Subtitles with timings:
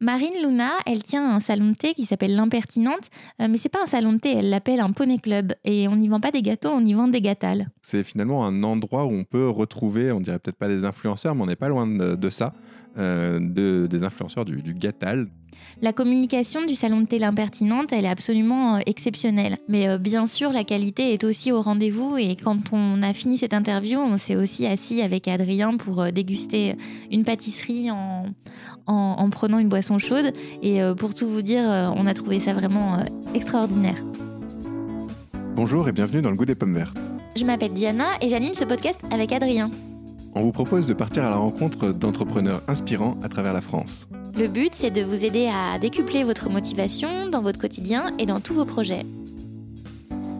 [0.00, 3.10] Marine Luna, elle tient un salon de thé qui s'appelle l'Impertinente,
[3.40, 5.52] euh, mais c'est pas un salon de thé, elle l'appelle un poney club.
[5.64, 7.68] Et on n'y vend pas des gâteaux, on y vend des gâtales.
[7.82, 11.42] C'est finalement un endroit où on peut retrouver, on dirait peut-être pas des influenceurs, mais
[11.42, 12.54] on n'est pas loin de, ça,
[12.96, 14.74] euh, de, des influenceurs du, du.
[15.82, 19.56] La communication du salon de thé L'Impertinente, elle est absolument euh, exceptionnelle.
[19.68, 22.18] Mais euh, bien sûr, la qualité est aussi au rendez-vous.
[22.18, 26.10] Et quand on a fini cette interview, on s'est aussi assis avec Adrien pour euh,
[26.10, 26.76] déguster
[27.10, 28.26] une pâtisserie en,
[28.86, 30.32] en, prenant une boisson chaude.
[30.62, 31.62] Et pour tout vous dire,
[31.96, 32.98] on a trouvé ça vraiment
[33.34, 33.96] extraordinaire.
[35.54, 36.96] Bonjour et bienvenue dans le goût des pommes vertes.
[37.36, 39.70] Je m'appelle Diana et j'anime ce podcast avec Adrien.
[40.34, 44.08] On vous propose de partir à la rencontre d'entrepreneurs inspirants à travers la France.
[44.36, 48.40] Le but, c'est de vous aider à décupler votre motivation dans votre quotidien et dans
[48.40, 49.04] tous vos projets.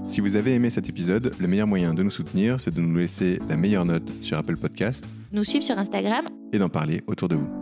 [0.09, 2.99] Si vous avez aimé cet épisode, le meilleur moyen de nous soutenir, c'est de nous
[2.99, 7.29] laisser la meilleure note sur Apple Podcast, nous suivre sur Instagram et d'en parler autour
[7.29, 7.60] de vous.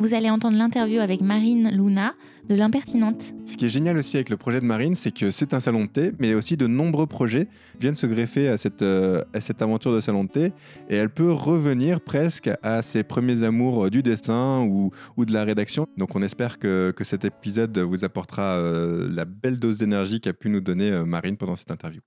[0.00, 2.14] Vous allez entendre l'interview avec Marine Luna
[2.48, 3.22] de l'impertinente.
[3.44, 5.84] Ce qui est génial aussi avec le projet de Marine, c'est que c'est un salon
[5.84, 7.48] de thé, mais aussi de nombreux projets
[7.78, 10.52] viennent se greffer à cette, euh, à cette aventure de salon de thé.
[10.88, 15.44] Et elle peut revenir presque à ses premiers amours du dessin ou, ou de la
[15.44, 15.86] rédaction.
[15.98, 20.32] Donc on espère que, que cet épisode vous apportera euh, la belle dose d'énergie qu'a
[20.32, 22.00] pu nous donner euh, Marine pendant cette interview.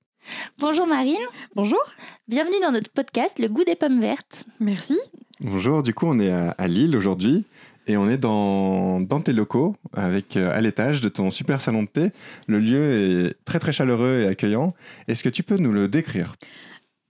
[0.58, 1.22] Bonjour Marine.
[1.54, 1.84] Bonjour.
[2.28, 4.46] Bienvenue dans notre podcast Le goût des pommes vertes.
[4.60, 4.98] Merci.
[5.42, 7.46] Bonjour, du coup on est à, à Lille aujourd'hui.
[7.88, 11.84] Et on est dans, dans tes locaux, avec euh, à l'étage de ton super salon
[11.84, 12.12] de thé.
[12.48, 14.74] Le lieu est très très chaleureux et accueillant.
[15.08, 16.36] Est-ce que tu peux nous le décrire?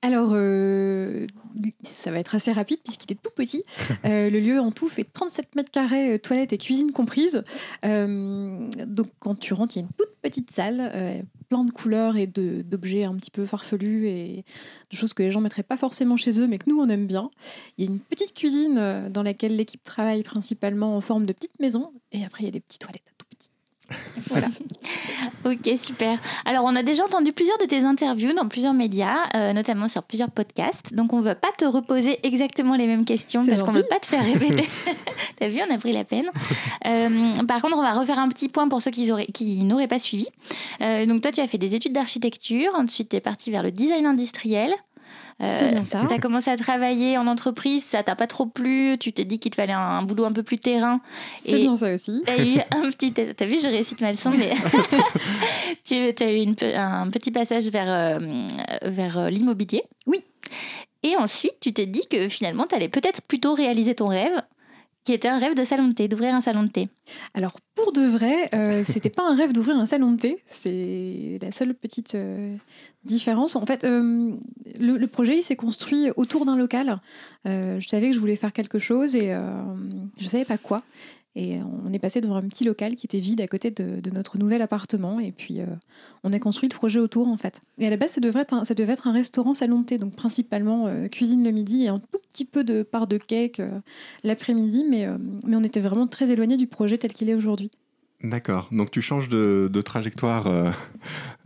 [0.01, 1.27] Alors, euh,
[1.95, 3.63] ça va être assez rapide puisqu'il est tout petit.
[4.05, 7.43] Euh, le lieu en tout fait 37 mètres carrés, toilettes et cuisine comprises.
[7.83, 11.23] donc, quand tu rentres, il y a une toute petite salle,
[11.63, 14.43] de couleurs et d'objets un petit peu farfelus et
[14.91, 16.89] de choses que les gens ne mettraient pas forcément chez eux, mais que nous, on
[16.89, 17.29] aime bien.
[17.77, 21.33] Il y a une petite cuisine euh, dans laquelle l'équipe travaille principalement en forme de
[21.33, 21.93] petite maison.
[22.11, 23.12] Et après, il y a des petites toilettes.
[24.29, 24.47] Voilà.
[25.45, 26.19] ok, super.
[26.45, 30.03] Alors, on a déjà entendu plusieurs de tes interviews dans plusieurs médias, euh, notamment sur
[30.03, 30.93] plusieurs podcasts.
[30.93, 33.87] Donc, on ne va pas te reposer exactement les mêmes questions parce qu'on ne veut
[33.89, 34.67] pas te faire répéter.
[35.39, 36.25] T'as vu, on a pris la peine.
[36.85, 39.99] Euh, par contre, on va refaire un petit point pour ceux qui, qui n'auraient pas
[39.99, 40.27] suivi.
[40.81, 42.71] Euh, donc, toi, tu as fait des études d'architecture.
[42.75, 44.73] Ensuite, tu es parti vers le design industriel.
[45.41, 46.01] Euh, c'est bien ça.
[46.07, 49.39] Tu as commencé à travailler en entreprise, ça t'a pas trop plu, tu t'es dit
[49.39, 51.01] qu'il te fallait un, boulot un peu plus terrain.
[51.37, 52.23] C'est bien ça aussi.
[52.25, 53.11] Tu as eu un petit.
[53.13, 54.53] T'as vu, je récite mal son, mais.
[55.83, 56.45] tu as eu
[56.75, 58.47] un petit passage vers, euh,
[58.83, 59.83] vers euh, l'immobilier.
[60.07, 60.21] Oui.
[61.03, 64.41] Et ensuite, tu t'es dit que finalement, tu allais peut-être plutôt réaliser ton rêve
[65.03, 66.89] qui était un rêve de salon de thé, d'ouvrir un salon de thé.
[67.33, 71.39] Alors pour de vrai, euh, c'était pas un rêve d'ouvrir un salon de thé, c'est
[71.41, 72.55] la seule petite euh,
[73.03, 73.55] différence.
[73.55, 74.31] En fait, euh,
[74.79, 76.99] le, projet s'est construit autour d'un local.
[77.45, 79.35] Euh, je savais que je voulais faire quelque chose et
[80.17, 80.83] je savais pas quoi.
[81.35, 84.37] Et on est passé devant un petit local qui était vide à côté de, notre
[84.37, 85.19] nouvel appartement.
[85.19, 85.65] Et puis, euh,
[86.23, 87.59] on a construit le projet autour, en fait.
[87.79, 91.07] Et à la base, ça devait être un, restaurant salon de thé, donc principalement euh,
[91.07, 93.79] cuisine le midi et un tout petit peu de part de cake euh,
[94.23, 94.85] l'après-midi.
[94.87, 95.07] Mais,
[95.45, 97.71] mais on était vraiment très éloigné du projet tel qu'il est aujourd'hui.
[98.23, 98.69] D'accord.
[98.71, 100.71] Donc tu changes de, trajectoire euh,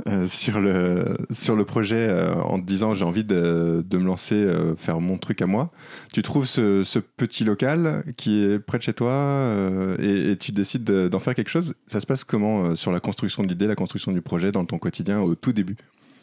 [0.08, 4.48] euh, sur, le, sur le projet euh, en te disant j'ai envie de, me lancer,
[4.78, 5.72] faire mon truc à moi.
[6.14, 9.52] Tu trouves ce, petit local qui est près de chez toi
[10.00, 11.74] et, et, tu décides d'en faire quelque chose.
[11.88, 14.78] Ça se passe comment sur la construction de l'idée, la construction du projet dans ton
[14.78, 15.78] quotidien au tout début?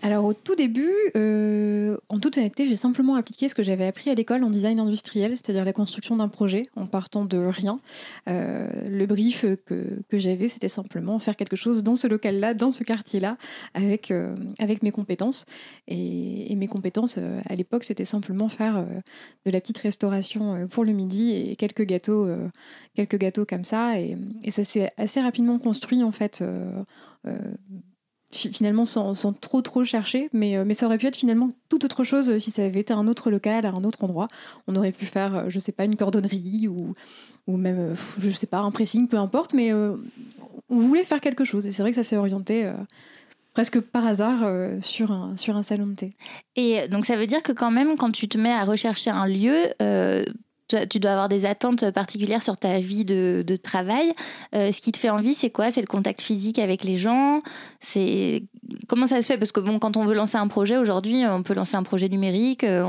[0.04, 4.10] Alors au tout début, euh, en toute honnêteté, j'ai simplement appliqué ce que j'avais appris
[4.10, 7.78] à l'école en design industriel, c'est-à-dire la construction d'un projet en partant de rien.
[8.28, 12.68] Euh, le brief que, que j'avais, c'était simplement faire quelque chose dans ce local-là, dans
[12.68, 13.38] ce quartier-là,
[13.72, 14.36] avec, euh,
[14.82, 15.46] mes compétences.
[15.88, 18.84] Et, mes compétences, à l'époque, c'était simplement faire
[19.46, 22.26] de la petite restauration pour le midi et quelques gâteaux,
[23.48, 23.98] comme ça.
[23.98, 26.44] Et, et ça s'est assez rapidement construit, en fait
[28.34, 32.04] finalement sans, trop trop chercher, mais, euh, mais ça aurait pu être finalement tout autre
[32.04, 34.28] chose euh, si ça avait été un autre local, à un autre endroit.
[34.66, 36.94] On aurait pu faire, euh, je sais pas, une cordonnerie ou,
[37.46, 41.66] ou même, je sais pas, un pressing, peu importe, mais on voulait faire quelque chose.
[41.66, 42.70] Et c'est vrai que ça s'est orienté
[43.52, 44.50] presque par hasard
[44.80, 46.16] sur, un, sur un salon de thé.
[46.56, 49.26] Et donc ça veut dire que quand même, quand tu te mets à rechercher un
[49.26, 49.56] lieu,
[50.88, 54.12] tu dois avoir des attentes particulières sur ta vie de, travail.
[54.54, 55.70] Euh, ce qui te fait envie, c'est quoi?
[55.70, 57.40] C'est le contact physique avec les gens?
[57.80, 58.44] C'est
[58.88, 59.38] comment ça se fait?
[59.38, 62.08] Parce que bon, quand on veut lancer un projet aujourd'hui, on peut lancer un projet
[62.08, 62.84] numérique, euh,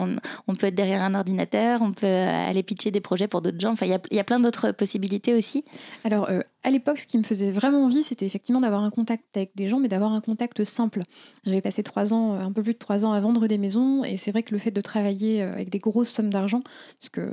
[0.47, 3.71] on, peut être derrière un ordinateur, on peut aller pitcher des projets pour d'autres gens.
[3.71, 5.63] Enfin, il y, a, plein d'autres possibilités aussi.
[6.03, 9.23] Alors, euh, à l'époque, ce qui me faisait vraiment envie, c'était effectivement d'avoir un contact
[9.35, 11.01] avec des gens, mais d'avoir un contact simple.
[11.45, 14.17] J'avais passé trois ans, un peu plus de trois ans à vendre des maisons, et
[14.17, 16.61] c'est vrai que le fait de travailler avec des grosses sommes d'argent,
[16.99, 17.29] parce que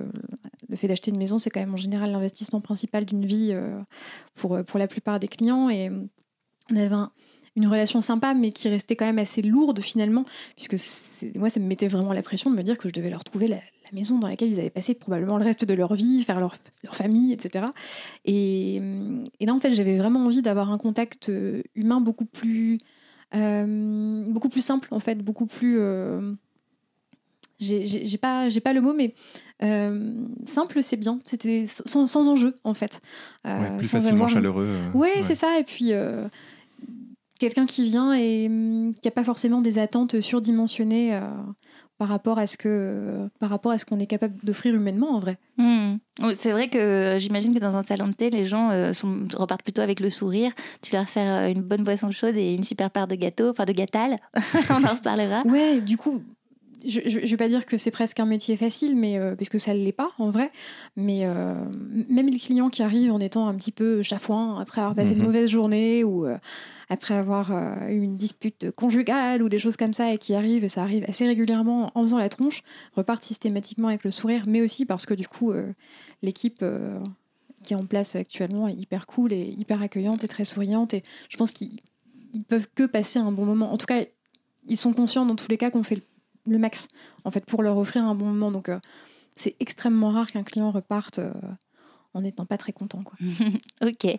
[0.68, 3.54] le fait d'acheter une maison, c'est quand même en général l'investissement principal d'une vie
[4.34, 5.68] pour, pour la plupart des clients.
[5.68, 5.90] Et
[6.70, 6.88] on avait
[7.56, 10.24] une relation sympa, mais qui restait quand même assez lourde finalement,
[10.56, 10.76] puisque
[11.36, 13.48] moi, ça me mettait vraiment la pression de me dire que je devais leur trouver
[13.48, 13.58] la,
[13.92, 16.96] maison dans laquelle ils avaient passé probablement le reste de leur vie, faire leur, leur
[16.96, 17.66] famille, etc.
[18.24, 18.76] Et,
[19.38, 21.30] et, là, en fait, j'avais vraiment envie d'avoir un contact
[21.74, 22.78] humain beaucoup plus,
[23.34, 25.78] beaucoup plus simple, en fait, beaucoup plus
[27.62, 29.14] j'ai pas, pas le mot, mais
[29.62, 31.20] euh, simple, c'est bien.
[31.24, 33.00] C'était sans, sans, enjeu, en fait.
[33.46, 34.66] Euh, plus facilement chaleureux.
[34.66, 35.58] Euh, oui, c'est ça.
[35.58, 35.92] Et puis,
[37.38, 41.18] quelqu'un qui vient et hum, qui n'a pas forcément des attentes surdimensionnées
[41.98, 45.20] par rapport à ce que par rapport à ce qu'on est capable d'offrir humainement en
[45.20, 45.38] vrai.
[45.56, 45.96] Hmm.
[46.36, 49.82] C'est vrai que j'imagine que dans un salon de thé, les gens sont, repartent plutôt
[49.82, 50.52] avec le sourire.
[50.80, 53.72] Tu leur sers une bonne boisson chaude et une super paire de gâteaux, enfin de
[53.72, 54.18] gâtales.
[54.70, 55.42] On en reparlera.
[55.46, 56.22] Ouais, du coup,
[56.86, 59.58] je ne vais pas dire que c'est presque un métier facile, mais euh, parce que
[59.58, 60.50] ça ne l'est pas en vrai.
[60.96, 61.54] Mais euh,
[62.08, 65.18] même les clients qui arrivent en étant un petit peu chafouin après avoir passé une
[65.18, 65.26] mhm.
[65.26, 66.38] mauvaise journée ou euh,
[66.88, 67.52] après avoir
[67.88, 71.04] eu une dispute conjugale ou des choses comme ça et qui arrivent, et ça arrive
[71.08, 72.62] assez régulièrement en faisant la tronche,
[72.94, 75.54] repartent systématiquement avec le sourire, mais aussi parce que du coup,
[76.22, 76.62] l'équipe
[77.62, 80.92] qui est en place actuellement est hyper cool et hyper accueillante et très souriante.
[80.92, 81.80] Et je pense qu'ils
[82.46, 83.72] peuvent que passer un bon moment.
[83.72, 84.04] En tout cas,
[84.68, 86.02] ils sont conscients dans tous les cas qu'on fait le
[86.46, 86.88] le max
[87.24, 88.50] en fait pour leur offrir un bon moment.
[88.50, 88.78] Donc euh,
[89.36, 91.32] c'est extrêmement rare qu'un client reparte euh,
[92.14, 93.02] en n'étant pas très content.
[93.02, 93.16] Quoi.
[93.88, 94.18] ok.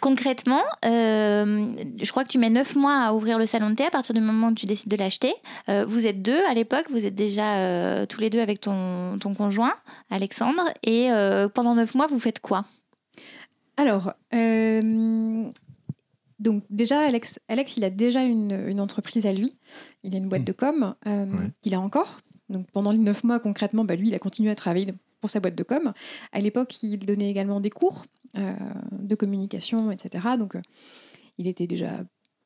[0.00, 1.72] Concrètement, euh,
[2.02, 4.14] je crois que tu mets neuf mois à ouvrir le salon de thé à partir
[4.14, 5.32] du moment où tu décides de l'acheter.
[5.68, 9.74] vous êtes deux à l'époque, vous êtes déjà tous les deux avec ton, ton conjoint,
[10.10, 10.64] Alexandre.
[10.82, 11.10] Et
[11.54, 12.64] pendant neuf mois, vous faites quoi?
[13.76, 14.14] Alors,
[16.40, 19.56] donc déjà, Alex, Alex, il a déjà une, entreprise à lui.
[20.02, 20.46] Il a une boîte hmm.
[20.46, 21.26] de com euh,
[21.60, 22.20] qu'il a encore.
[22.48, 25.38] Donc pendant les neuf mois, concrètement, bah, lui, il a continué à travailler pour sa
[25.38, 25.92] boîte de com.
[26.32, 28.04] À l'époque, il donnait également des cours
[28.38, 28.54] euh,
[28.92, 30.28] de communication, etc.
[30.38, 30.62] Donc euh,
[31.36, 32.00] il était déjà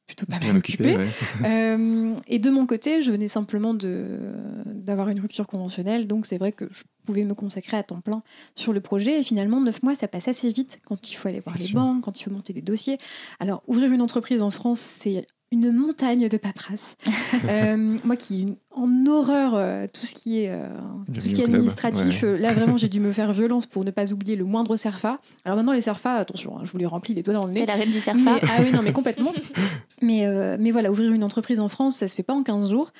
[0.07, 0.97] plutôt pas mal occupé.
[1.45, 6.53] Euh, et de mon côté, je venais simplement d'avoir une rupture conventionnelle, donc c'est vrai
[6.53, 8.23] que je pouvais me consacrer à temps plein
[8.55, 9.21] sur le projet.
[9.21, 12.05] Et finalement, neuf mois, ça passe assez vite quand il faut aller voir les banques,
[12.05, 12.99] quand il faut monter des dossiers.
[13.41, 16.97] Alors, ouvrir une entreprise en France, c'est une montagne de paperasse.
[17.49, 20.69] Euh, moi qui en horreur euh, tout ce qui est, euh,
[21.13, 24.13] tout ce qui est administratif, là vraiment j'ai dû me faire violence pour ne pas
[24.13, 25.21] oublier le moindre CERFA.
[25.45, 27.63] Alors maintenant les CERFA, attention, hein, je vous les remplis les doigts dans le nez.
[27.63, 28.37] Et la reine du CERFA.
[28.43, 29.33] ah oui, non mais complètement.
[30.03, 30.27] mais,
[30.59, 32.93] mais voilà, ouvrir une entreprise en France, ça se fait pas en 15 jours.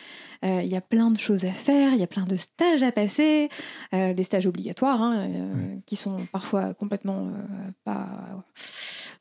[0.43, 2.93] Il y a plein de choses à faire, il y a plein de stages à
[2.93, 3.49] passer,
[3.93, 5.29] des stages obligatoires hein,
[5.87, 7.31] qui sont parfois complètement
[7.85, 8.09] pas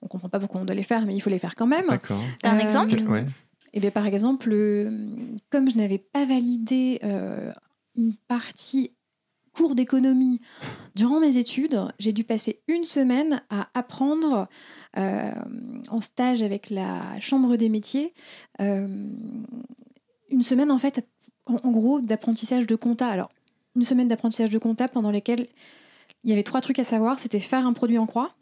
[0.03, 1.87] on comprend pas pourquoi on doit les faire, mais il faut les faire quand même.
[1.87, 2.21] D'accord.
[2.43, 3.25] un exemple Et
[3.73, 4.49] eh bien, par exemple,
[5.49, 7.51] comme je n'avais pas validé euh,
[7.95, 8.91] une partie
[9.53, 10.41] cours d'économie
[10.95, 14.47] durant mes études, j'ai dû passer une semaine à apprendre
[14.97, 15.31] euh,
[15.89, 18.13] en stage avec la Chambre des métiers.
[18.61, 18.87] Euh,
[20.29, 21.07] une semaine, en fait,
[21.45, 23.07] en, gros, d'apprentissage de compta.
[23.07, 23.29] Alors,
[23.75, 25.47] une semaine d'apprentissage de compta pendant lesquelles
[26.23, 27.19] il y avait trois trucs à savoir.
[27.19, 28.33] C'était faire un produit en croix,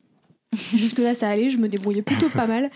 [0.54, 2.70] Jusque-là, ça allait, je me débrouillais plutôt pas mal.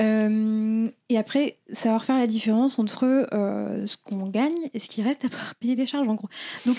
[0.00, 5.02] Euh, et après, savoir faire la différence entre euh, ce qu'on gagne et ce qui
[5.02, 5.28] reste à
[5.60, 6.28] payer des charges, en gros.
[6.66, 6.76] Donc,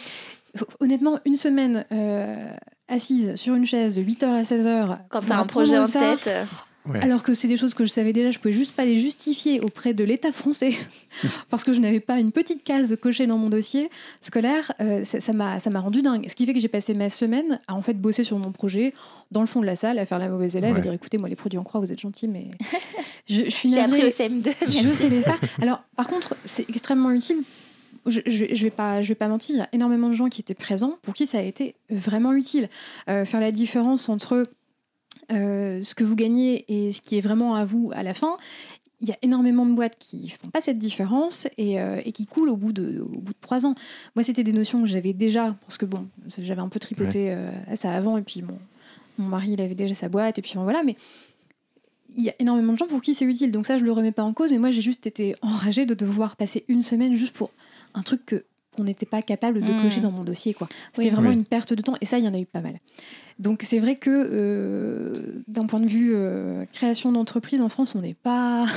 [0.79, 2.49] honnêtement, une semaine euh,
[2.87, 4.97] assise sur une chaise de 8h à 16h.
[5.09, 6.29] Quand t'as un projet en tête.
[7.01, 9.59] Alors que c'est des choses que je savais déjà, je pouvais juste pas les justifier
[9.59, 10.73] auprès de l'État français
[11.49, 14.71] parce que je n'avais pas une petite case cochée dans mon dossier scolaire.
[14.81, 16.27] Euh, ça m'a ça m'a rendu dingue.
[16.27, 18.93] Ce qui fait que j'ai passé ma semaine à en fait bosser sur mon projet
[19.31, 21.29] dans le fond de la salle, à faire la mauvaise élève, à dire écoutez moi
[21.29, 22.47] les produits en croix vous êtes gentils mais
[23.29, 24.51] je, suis J'ai appris au CM2.
[24.67, 25.39] Je sais les faire.
[25.61, 27.43] Alors par contre c'est extrêmement utile
[28.07, 30.41] je, je, vais pas, je vais pas mentir, il y a énormément de gens qui
[30.41, 32.69] étaient présents pour qui ça a été vraiment utile.
[33.09, 34.47] Euh, faire la différence entre
[35.33, 38.37] euh, ce que vous gagnez et ce qui est vraiment à vous à la fin,
[39.01, 42.49] il y a énormément de boîtes qui font pas cette différence et, euh, qui coulent
[42.49, 43.73] au bout de, au bout de trois ans.
[44.15, 47.51] Moi, c'était des notions que j'avais déjà, parce que bon, j'avais un peu tripoté euh,
[47.67, 48.57] à ça avant, et puis bon,
[49.17, 50.95] mon mari, il avait déjà sa boîte, et puis voilà, mais
[52.15, 53.51] il y a énormément de gens pour qui c'est utile.
[53.51, 55.95] Donc ça, je le remets pas en cause, mais moi, j'ai juste été enragée de
[55.95, 57.51] devoir passer une semaine juste pour
[57.93, 58.43] un truc que
[58.75, 60.03] qu'on n'était pas capable de cocher hmm.
[60.03, 60.53] dans mon dossier.
[60.53, 60.67] quoi.
[60.93, 62.79] C'était vraiment une perte de temps, et ça, il y en a eu pas mal.
[63.39, 68.01] Donc c'est vrai que euh, d'un point de vue euh, création d'entreprise en France, on
[68.01, 68.65] n'est pas...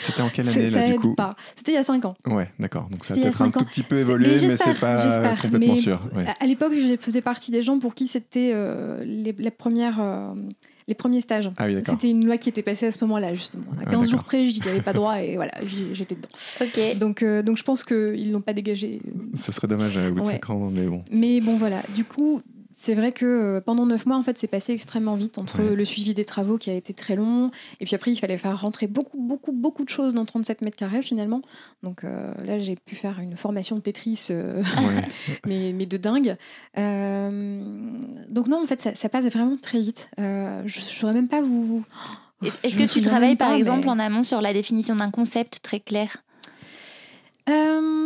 [0.00, 1.16] C'était en quelle année là du coup
[1.56, 2.14] C'était il y a 5 ans.
[2.26, 2.88] Ouais, d'accord.
[2.90, 6.00] Donc ça a peut-être un tout petit peu évolué, mais, c'est pas complètement sûr.
[6.40, 10.00] À l'époque, je faisais partie des gens pour qui c'était euh, les, premières
[10.90, 11.50] les premiers stages.
[11.56, 13.64] Ah C'était une loi qui était passée à ce moment-là, justement.
[13.80, 15.52] À 15 ah, jours près, j'y avais pas droit et voilà,
[15.92, 16.98] j'étais dedans.
[16.98, 19.00] Donc, donc je pense qu'ils l'ont pas dégagé.
[19.34, 21.02] Ce serait dommage à bout de 5 ans, mais bon.
[21.12, 21.80] Mais bon, voilà.
[21.94, 22.42] Du coup,
[22.82, 25.76] c'est vrai que euh, pendant neuf mois, en fait, c'est passé extrêmement vite entre Ouais.
[25.76, 28.58] le suivi des travaux qui a été très long, et puis après, il fallait faire
[28.58, 31.42] rentrer beaucoup, beaucoup, beaucoup de choses dans 37 mètres carrés finalement.
[31.82, 35.08] Donc euh, là, j'ai pu faire une formation de Tetris, euh, Ouais.
[35.46, 36.36] mais, mais de dingue.
[36.78, 37.60] Euh,
[38.30, 40.08] donc non, en fait, ça, ça passe vraiment très vite.
[40.18, 41.84] Euh, je ne saurais même pas vous...
[42.62, 45.60] Est-ce que tu travailles par pas, exemple mais- en amont sur la définition d'un concept
[45.62, 46.22] très clair?
[47.48, 47.99] Euh,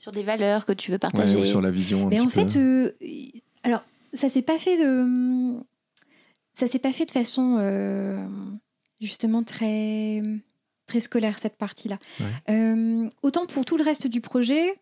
[0.00, 2.06] Sur des valeurs que tu veux Ouais, partager ou sur la vision.
[2.06, 2.48] un Mais petit en peu.
[2.48, 2.92] fait, euh,
[3.62, 3.82] alors
[4.14, 5.60] ça s'est pas fait de,
[6.54, 8.18] ça s'est pas fait de façon euh,
[9.00, 10.22] justement très
[10.86, 11.98] très scolaire cette partie-là.
[12.18, 12.26] Ouais.
[12.54, 14.74] Euh, autant pour tout le reste du projet,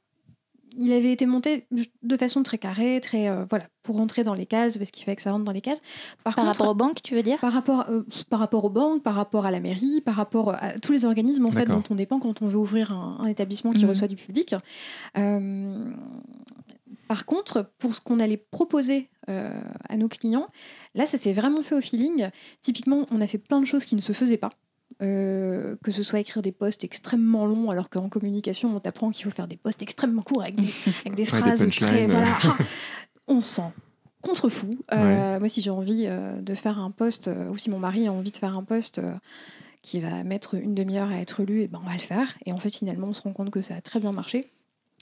[0.76, 1.66] il avait été monté
[2.02, 5.16] de façon très carrée, très euh, voilà pour rentrer dans les cases parce qu'il fallait
[5.16, 5.80] que ça rentre dans les cases.
[6.24, 7.38] Par, Par contre, rapport aux banques, tu veux dire?
[7.38, 10.78] par rapport, euh, par rapport aux banques, par rapport à la mairie, par rapport à
[10.78, 13.72] tous les organismes en fait dont on dépend quand on veut ouvrir un, un établissement
[13.72, 13.88] qui Mhm.
[13.90, 14.54] reçoit du public.
[15.16, 15.90] Euh,
[17.06, 19.58] par contre, pour ce qu'on allait proposer euh,
[19.88, 20.48] à nos clients,
[20.94, 22.28] là, ça s'est vraiment fait au feeling.
[22.60, 24.50] Typiquement, on a fait plein de choses qui ne se faisaient pas.
[25.00, 29.24] Euh, que ce soit écrire des posts extrêmement longs, alors qu'en communication, on t'apprend qu'il
[29.24, 30.66] faut faire des posts extrêmement courts avec des,
[31.04, 32.06] avec des Ouais, des phrases très.
[32.06, 32.56] Voilà, Ah,
[33.28, 33.70] on sent
[34.22, 34.78] contre-fou.
[34.92, 38.06] Euh, Moi, si j'ai envie euh, de faire un post, euh, ou si mon mari
[38.06, 39.00] a envie de faire un post
[39.82, 42.36] qui va mettre une demi-heure à être lu, et ben on va le faire.
[42.44, 44.48] Et en fait, finalement, on se rend compte que ça a très bien marché.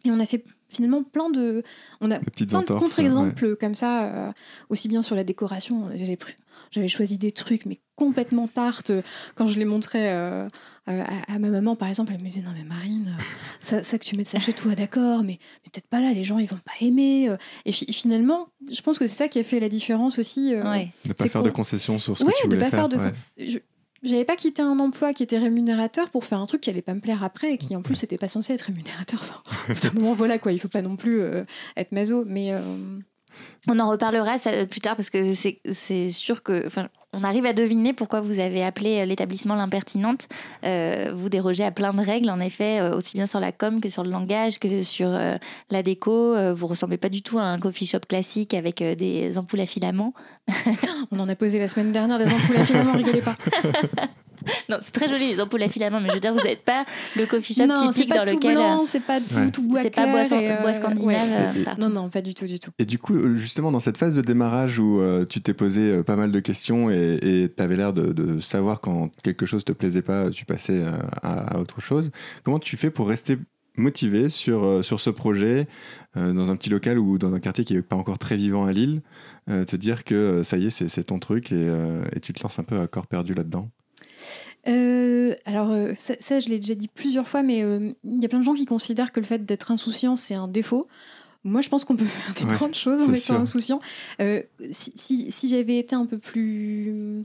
[0.04, 1.62] Et on a fait finalement plein de.
[2.00, 4.32] On a plein de contre-exemples comme ça, euh,
[4.68, 5.84] aussi bien sur la décoration.
[5.94, 6.34] J'avais pris-
[6.72, 8.90] J'avais choisi des trucs, mais complètement tartes.
[9.36, 10.48] Quand je les montrais euh,
[10.88, 13.22] euh, à, à ma maman, par exemple, elle me disait Non, mais Marine, euh,
[13.62, 16.24] ça, ça que tu mets ça chez toi, d'accord, mais, mais peut-être pas là, les
[16.24, 17.28] gens, ils vont pas aimer.
[17.28, 17.36] euh.
[17.66, 20.54] Et fi- finalement, je pense que c'est ça qui a fait la différence aussi.
[20.54, 20.88] euh, Ouais.
[21.04, 22.96] Ne pas faire de concessions sur ce Ouais, que tu de voulais pas faire de
[22.96, 23.12] ouais.
[23.38, 23.58] je
[24.06, 26.94] j'avais pas quitté un emploi qui était rémunérateur pour faire un truc qui allait pas
[26.94, 29.44] me plaire après et qui en plus n'était pas censé être rémunérateur.
[29.70, 31.44] Enfin, moment, voilà quoi, il faut pas non plus euh,
[31.76, 32.98] être maso, mais euh,
[33.68, 36.66] On en reparlera ça, plus tard parce que c'est sûr que.
[36.66, 40.28] enfin, On arrive à deviner pourquoi vous avez appelé euh, l'établissement l'impertinente.
[40.64, 43.80] Euh, vous dérogez à plein de règles, en effet, euh, aussi bien sur la com
[43.80, 45.34] que sur le langage, que sur euh,
[45.70, 46.12] la déco.
[46.12, 49.60] Euh, vous ressemblez pas du tout à un coffee shop classique avec euh, des ampoules
[49.60, 50.14] à filaments.
[51.10, 53.34] on en a posé la semaine dernière des ampoules à filaments, rigolez pas.
[54.68, 56.84] Non, c'est très joli les ampoules à filaments, mais je veux dire, vous n'êtes pas
[57.16, 58.54] le coffee shop non, c'est typique pas dans tout lequel.
[58.54, 59.50] blanc, c'est pas tout, Ouais.
[59.50, 61.04] tout bois C'est pas clair bois, euh, bois scandinave.
[61.06, 61.16] ouais.
[61.68, 61.74] euh.
[61.78, 62.70] Non, non, pas du tout, du tout.
[62.78, 65.80] Et du coup, euh, justement, dans cette phase de démarrage où euh, tu t'es posé
[65.90, 69.64] euh, pas mal de questions et tu avais l'air de, de savoir quand quelque chose
[69.64, 70.90] te plaisait pas, tu passais euh,
[71.22, 72.10] à, à autre chose,
[72.44, 73.38] comment tu fais pour rester
[73.78, 75.66] motivé sur, euh, sur ce projet
[76.16, 78.64] euh, dans un petit local ou dans un quartier qui n'est pas encore très vivant
[78.64, 79.02] à Lille
[79.50, 82.20] euh, Te dire que euh, ça y est, c'est c'est ton truc et, euh, et
[82.20, 83.68] tu te lances un peu à corps perdu là-dedans?
[84.68, 88.24] Euh, alors, euh, ça, ça, je l'ai déjà dit plusieurs fois, mais euh, il y
[88.24, 90.88] a plein de gens qui considèrent que le fait d'être insouciant, c'est un défaut.
[91.44, 93.34] Moi, je pense qu'on peut faire des Ouais, grandes choses en étant sûr.
[93.36, 93.80] insouciant.
[94.20, 94.42] Euh,
[94.72, 97.22] si si, si j'avais été un peu plus.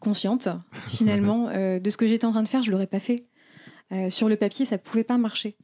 [0.00, 0.48] consciente,
[0.88, 3.26] finalement, de ce que j'étais en train de faire, je l'aurais pas fait.
[4.10, 5.56] Sur le papier, ça pouvait pas marcher.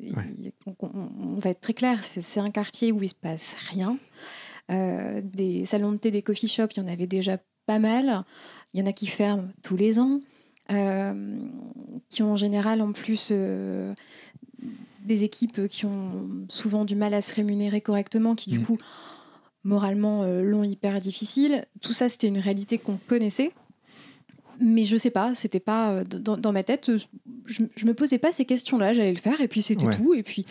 [0.00, 0.12] Ouais.
[0.66, 3.56] on, on- on va être très clair, c'est c'est un quartier où il se passe
[3.70, 3.98] rien.
[4.72, 8.24] Euh, des salons de thé, des coffee shops, il y en avait déjà pas mal.
[8.74, 10.20] Il y en a qui ferment tous les ans,
[10.70, 11.38] euh,
[12.08, 13.92] qui ont en général en plus euh,
[15.04, 18.64] des équipes qui ont souvent du mal à se rémunérer correctement, qui du Mm.
[18.64, 18.78] coup,
[19.64, 21.66] moralement, euh, l'ont hyper difficile.
[21.80, 23.52] Tout ça, c'était une réalité qu'on connaissait.
[24.60, 26.90] Mais je sais pas, c'était pas euh, dans, dans ma tête,
[27.46, 29.96] je, je me posais pas ces questions-là, j'allais le faire et puis c'était Ouais.
[29.96, 30.14] tout.
[30.14, 30.44] Et puis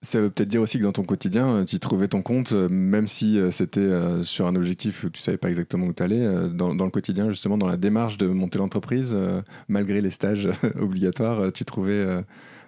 [0.00, 2.68] Ça veut peut-être dire aussi que dans ton quotidien, euh, tu trouvais ton compte, euh,
[2.70, 3.86] même si euh, c'était
[4.24, 7.28] sur un objectif où tu savais pas exactement où tu allais, dans, dans le quotidien,
[7.28, 9.14] justement, dans la démarche de monter l'entreprise,
[9.68, 10.48] malgré les stages
[10.80, 12.06] obligatoires, tu trouvais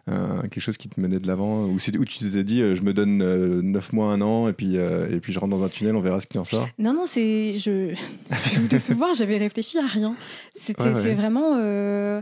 [0.07, 3.19] quelque chose qui te menait de l'avant, où tu t'étais dit, je me donne
[3.63, 6.21] 9 mois, un an, et puis, et puis je rentre dans un tunnel, on verra
[6.21, 6.69] ce qui en sort.
[6.79, 7.55] Non, non, c'est.
[7.59, 7.95] Je,
[8.31, 10.15] je vais vous décevoir, j'avais réfléchi à rien.
[10.55, 11.01] C'était, Ouais, ouais.
[11.01, 11.55] C'est vraiment.
[11.57, 12.21] euh,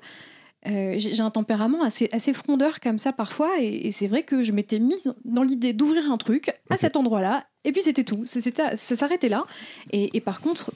[0.67, 4.43] euh, j'ai un tempérament assez, assez frondeur comme ça parfois, et, et c'est vrai que
[4.43, 8.25] je m'étais mise dans l'idée d'ouvrir un truc à cet endroit-là, et puis c'était tout.
[8.25, 9.45] Ça s'arrêtait là.
[9.93, 10.73] Et, et par contre,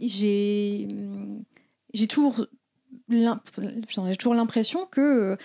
[0.00, 0.88] j'ai
[2.08, 2.46] toujours
[4.34, 5.36] l'impression que euh,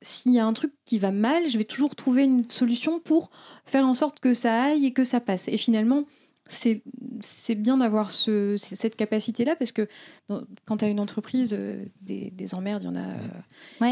[0.00, 3.30] s'il y a un truc qui va mal, je vais toujours trouver une solution pour
[3.64, 5.48] faire en sorte que ça aille et que ça passe.
[5.48, 6.04] Et finalement,
[6.48, 6.82] c'est
[7.20, 9.86] c'est bien d'avoir ce, cette capacité-là parce que
[10.28, 13.14] dans- quand tu as une entreprise, euh, des, des emmerdes, il y en a, euh,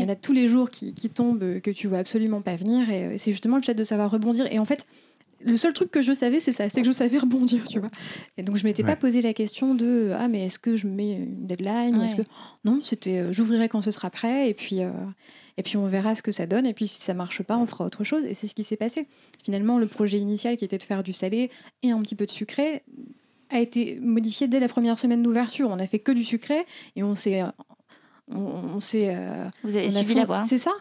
[0.01, 2.57] y en a tous les jours qui, qui tombent, euh, que tu vois absolument pas
[2.57, 2.91] venir.
[2.91, 4.47] Et c'est justement le fait de savoir rebondir.
[4.53, 4.85] Et en fait,
[5.43, 7.91] le seul truc que je savais, c'est ça, c'est que je savais rebondir, tu vois.
[8.37, 11.13] Et donc je m'étais pas posé la question de ah mais est-ce que je mets
[11.13, 12.23] une deadline ou est-ce que
[12.65, 14.91] non, c'était j'ouvrirai quand ce sera prêt et puis euh,
[15.61, 17.67] et puis on verra ce que ça donne et puis si ça marche pas, on
[17.67, 19.07] fera autre chose et c'est ce qui s'est passé.
[19.45, 21.51] Finalement, le projet initial qui était de faire du salé
[21.83, 22.83] et un petit peu de sucré
[23.51, 25.69] a été modifié dès la première semaine d'ouverture.
[25.71, 26.65] On a fait que du sucré
[26.97, 27.43] et on s'est
[28.33, 30.43] on, on s'est euh, Vous avez suivi fait- la voie.
[30.43, 30.73] C'est ça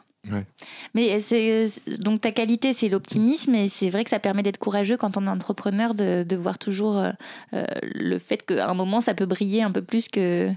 [0.94, 1.68] Mais c'est
[2.00, 5.26] donc ta qualité, c'est l'optimisme, et c'est vrai que ça permet d'être courageux quand on
[5.26, 7.12] est entrepreneur de, de voir toujours euh,
[7.54, 10.52] euh, le fait qu'à un moment ça peut briller un peu plus que.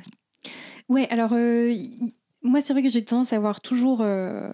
[0.88, 2.12] Ouais, alors euh, y-
[2.43, 4.51] moi c'est vrai que j'ai tendance à voir toujours euh,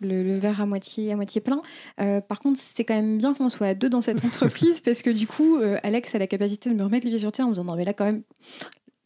[0.00, 1.62] le, le verre à moitié, à moitié plein.
[2.00, 5.02] Euh, par contre, c'est quand même bien qu'on soit à deux dans cette entreprise parce
[5.02, 7.46] que du coup, euh, Alex a la capacité de me remettre les pieds sur terre
[7.46, 8.22] en me disant non mais là quand même.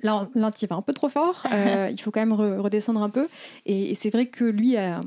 [0.03, 3.03] Là, là tu vas un peu trop fort, euh, il faut quand même re- redescendre
[3.03, 3.27] un peu.
[3.67, 5.01] Et, et c'est vrai que lui a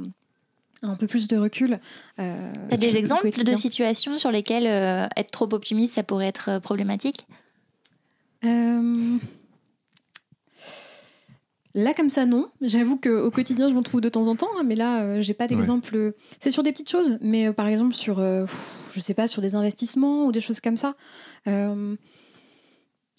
[0.84, 1.80] un peu plus de recul.
[2.20, 2.36] Euh,
[2.70, 7.26] T'as des exemples de situations sur lesquelles euh, être trop optimiste ça pourrait être problématique?
[8.44, 9.18] Euh,
[11.74, 12.50] Là, comme ça, non.
[12.62, 15.34] J'avoue qu'au quotidien, je m'en trouve de temps en temps, hein, mais là, euh, j'ai
[15.34, 16.14] pas d'exemple.
[16.40, 19.28] C'est sur des petites choses, mais euh, par exemple, sur, euh, pff, je sais pas,
[19.28, 20.96] sur des investissements ou des choses comme ça.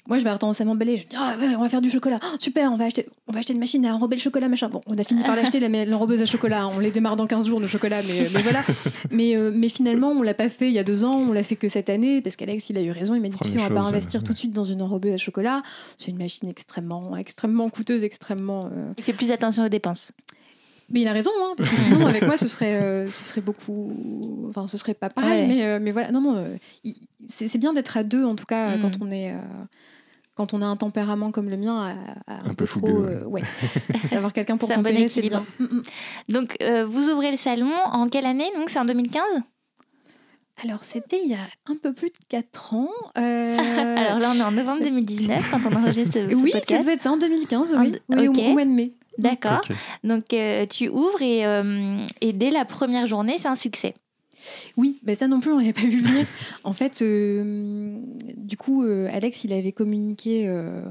[0.05, 0.97] Euh, moi, je vais avoir tendance à m'emballer.
[0.97, 2.19] Je me dis, ah ouais, on va faire du chocolat.
[2.23, 4.69] Ah, super, on va, acheter, on va acheter une machine à enrober le chocolat, machin.
[4.69, 6.69] Bon, on a fini par l'acheter, la- l'enrobeuse à chocolat.
[6.69, 8.63] On les démarre dans 15 jours, nos chocolats, mais, mais voilà.
[9.11, 11.43] Mais, euh, mais finalement, on l'a pas fait il y a deux ans, on l'a
[11.43, 13.15] fait que cette année, parce qu'Alex, il a eu raison.
[13.15, 14.27] Il m'a dit, tu sais, on va pas investir ouais.
[14.27, 15.63] tout de suite dans une enrobeuse à chocolat.
[15.99, 18.67] C'est une machine extrêmement, extrêmement coûteuse, extrêmement.
[18.73, 20.13] euh, Il fait plus attention aux dépenses.
[20.93, 23.41] Mais il a raison, hein, parce que sinon, avec moi, ce serait, euh, ce serait
[23.41, 24.47] beaucoup.
[24.51, 25.43] Enfin, ce serait pas pareil.
[25.43, 25.49] Ouais.
[25.49, 26.37] Mais, euh, mais voilà, non, non.
[26.37, 26.95] euh, il-
[27.29, 28.83] c'est bien d'être à deux, en tout cas, Mm.
[28.83, 29.33] quand on est.
[29.33, 29.37] euh,
[30.35, 31.95] quand on a un tempérament comme le mien,
[32.27, 33.43] à, à Un peu trop, fougueux, euh, ouais.
[34.11, 35.45] D'avoir quelqu'un pour tempérer, c'est bien.
[35.59, 35.83] Mm, mm.
[36.31, 38.71] Donc euh, vous ouvrez le salon en quelle année Donc?
[38.71, 39.23] C'est en 2015
[40.65, 41.39] Alors, c'était il y a
[41.71, 42.89] un peu plus de 4 ans.
[43.19, 43.57] euh,
[43.99, 46.83] Alors là on est en novembre 2019 quand on enregistre ce, ce oui, ça podcast.
[46.83, 48.39] devait être ça en 2015, En- oui, oui, ok.
[48.39, 48.93] au mois de mai.
[49.19, 49.61] D'accord.
[50.05, 53.95] Donc euh, tu ouvres et, euh, et dès la première journée c'est un succès.
[54.77, 56.27] Oui, mais ça non plus, on l'avait pas vu venir.
[56.65, 57.97] En fait, euh,
[58.37, 60.83] du coup, euh, Alex, il avait communiqué euh,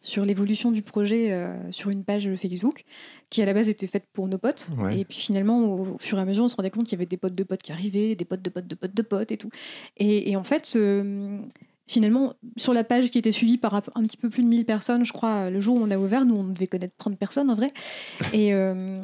[0.00, 2.84] sur l'évolution du projet euh, sur une page Facebook
[3.30, 4.68] qui, à la base, était faite pour nos potes.
[4.78, 5.00] Ouais.
[5.00, 7.00] Et puis finalement, au, au fur et à mesure, on se rendait compte qu'il y
[7.00, 9.32] avait des potes de potes qui arrivaient, des potes de potes de potes de potes
[9.32, 9.50] et tout.
[9.96, 11.38] Et, et en fait, euh,
[11.88, 15.04] finalement, sur la page qui était suivie par un petit peu plus de 1000 personnes,
[15.04, 17.54] je crois, le jour où on a ouvert, nous, on devait connaître 30 personnes en
[17.54, 17.72] vrai.
[18.32, 19.02] Et, euh,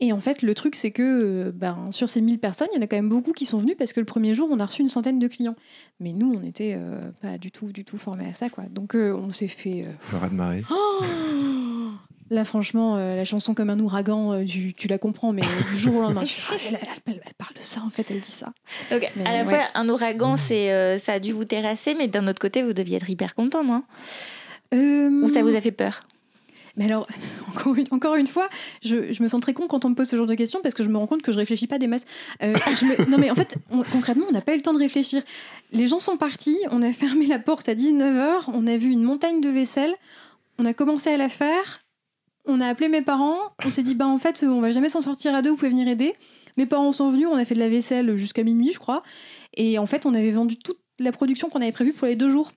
[0.00, 2.78] et en fait, le truc, c'est que euh, ben, sur ces 1000 personnes, il y
[2.80, 4.66] en a quand même beaucoup qui sont venus parce que le premier jour, on a
[4.66, 5.54] reçu une centaine de clients.
[6.00, 6.76] Mais nous, on n'était
[7.20, 8.50] pas du tout, du tout formés à ça.
[8.50, 8.64] Quoi.
[8.70, 9.84] Donc, euh, on s'est fait...
[9.86, 10.64] euh, Le raz de marée.
[10.70, 11.04] Oh
[12.32, 15.76] Là, franchement, euh, la chanson comme un ouragan, euh, tu, tu la comprends, mais du
[15.76, 18.10] jour au lendemain, tu fais, Ah, elle, elle- elle- elle parle de ça, en fait,
[18.10, 18.52] elle dit ça.
[18.90, 19.54] Donc Mais à la ouais.
[19.54, 22.72] fois un ouragan c'est euh, ça a dû vous terrasser mais d'un autre côté vous
[22.72, 23.82] deviez être hyper content non
[24.72, 26.04] Euh, Ou ça vous a fait peur?
[26.76, 27.06] Mais alors,
[27.50, 28.48] encore une, encore une fois,
[28.82, 30.74] je, je me sens très con quand on me pose ce genre de questions parce
[30.74, 32.06] que je me rends compte que je réfléchis pas des masses.
[32.42, 34.72] Euh, je me- non, mais en fait, on- concrètement, on n'a pas eu le temps
[34.72, 35.22] de réfléchir.
[35.72, 39.02] Les gens sont partis, on a fermé la porte à 19h, on a vu une
[39.02, 39.92] montagne de vaisselle,
[40.58, 41.80] on a commencé à la faire,
[42.44, 45.00] on a appelé mes parents, on s'est dit, bah en fait, on va jamais s'en
[45.00, 46.14] sortir à deux, vous pouvez venir aider.
[46.56, 49.02] Mes parents sont venus, on a fait de la vaisselle jusqu'à minuit, je crois.
[49.54, 52.28] Et en fait, on avait vendu toute la production qu'on avait prévue pour les deux
[52.28, 52.52] jours.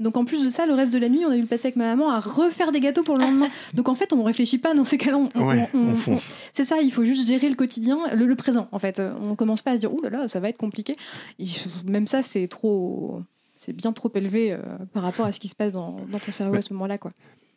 [0.00, 1.68] Donc en plus de ça, le reste de la nuit, on a dû le passer
[1.68, 3.48] avec ma maman à refaire des gâteaux pour le lendemain.
[3.74, 5.16] Donc en fait, on réfléchit pas dans ces cas-là.
[5.18, 6.32] On, on- Ouais, on- on on- fonce.
[6.52, 9.00] c'est ça, il faut juste gérer le quotidien, le, le présent en fait.
[9.22, 10.96] On commence pas à se dire, ouh là là, ça va être compliqué.
[11.86, 13.20] Même ça, c'est trop.
[13.54, 14.58] C'est bien trop élevé euh,
[14.92, 16.96] par rapport à ce qui se passe dans, dans ton cerveau à ce moment-là.
[16.96, 17.12] quoi.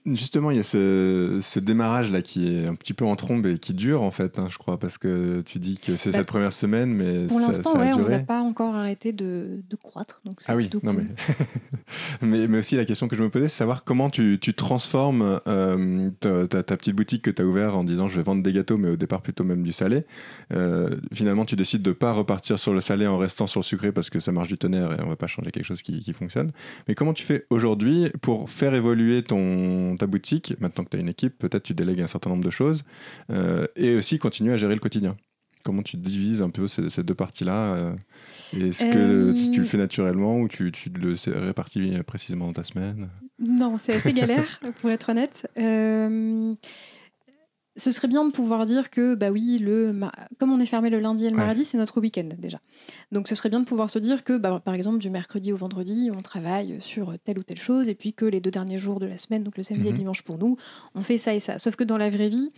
[0.06, 3.46] Justement, il y a ce, ce démarrage là qui est un petit peu en trombe
[3.46, 6.18] et qui dure en fait, hein, je crois, parce que tu dis que c'est Bah,
[6.18, 10.22] cette première semaine, mais Pour l'instant, ouais, on n'a pas encore arrêté de, de croître.
[10.26, 11.06] Donc c'est Ah oui, plutôt non cool.
[12.22, 12.28] mais...
[12.28, 15.40] mais mais aussi la question que je me posais, c'est savoir comment tu, tu transformes
[15.48, 18.42] euh, ta, ta- ta petite boutique que tu as ouverte en disant je vais vendre
[18.42, 20.06] des gâteaux, mais au départ plutôt même du salé.
[20.52, 23.92] Euh, finalement, tu décides de pas repartir sur le salé en restant sur le sucré
[23.92, 26.14] parce que ça marche du tonnerre et on va pas changer quelque chose qui, qui
[26.14, 26.52] fonctionne.
[26.88, 31.00] Mais comment tu fais aujourd'hui pour faire évoluer ton, ta boutique Maintenant que tu as
[31.00, 32.84] une équipe, peut-être tu délègues un certain nombre de choses
[33.32, 35.16] euh, et aussi continuer à gérer le quotidien.
[35.64, 37.96] Comment tu divises un peu ces, ces deux parties-là euh,
[38.60, 42.64] Est-ce que Euh, tu le fais naturellement ou tu, tu le répartis précisément dans ta
[42.64, 43.10] semaine?
[43.38, 45.48] Non, c'est assez galère, pour être honnête.
[47.78, 49.96] Ce serait bien de pouvoir dire que, bah oui, le
[50.38, 52.60] comme on est fermé le lundi et le mardi, c'est notre week-end déjà.
[53.14, 55.56] Donc ce serait bien de pouvoir se dire que, bah, par exemple, du mercredi au
[55.56, 59.00] vendredi, on travaille sur telle ou telle chose, et puis que les deux derniers jours
[59.00, 59.98] de la semaine, donc le samedi et le mhm.
[59.98, 60.58] dimanche pour nous,
[60.96, 61.60] on fait ça et ça.
[61.60, 62.50] Sauf que dans la vraie vie,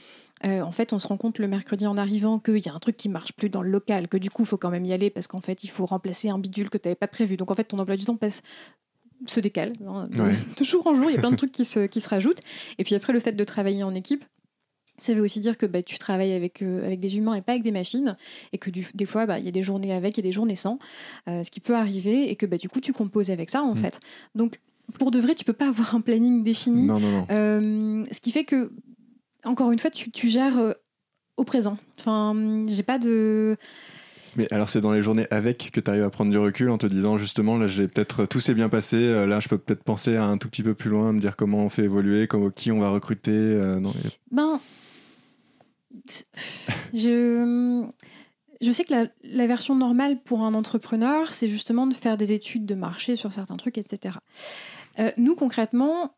[0.46, 2.80] euh, en fait, on se rend compte le mercredi en arrivant qu'il y a un
[2.80, 4.94] truc qui marche plus dans le local, que du coup, il faut quand même y
[4.94, 7.38] aller parce qu'en fait, il faut remplacer un bidule que tu n'avais pas prévu.
[7.38, 8.42] Donc en fait, ton emploi du temps passe
[9.26, 9.74] se décale.
[9.88, 12.10] Hein, de, jour en jour, il y a plein de trucs qui se, qui se
[12.10, 12.42] rajoutent.
[12.78, 14.26] Et puis après, le fait de travailler en équipe,
[14.98, 17.54] ça veut aussi dire que bah, tu travailles avec, euh, avec des humains et pas
[17.54, 18.16] avec des machines,
[18.52, 20.78] et que des fois, bah, il y a des journées avec et des journées sans,
[21.28, 23.74] euh, ce qui peut arriver, et que bah, du coup, tu composes avec ça, en
[23.74, 23.78] mm.
[23.78, 24.00] fait.
[24.36, 24.60] Donc,
[25.00, 26.86] pour de vrai, tu peux pas avoir un planning défini.
[26.86, 27.28] Non, non, non.
[27.32, 28.72] Euh, ce qui fait que,
[29.44, 30.76] encore une fois, tu, tu gères
[31.38, 31.78] au présent.
[32.00, 33.58] Enfin, j'ai pas de...
[34.36, 36.80] Mais alors c'est dans les journées avec que tu arrives à prendre du recul en
[36.80, 40.16] te disant justement là j'ai peut-être tout s'est bien passé, là je peux peut-être penser
[40.16, 42.72] à un tout petit peu plus loin, me dire comment on fait évoluer, comment, qui
[42.72, 43.30] on va recruter.
[43.80, 43.94] non,
[44.32, 44.60] Ben
[46.94, 47.88] je,
[48.62, 52.66] je sais que la, version normale pour un entrepreneur, c'est justement de faire des études
[52.66, 54.18] de marché sur certains trucs, etc.
[55.00, 56.16] Euh, nous, concrètement,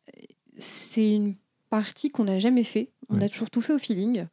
[0.57, 1.35] c'est une
[1.69, 2.91] partie qu'on n'a jamais fait.
[3.09, 4.25] On a toujours tout fait au feeling.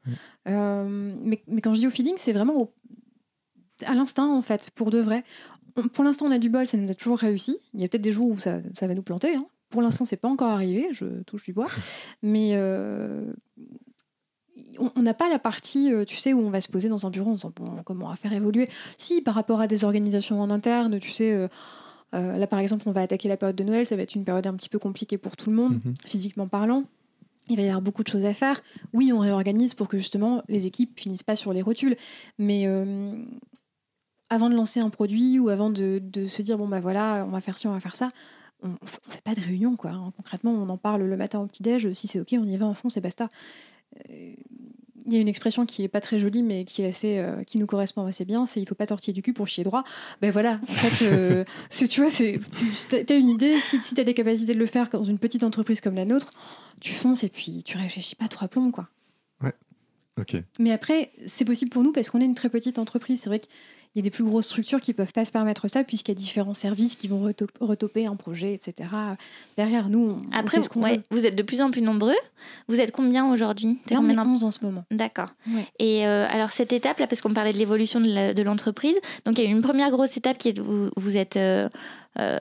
[0.49, 2.73] Euh, mais, mais, quand je dis au feeling, c'est vraiment
[3.85, 5.25] à l'instinct, en fait, pour de vrai.
[5.93, 7.59] pour l'instant, on a du bol, ça nous a toujours réussi.
[7.75, 9.35] Il y a peut-être des jours où ça, ça va nous planter.
[9.35, 9.47] Hein.
[9.71, 11.69] Pour l'instant, c'est pas encore arrivé, je touche du bois.
[12.23, 13.33] Mais euh,
[14.79, 17.11] on n'a pas la partie, euh, tu sais, où on va se poser dans un
[17.11, 18.69] bureau en disant bon, comment on va faire évoluer.
[18.99, 21.49] Si, par rapport à des organisations en interne, tu sais, euh,
[22.15, 24.25] euh, là par exemple, on va attaquer la période de Noël, ça va être une
[24.25, 25.95] période un petit peu compliquée pour tout le monde, mhm.
[26.05, 26.85] physiquement parlant.
[27.49, 28.63] Il va y avoir beaucoup de choses à faire.
[28.93, 31.97] Oui, on réorganise pour que justement les équipes finissent pas sur les rotules.
[32.39, 32.69] Mais
[34.31, 37.41] avant de lancer un produit ou avant de, se dire bon bah voilà, on va
[37.41, 38.11] faire ci, on va faire ça,
[38.63, 38.75] on, ne
[39.09, 39.91] fait pas de réunion quoi.
[39.91, 40.13] Hein.
[40.17, 41.93] Concrètement, on en parle le matin au petit déj.
[41.95, 43.29] Si c'est ok, on y va en fond, c'est basta
[45.07, 47.43] il y a une expression qui est pas très jolie mais qui est assez euh,
[47.45, 49.85] qui nous correspond assez bien c'est il faut pas tortiller du cul pour chier droit.
[50.21, 52.39] Ben voilà en fait euh, c'est tu vois c'est
[52.89, 55.19] tu as une idée si, si tu as des capacités de le faire dans une
[55.19, 56.31] petite entreprise comme la nôtre
[56.81, 58.89] tu fonces et puis tu réfléchis pas trois plombs quoi.
[59.43, 59.55] Ouais
[60.21, 60.37] ok.
[60.59, 63.21] Mais après c'est possible pour nous parce qu'on est une très petite entreprise.
[63.23, 63.47] C'est vrai que
[63.95, 66.15] il y a des plus grosses structures qui peuvent pas se permettre ça puisqu'il y
[66.15, 68.89] a différents services qui vont retoper un projet, etc.
[69.57, 70.61] Derrière nous, on, Après,
[71.11, 72.17] vous êtes de plus en plus nombreux.
[72.69, 73.79] Vous êtes combien aujourd'hui?
[73.91, 74.85] On est 11 en ce moment.
[74.91, 75.29] D'accord.
[75.79, 79.45] Et euh, alors cette étape là, parce qu'on parlait de l'évolution de l'entreprise, donc il
[79.45, 81.69] y a eu une première grosse étape qui est vous, vous êtes euh,
[82.19, 82.39] euh,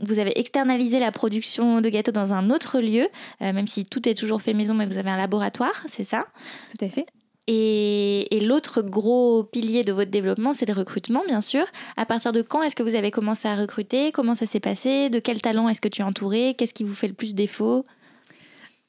[0.00, 3.08] vous avez externalisé la production de gâteaux dans un autre lieu,
[3.40, 6.26] même si tout est toujours fait maison, mais vous avez un laboratoire, c'est ça?
[6.70, 7.04] Tout à fait.
[7.50, 11.64] Et, l'autre gros pilier de votre développement, c'est le recrutement, bien sûr.
[11.96, 14.12] À partir de quand est-ce que vous avez commencé à recruter?
[14.12, 15.08] Comment ça s'est passé?
[15.08, 16.54] De quel talent est-ce que tu es entouré?
[16.56, 17.86] Qu'est-ce qui vous fait le plus défaut?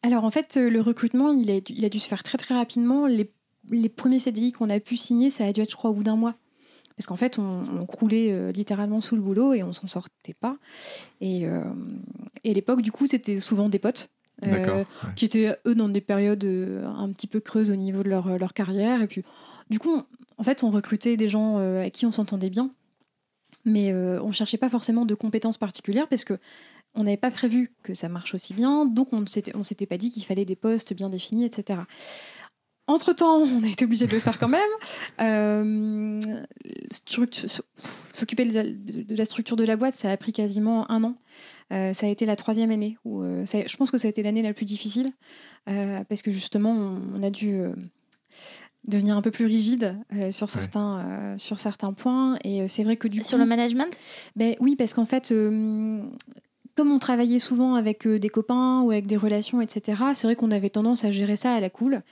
[0.04, 1.50] Alors en fait, le recrutement, il
[1.86, 3.08] a, dû se faire très très rapidement.
[3.08, 3.32] Les,
[3.69, 6.04] les premiers CDI qu'on a pu signer, ça a dû être, je crois, au bout
[6.04, 6.36] d'un mois.
[6.98, 10.58] Parce qu'en fait, on, croulait euh, littéralement sous le boulot et on s'en sortait pas.
[11.22, 11.63] Et, euh,
[12.43, 14.10] et à l'époque, du coup, c'était souvent des potes
[14.45, 14.84] euh,
[15.15, 18.28] qui étaient eux dans des périodes euh, un petit peu creuses au niveau de leur,
[18.28, 19.02] euh, leur carrière.
[19.02, 19.23] Et puis,
[19.69, 20.02] du coup,
[20.38, 22.71] en fait, on recrutait des gens avec qui on s'entendait bien,
[23.65, 26.39] mais on cherchait pas forcément de compétences particulières parce que
[26.95, 30.10] on n'avait pas prévu que ça marche aussi bien, donc on ne s'était pas dit
[30.10, 31.82] qu'il fallait des postes bien définis, etc.
[32.89, 36.19] Entre-temps, on a été obligé de le faire quand même.
[38.12, 41.15] S'occuper de, la structure de la boîte, ça a pris quasiment un an.
[41.71, 44.23] Euh, ça a été la troisième année où euh, je pense que ça a été
[44.23, 45.12] l'année la plus difficile
[45.69, 47.62] euh, parce que justement on, a dû
[48.86, 49.95] devenir un peu plus rigide
[50.32, 53.99] sur certains sur certains points et c'est vrai que du sur le management?
[54.36, 55.32] Ben oui parce qu'en fait
[56.80, 60.50] comme on travaillait souvent avec des copains ou avec des relations, etc., c'est vrai qu'on
[60.50, 62.04] avait tendance à gérer ça à la cool.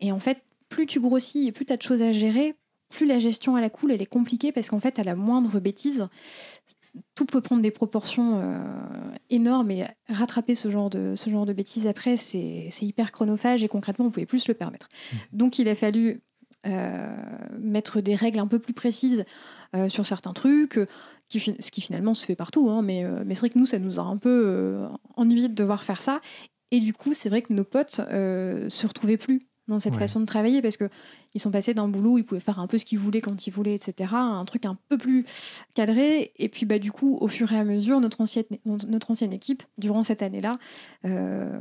[0.00, 2.56] Et en fait, plus tu grossis et plus tu as de choses à gérer,
[2.88, 5.60] plus la gestion à la cool, elle est compliquée parce qu'en fait, à la moindre
[5.60, 6.08] bêtise,
[7.14, 8.58] tout peut prendre des proportions euh,
[9.30, 13.68] énormes et rattraper ce genre de, ce genre de bêtises après, c'est hyper chronophage et
[13.68, 14.88] concrètement, on ne pouvait plus se le permettre.
[14.88, 15.16] Mmh.
[15.34, 16.20] Donc, il a fallu
[16.66, 17.16] euh,
[17.60, 19.24] mettre des règles un peu plus précises
[19.76, 20.80] euh, sur certains trucs,
[21.28, 23.78] qui, ce qui finalement se fait partout, hein, mais, mais c'est vrai que nous, ça
[23.78, 24.86] nous a un peu
[25.16, 26.20] ennuyé de devoir faire ça.
[26.70, 30.26] Et du coup, c'est vrai que nos potes se retrouvaient plus dans cette façon de
[30.26, 30.88] travailler parce que
[31.34, 33.46] ils sont passés d'un boulot où ils pouvaient faire un peu ce qu'ils voulaient quand
[33.46, 35.24] ils voulaient, etc., à un truc un peu plus
[35.74, 36.32] cadré.
[36.36, 39.62] Et puis, bah, du coup, au fur et à mesure, notre ancienne, notre ancienne équipe,
[39.76, 40.58] durant cette année-là,
[41.04, 41.60] euh,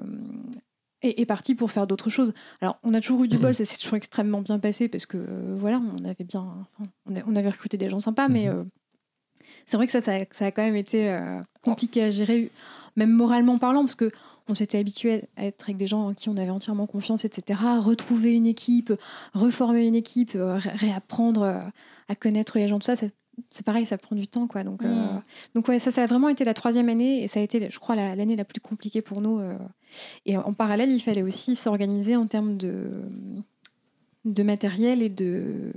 [1.02, 2.34] est, partie pour faire d'autres choses.
[2.62, 5.18] Alors, on a toujours eu du bol, ça s'est toujours extrêmement bien passé parce que,
[5.18, 6.68] euh, voilà, on avait bien,
[7.06, 8.64] on, avait recruté des gens sympas, mais euh,
[9.66, 11.20] c'est vrai que ça, ça, a quand même été
[11.62, 12.52] compliqué à gérer,
[12.96, 14.12] même moralement parlant, parce que
[14.48, 17.60] on s'était habitué à être avec des gens en qui on avait entièrement confiance, etc.
[17.80, 18.94] Retrouver une équipe,
[19.34, 21.64] reformer une équipe, réapprendre
[22.08, 24.64] à connaître les gens, tout ça, c'est pareil, ça prend du temps, quoi.
[24.64, 25.22] Donc, mm.
[25.56, 27.80] donc ouais, ça, ça a vraiment été la troisième année et ça a été, je
[27.80, 29.42] crois, l'année la, plus compliquée pour nous.
[30.28, 32.88] et en parallèle, il fallait aussi s'organiser en termes de
[34.26, 35.72] de matériel et de,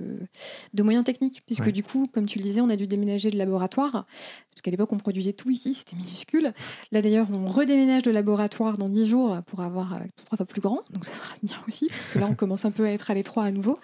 [0.74, 3.38] de moyens techniques, puisque du coup, comme tu le disais, on a dû déménager le
[3.38, 4.06] laboratoire,
[4.50, 6.52] parce qu'à l'époque, on produisait tout ici, c'était minuscule.
[6.90, 10.61] Là, d'ailleurs, on redéménage le laboratoire dans 10 jours pour avoir euh, trois fois plus
[10.61, 13.11] grand, donc ça sera bien aussi, parce que là, on commence un peu à être
[13.11, 13.78] à l'étroit à nouveau.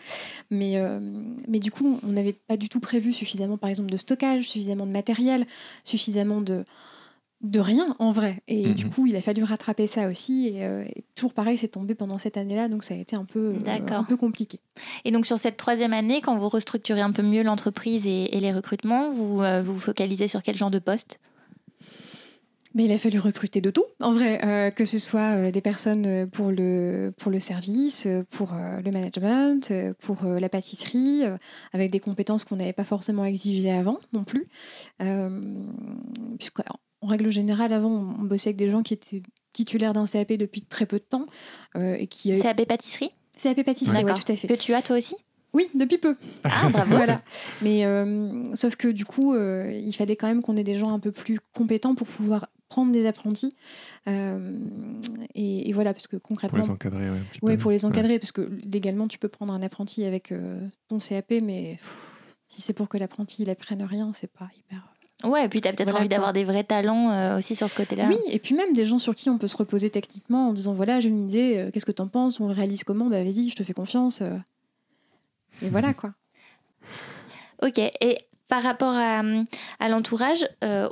[0.51, 0.99] Mais, euh,
[1.47, 4.87] mais du coup, on n'avait pas du tout prévu suffisamment, par exemple, de stockage, suffisamment
[4.87, 5.47] de matériel,
[5.85, 6.65] suffisamment de
[7.45, 8.43] de rien en vrai.
[8.49, 8.91] Et du mhm.
[8.91, 10.49] coup, il a fallu rattraper ça aussi.
[10.49, 13.55] Et, euh, toujours pareil, c'est tombé pendant cette année-là, donc ça a été un peu,
[13.55, 14.61] euh, un peu compliqué.
[15.05, 18.53] Et donc sur cette troisième année, quand vous restructurez un peu mieux l'entreprise et, les
[18.53, 21.21] recrutements, vous euh, vous focalisez sur quel genre de poste?
[22.75, 26.51] Mais il a fallu recruter de tout, en vrai, que ce soit des personnes pour
[26.51, 31.23] le, pour le service, pour le management, pour la pâtisserie,
[31.73, 34.49] avec des compétences qu'on n'avait pas forcément exigées avant non plus.
[34.99, 36.63] Puisque,
[37.05, 40.63] en règle générale, avant, on bossait avec des gens qui étaient titulaires d'un CAP depuis
[40.63, 41.27] très peu de temps.
[41.77, 43.11] Euh, et qui, CAP pâtisserie?
[43.41, 44.49] CAP pâtisserie, oui, tout à fait.
[44.49, 45.15] Que tu as toi aussi?
[45.53, 46.17] Oui, depuis peu.
[46.45, 46.91] Ah, bravo.
[46.97, 47.23] voilà.
[47.61, 50.93] Mais euh, sauf que du coup, euh, il fallait quand même qu'on ait des gens
[50.93, 53.55] un peu plus compétents pour pouvoir prendre des apprentis.
[54.07, 56.59] et, voilà, parce que concrètement.
[56.59, 57.19] Pour les encadrer, oui.
[57.43, 60.33] Oui, pour les encadrer, parce que légalement, tu peux prendre un apprenti avec
[60.89, 61.79] ton CAP, mais
[62.47, 64.94] si c'est pour que l'apprenti il apprenne rien, c'est pas hyper.
[65.25, 67.75] Ouais, et puis tu as peut-être envie d'avoir des vrais talents euh, aussi sur ce
[67.75, 68.07] côté-là.
[68.09, 70.75] Oui, et puis même des gens sur qui on peut se reposer techniquement en disant
[70.75, 73.23] voilà, j'ai une idée, euh, qu'est-ce que tu en penses On le réalise comment Bah
[73.23, 74.21] vas-y, je te fais confiance.
[74.21, 74.37] Euh.
[75.63, 76.13] Et voilà quoi.
[77.63, 79.23] Ok, et par rapport à,
[79.81, 80.45] à l'entourage,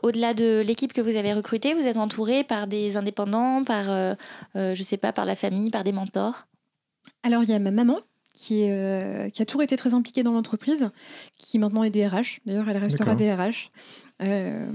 [0.03, 4.17] au-delà de l'équipe que vous avez recrutée, vous êtes entouré par des indépendants, par,
[4.55, 6.47] je sais pas, par la famille, par des mentors?
[7.25, 7.99] Alors il y a ma maman
[8.35, 10.91] qui, est, qui, a toujours été très impliquée dans l'entreprise,
[11.35, 12.41] qui maintenant est DRH.
[12.47, 13.71] D'ailleurs, elle restera DRH.
[14.23, 14.67] Euh,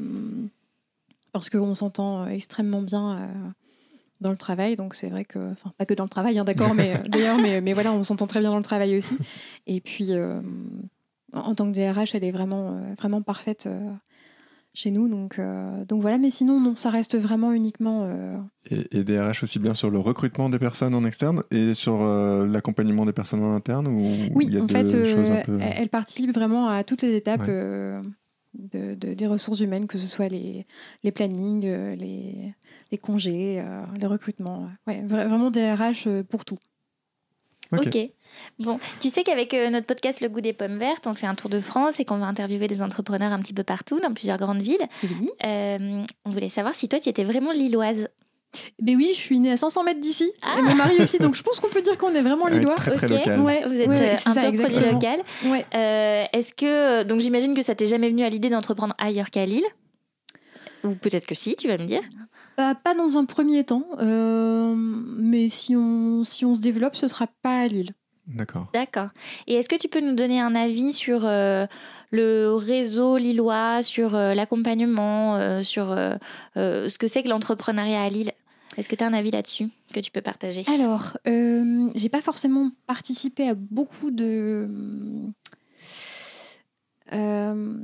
[1.32, 3.28] parce qu'on s'entend extrêmement bien euh,
[4.22, 4.76] dans le travail.
[4.76, 7.38] Donc c'est vrai que, enfin pas que dans le travail, hein, d'accord, mais euh, d'ailleurs,
[7.39, 9.17] mais, mais, voilà, on s'entend très bien dans le travail aussi.
[9.67, 10.13] Et puis
[11.34, 13.70] en, tant que DRH, elle est vraiment, vraiment parfaite
[14.77, 15.07] chez nous.
[15.07, 15.39] Donc,
[15.87, 18.09] donc voilà, mais sinon, non, ça reste vraiment uniquement.
[18.69, 21.99] Et, DRH aussi bien sur le recrutement des personnes en externe et sur
[22.45, 24.93] l'accompagnement des personnes en interne ou Oui, en fait,
[25.59, 27.47] elle participe vraiment à toutes les étapes
[28.57, 30.65] de, des ressources humaines, que ce soit les,
[31.03, 32.53] les plannings, euh, les,
[32.91, 34.69] les congés, euh, les recrutements.
[34.87, 36.57] Ouais, vraiment des RH euh, pour tout.
[37.71, 37.97] ok.
[38.60, 41.50] Bon, tu sais qu'avec notre podcast Le goût des pommes vertes, on fait un tour
[41.50, 44.62] de France et qu'on va interviewer des entrepreneurs un petit peu partout, dans plusieurs grandes
[44.62, 44.88] villes.
[45.43, 48.08] on voulait savoir si toi, tu étais vraiment lilloise.
[48.82, 50.32] Ben oui, je suis née à 500 mètres d'ici.
[50.58, 52.76] Et mon mari aussi, donc je pense qu'on peut dire qu'on est vraiment lillois.
[52.76, 53.41] Très, très local.
[53.41, 55.19] Ouais, vous êtes euh, un peu produit local.
[55.45, 55.65] Ouais.
[55.76, 59.45] Euh, est-ce que donc j'imagine que ça t'est jamais venu à l'idée d'entreprendre ailleurs qu'à
[59.45, 59.65] Lille?
[60.84, 62.02] Ou peut-être que si, tu vas me dire.
[62.58, 67.08] Bah, pas dans un premier temps, euh, mais si on si on se développe, ce
[67.08, 67.91] sera pas à Lille.
[68.27, 68.67] D'accord.
[68.73, 69.09] D'accord.
[69.47, 75.63] Et est-ce que tu peux nous donner un avis sur le réseau lillois, sur l'accompagnement,
[75.63, 75.95] sur
[76.55, 78.33] ce que c'est que l'entrepreneuriat à Lille?
[78.77, 80.63] Est-ce que tu as un avis là-dessus que tu peux partager?
[80.67, 84.69] Alors, euh, j'ai pas forcément participé à beaucoup de.
[87.13, 87.77] Euh,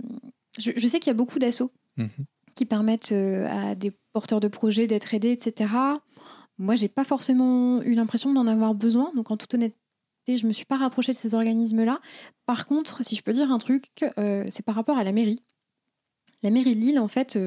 [0.60, 2.10] je, sais qu'il y a beaucoup d'assauts mhm.
[2.54, 5.74] qui permettent euh, à des porteurs de projets d'être aidés, etc.
[6.60, 9.12] Moi, j'ai pas forcément eu l'impression d'en avoir besoin.
[9.16, 9.78] Donc, en toute honnêteté,
[10.28, 12.00] je me suis pas rapprochée de ces organismes-là.
[12.46, 15.42] Par contre, si je peux dire un truc, euh, c'est par rapport à la mairie.
[16.42, 17.38] La mairie de Lille, en fait,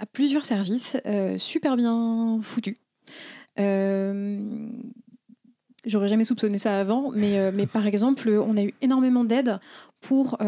[0.00, 2.76] à plusieurs services euh, super bien foutus.
[3.58, 4.66] Euh,
[5.84, 9.60] j'aurais jamais soupçonné ça avant, mais, euh, mais par exemple, on a eu énormément d'aide
[10.00, 10.38] pour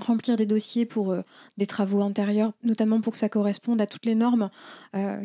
[0.00, 1.14] remplir des dossiers pour
[1.58, 4.48] des travaux intérieurs, notamment pour que ça corresponde à toutes les normes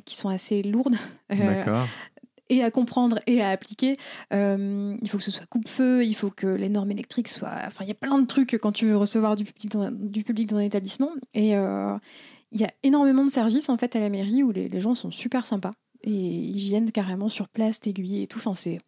[0.03, 0.97] qui sont assez lourdes.
[2.49, 3.97] et à comprendre et à appliquer.
[4.31, 7.55] il faut que ce soit coupe-feu, il faut que les normes électriques soient.
[7.65, 10.61] Enfin, il y a plein de trucs quand tu veux recevoir du public dans, un
[10.61, 11.11] établissement.
[11.33, 11.55] Et,
[12.51, 15.11] il y a énormément de services en fait à la mairie où les, gens sont
[15.11, 15.71] super sympas
[16.03, 18.39] et ils viennent carrément sur place t'aiguiller et tout.
[18.39, 18.79] Enfin, c'est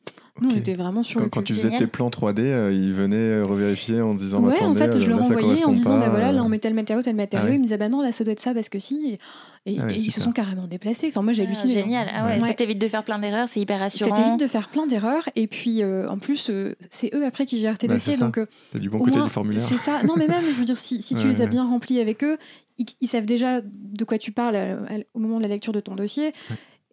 [0.42, 0.58] Nous, on Ok.
[0.58, 1.80] était vraiment sur Quand, le quand tu faisais Génial.
[1.82, 5.06] tes plans 3D, euh, ils venaient euh, revérifier en disant Ouais, attendez, en fait, je
[5.06, 7.16] euh, leur ça envoyais en disant, pas, bah voilà, là on met tel matériau, tel
[7.16, 7.46] matériau.
[7.48, 7.56] Ah ouais.
[7.56, 9.18] Ils me disaient, bah non, là ça doit être ça parce que si.
[9.66, 11.08] Et, et- Ah ouais, et ils se sont carrément déplacés.
[11.10, 11.72] Enfin, moi j'ai Ah, halluciné.
[11.74, 11.84] hein.
[11.84, 12.08] Génial.
[12.14, 12.48] Ah ouais, Ouais.
[12.48, 14.16] Ça t'évite de faire plein d'erreurs, c'est hyper Ça rassurant.
[14.16, 15.28] t'évite de faire plein d'erreurs.
[15.36, 18.16] Et puis, euh, en plus, euh, c'est eux après qui gèrent tes Bah, dossiers.
[18.16, 18.26] ça.
[18.26, 19.64] Donc, euh, T'as du bon au côté moins, du formulaire.
[19.68, 20.02] C'est ça.
[20.04, 21.50] Non, mais même, je veux dire, si, si tu Ouais, les as ouais.
[21.50, 22.38] bien remplis avec eux,
[23.02, 24.58] ils, savent déjà de quoi tu parles
[25.14, 26.32] au moment de la lecture de ton dossier.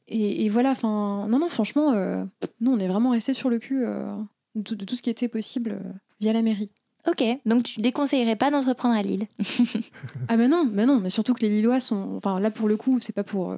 [0.09, 2.25] Et, et voilà, enfin, non, non, franchement, euh,
[2.61, 4.15] nous, on est vraiment restés sur le cul euh,
[4.55, 6.71] de, de tout ce qui était possible euh, via la mairie.
[7.09, 9.27] Ok, donc tu déconseillerais pas d'entreprendre à Lille.
[10.29, 12.77] Ah ben non, mais non, mais surtout que les Lillois sont, enfin là pour le
[12.77, 13.55] coup, c'est pas pour,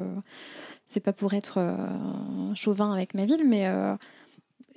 [0.87, 1.59] c'est pas pour être
[2.55, 3.67] chauvin avec ma ville, mais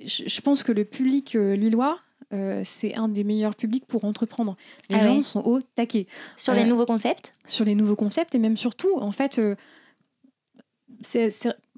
[0.00, 1.98] je, pense que le public lillois,
[2.32, 4.56] euh, c'est un des meilleurs publics pour entreprendre.
[4.88, 5.22] Les Ah gens ouais.
[5.22, 6.06] sont au taquet
[6.36, 7.34] Sur Euh, les nouveaux concepts?
[7.46, 9.54] sur les nouveaux concepts et même surtout, en fait, euh,
[11.00, 11.30] c'est-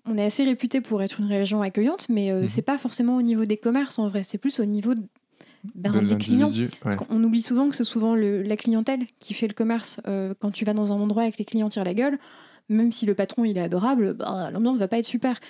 [0.07, 2.49] on est assez réputé pour être une région accueillante, mais euh, Mhm.
[2.49, 5.03] c'est pas forcément au niveau des commerces en vrai, c'est plus au niveau de-
[5.75, 6.41] ben, de des clients.
[6.49, 6.65] l'individu.
[6.67, 6.71] ouais.
[6.83, 10.01] Parce qu'on oublie souvent que c'est souvent le- la clientèle qui fait le commerce.
[10.07, 12.19] Euh, quand tu vas dans un endroit et que les clients tirent la gueule,
[12.69, 15.41] même si le patron il est adorable, bah, l'ambiance va pas être super.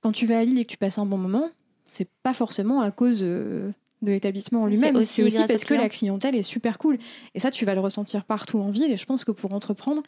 [0.00, 1.48] Quand tu vas à Lille et que tu passes un bon moment,
[1.86, 3.70] c'est pas forcément à cause euh,
[4.02, 4.96] de l'établissement en C'est lui-même.
[4.96, 6.98] aussi C'est aussi parce que la clientèle est super cool.
[7.34, 8.90] Et ça, tu vas le ressentir partout en ville.
[8.90, 10.02] Et je pense que pour entreprendre,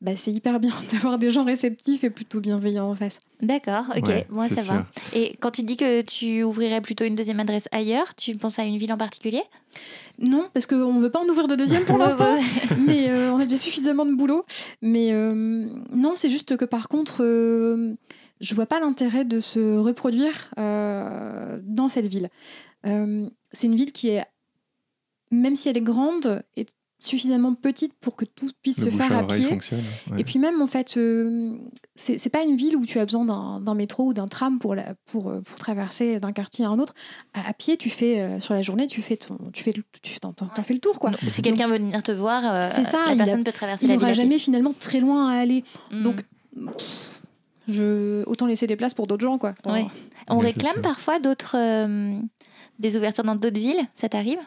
[0.00, 3.20] bah, c'est hyper bien d'avoir des gens réceptifs et plutôt bienveillants en face.
[3.40, 4.86] D'accord, ok, Ouais, moi ça va.
[5.14, 8.64] Et quand tu dis que tu ouvrirais plutôt une deuxième adresse ailleurs, tu penses à
[8.64, 9.42] une ville en particulier?
[10.18, 12.36] Non, parce qu'on ne veut pas en ouvrir de deuxième pour l'instant.
[12.86, 14.44] mais euh, on a déjà suffisamment de boulot.
[14.82, 17.94] Mais euh, non, c'est juste que par contre, euh,
[18.40, 22.28] je vois pas l'intérêt de se reproduire euh, dans cette ville.
[22.86, 24.24] Euh, c'est une ville qui est,
[25.30, 26.68] même si elle est grande, est
[27.00, 29.46] suffisamment petite pour que tout puisse Le se faire à pied.
[29.46, 29.58] ouais.
[30.20, 31.56] Et puis même, en fait, euh,
[31.94, 33.24] c'est pas une ville où tu as besoin
[33.60, 36.78] d'un métro ou d'un tram pour, la, pour, euh, pour traverser d'un quartier à un
[36.80, 36.94] autre.
[37.34, 39.84] À, à pied, tu fais, euh, sur la journée, tu fais, ton, tu fais, le-
[40.02, 40.34] tu t'en,
[40.64, 41.12] fais le tour, quoi.
[41.30, 43.84] Si quelqu'un veut venir te voir, euh, C'est ça, la il a- personne peut traverser
[43.84, 45.62] Il la n'aura jamais finalement très loin à aller.
[45.92, 46.02] Mm.
[46.02, 46.24] Donc,
[46.78, 47.22] pff,
[47.68, 49.54] je, autant laisser des places pour d'autres gens, quoi.
[49.66, 49.86] Ouais.
[50.28, 52.18] on réclame parfois d'autres euh,
[52.78, 54.38] des ouvertures dans d'autres villes, ça t'arrive?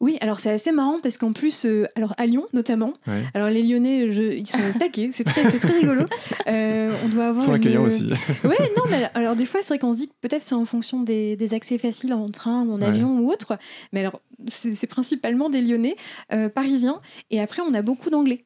[0.00, 3.24] Oui, alors c'est assez marrant parce qu'en plus, euh, alors à Lyon notamment, Ouais.
[3.34, 6.02] alors les Lyonnais, je- ils sont au taquet, c'est très, c'est très rigolo.
[6.46, 8.04] Euh, on doit Ils avoir sont une- accueillants aussi.
[8.44, 10.64] Ouais, non, mais alors des fois, c'est vrai qu'on se dit que peut-être c'est en
[10.66, 12.86] fonction des, des accès faciles en train ou en Ouais.
[12.86, 13.58] avion ou autre.
[13.92, 15.96] Mais alors, c'est c'est principalement des Lyonnais,
[16.32, 17.00] euh, parisiens.
[17.32, 18.44] Et après, on a beaucoup d'anglais.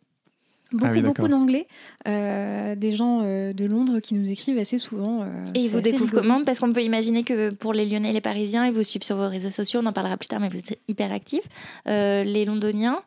[0.73, 1.29] Beaucoup, Ah oui, beaucoup d'accord.
[1.39, 1.67] d'anglais.
[2.09, 5.23] Euh, des gens euh, de Londres qui nous écrivent assez souvent.
[5.23, 6.23] euh, Et ils vous découvrent rigolo.
[6.23, 6.45] comment?
[6.45, 9.17] Parce qu'on peut imaginer que pour les Lyonnais et les Parisiens, ils vous suivent sur
[9.17, 11.45] vos réseaux sociaux, on en parlera plus tard, mais vous êtes hyper actifs.
[11.89, 13.01] Euh, les Londoniens,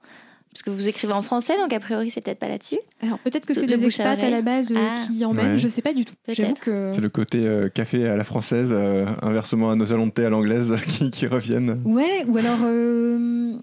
[0.54, 2.80] parce que vous écrivez en français, donc a priori c'est peut-être pas là-dessus.
[3.02, 4.96] Alors peut-être que c'est des à expats à la base euh, Ah.
[5.06, 5.60] qui emmènent, Ouais.
[5.60, 6.14] je sais pas du tout.
[6.26, 6.92] Que.
[6.94, 10.24] C'est le côté euh, café à la française, euh, inversement à nos salons de thé
[10.26, 11.82] à l'anglaise qui, qui reviennent.
[11.84, 12.60] Ouais, ou alors.
[12.64, 13.58] euh,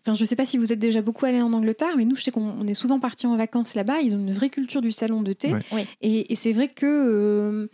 [0.00, 2.22] Enfin, je sais pas si vous êtes déjà beaucoup allé en Angleterre, mais nous, je
[2.22, 4.00] sais qu'on on est souvent partis en vacances là-bas.
[4.00, 5.52] Ils ont une vraie culture du salon de thé.
[5.72, 5.86] Ouais.
[6.00, 6.86] Et, et c'est vrai que.
[6.86, 7.66] euh,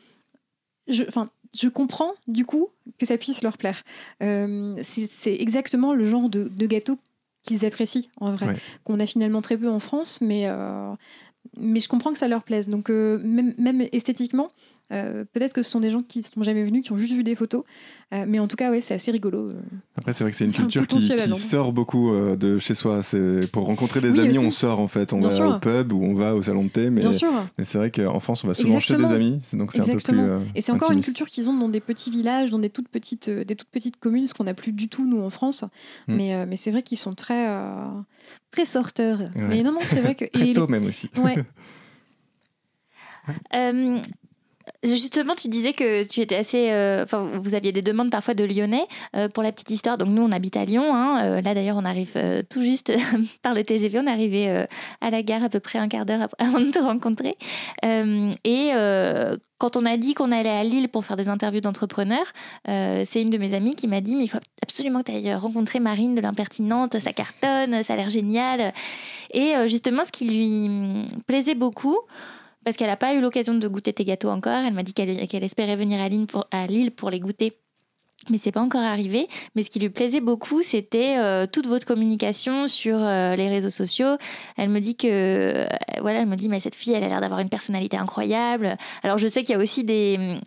[0.89, 2.69] je, enfin, je comprends, du coup,
[2.99, 3.83] que ça puisse leur plaire.
[4.23, 6.99] Euh, c'est exactement le genre de, de gâteau
[7.43, 8.47] qu'ils apprécient, en vrai.
[8.47, 8.57] Ouais.
[8.85, 10.93] Qu'on a finalement très peu en France, mais, euh,
[11.57, 12.69] mais je comprends que ça leur plaise.
[12.69, 14.51] Donc, euh, même, même esthétiquement.
[14.93, 17.13] Euh, Peut-être que ce sont des gens qui ne sont jamais venus, qui ont juste
[17.15, 17.65] vu des photos.
[18.13, 19.51] Euh, mais en tout cas, ouais, c'est assez rigolo.
[19.51, 19.61] euh.
[19.97, 21.01] Après, c'est vrai que c'est une un culture qui,
[21.39, 23.03] sort beaucoup euh, de chez soi.
[23.05, 24.47] C'est pour rencontrer des Oui, amis, aussi.
[24.47, 25.13] on sort en fait.
[25.13, 25.47] On Bien va sûr.
[25.57, 27.31] au pub ou on va au salon de thé, mais, Bien sûr.
[27.57, 29.09] mais c'est vrai qu'en France, on va souvent chez Exactement.
[29.09, 30.19] des amis, donc c'est un peu plus.
[30.19, 32.89] Euh, Et c'est encore une culture qu'ils ont dans des petits villages, dans des toutes
[32.89, 35.63] petites, euh, des toutes petites communes, ce qu'on n'a plus du tout nous en France.
[36.09, 36.15] Mm.
[36.17, 37.87] Mais, euh, mais c'est vrai qu'ils sont très, euh,
[38.51, 39.21] très sorteurs.
[39.21, 39.29] Ouais.
[39.49, 40.25] Mais non, non, c'est vrai que.
[40.33, 41.09] Très et tôt même aussi.
[41.15, 41.37] les- ouais.
[43.55, 43.99] Euh,
[44.83, 46.71] Justement, tu disais que tu étais assez.
[46.71, 48.87] euh, Enfin, vous aviez des demandes parfois de Lyonnais.
[49.17, 50.95] Euh, pour la petite histoire, donc nous, on habite à Lyon.
[50.95, 51.23] hein.
[51.25, 52.15] Euh, là, d'ailleurs, on arrive
[52.49, 52.93] tout juste
[53.43, 53.99] par le TGV.
[53.99, 54.65] On est arrivé
[55.01, 57.35] à la gare à peu près un quart d'heure avant de te rencontrer.
[57.83, 58.71] Et
[59.59, 62.33] quand on a dit qu'on allait à Lille pour faire des interviews d'entrepreneurs,
[62.67, 65.35] c'est une de mes amies qui m'a dit Mais il faut absolument que tu ailles
[65.35, 66.99] rencontrer Marine de l'impertinente.
[66.99, 68.73] Ça cartonne, ça a l'air génial.
[69.35, 71.99] Et justement, ce qui lui hum, plaisait beaucoup,
[72.65, 74.65] parce qu'elle n'a pas eu l'occasion de goûter tes gâteaux encore.
[74.65, 76.09] Elle m'a dit qu'elle espérait venir à
[76.51, 77.59] à Lille pour les goûter
[78.29, 79.27] mais c'est pas encore arrivé.
[79.57, 83.71] Mais ce qui lui plaisait beaucoup, c'était euh, toute votre communication sur euh, les réseaux
[83.71, 84.17] sociaux.
[84.59, 85.67] Elle me dit que, euh,
[86.03, 88.77] voilà, elle me dit, mais cette fille, elle a l'air d'avoir une personnalité incroyable.
[89.03, 90.39] Alors je sais qu'il y a aussi des,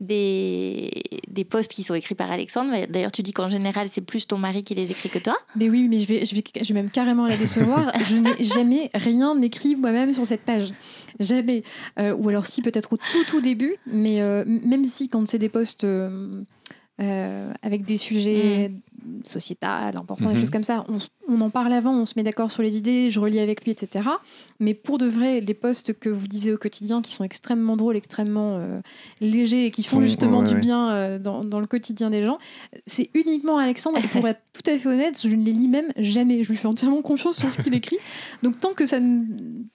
[0.00, 0.90] des,
[1.28, 2.86] des posts qui sont écrits par Alexandre.
[2.90, 5.36] D'ailleurs, tu dis qu'en général, c'est plus ton mari qui les écrit que toi.
[5.56, 7.90] Mais oui, mais je vais, je vais, je vais même carrément la décevoir.
[8.08, 10.68] je n'ai jamais rien écrit moi-même sur cette page.
[11.18, 11.62] Jamais.
[11.98, 13.76] ou alors si, peut-être au tout, tout début.
[13.86, 15.86] Mais même si, quand c'est des posts
[16.98, 18.70] avec des sujets
[19.04, 19.24] mm.
[19.24, 20.40] sociétals importants, des mhm.
[20.40, 20.84] choses comme ça.
[20.88, 23.64] On, on, en parle avant, on se met d'accord sur les idées, je relis avec
[23.64, 24.08] lui, etc.
[24.60, 27.96] Mais pour de vrai, les posts que vous disiez au quotidien, qui sont extrêmement drôles,
[27.96, 28.80] extrêmement euh,
[29.20, 32.38] légers et qui font justement du bien euh, dans, dans, le quotidien des gens,
[32.86, 33.98] c'est uniquement Alexandre.
[33.98, 36.42] Et pour être tout à fait honnête, je ne les lis même jamais.
[36.42, 37.98] Je lui fais entièrement confiance sur ce qu'il écrit.
[38.42, 39.24] Donc tant que ça, ne,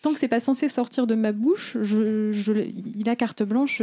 [0.02, 3.82] tant que c'est pas censé sortir de ma bouche, je, je, il a carte blanche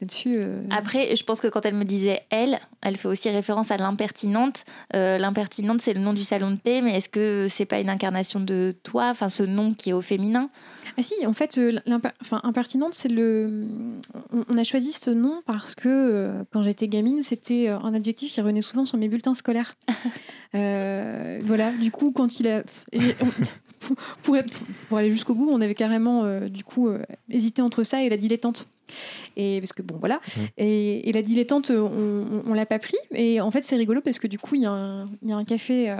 [0.00, 0.38] là-dessus.
[0.70, 4.57] Après, je pense que quand elle me disait elle elle, fait aussi référence à l'impertinente.
[4.94, 7.90] Euh, l'impertinente, c'est le nom du salon de thé, mais est-ce que c'est pas une
[7.90, 10.50] incarnation de toi, enfin ce nom qui est au féminin?
[10.96, 11.78] Ah si, en fait, euh,
[12.20, 13.66] enfin, impertinente, c'est le.
[14.48, 18.40] On, a choisi ce nom parce que euh, quand j'étais gamine, c'était un adjectif qui
[18.40, 19.76] revenait souvent sur mes bulletins scolaires.
[20.52, 22.62] voilà, du coup, quand il a.
[24.22, 24.36] pour,
[24.88, 26.90] pour, aller jusqu'au bout, on avait carrément du coup
[27.30, 28.66] hésité entre ça et la dilettante.
[29.36, 30.16] Et parce que bon, voilà.
[30.16, 30.40] Mmh.
[30.58, 32.96] Et, la dilettante, on, on, l'a pas pris.
[33.14, 35.36] Et en fait, c'est rigolo parce que du coup, il y, a un, y a
[35.36, 35.96] un café, euh,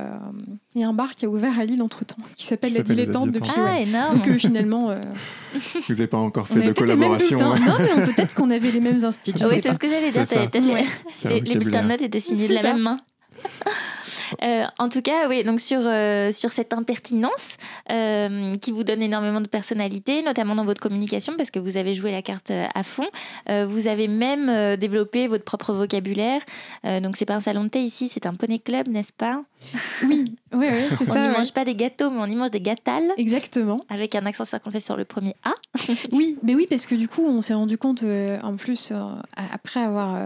[0.74, 2.82] il y a un bar qui a ouvert à Lille entre temps, qui s'appelle la
[2.82, 3.50] dilettante depuis.
[3.56, 4.16] Ah, énorme.
[4.16, 4.90] Donc euh, finalement.
[4.90, 5.00] Euh,
[5.54, 7.40] Vous n'avez pas encore fait de collaboration.
[7.40, 7.58] Hein.
[7.66, 9.44] Non, mais peut-être qu'on avait les mêmes instituts.
[9.44, 10.24] Oui, c'est ce que j'allais dire.
[11.30, 12.98] Les, les bulletins de notes étaient signés de la même main.
[14.42, 17.56] Euh, en tout cas, oui, donc sur, euh, sur cette impertinence
[17.90, 21.94] euh, qui vous donne énormément de personnalité, notamment dans votre communication, parce que vous avez
[21.94, 23.06] joué la carte à fond.
[23.48, 26.42] vous avez même développé votre propre vocabulaire.
[26.84, 29.42] donc, c'est pas un salon de thé ici, c'est un poney club, n'est-ce pas?
[30.04, 31.14] Oui, oui, oui c'est ça.
[31.14, 33.12] On n'y mange pas des gâteaux, mais on y mange des gâtales.
[33.16, 33.80] Exactement.
[33.88, 35.54] Avec un accent circonflexe sur le premier A.
[36.12, 38.04] oui, mais oui, parce que du coup, on s'est rendu compte,
[38.42, 38.92] en plus,
[39.36, 40.16] après avoir,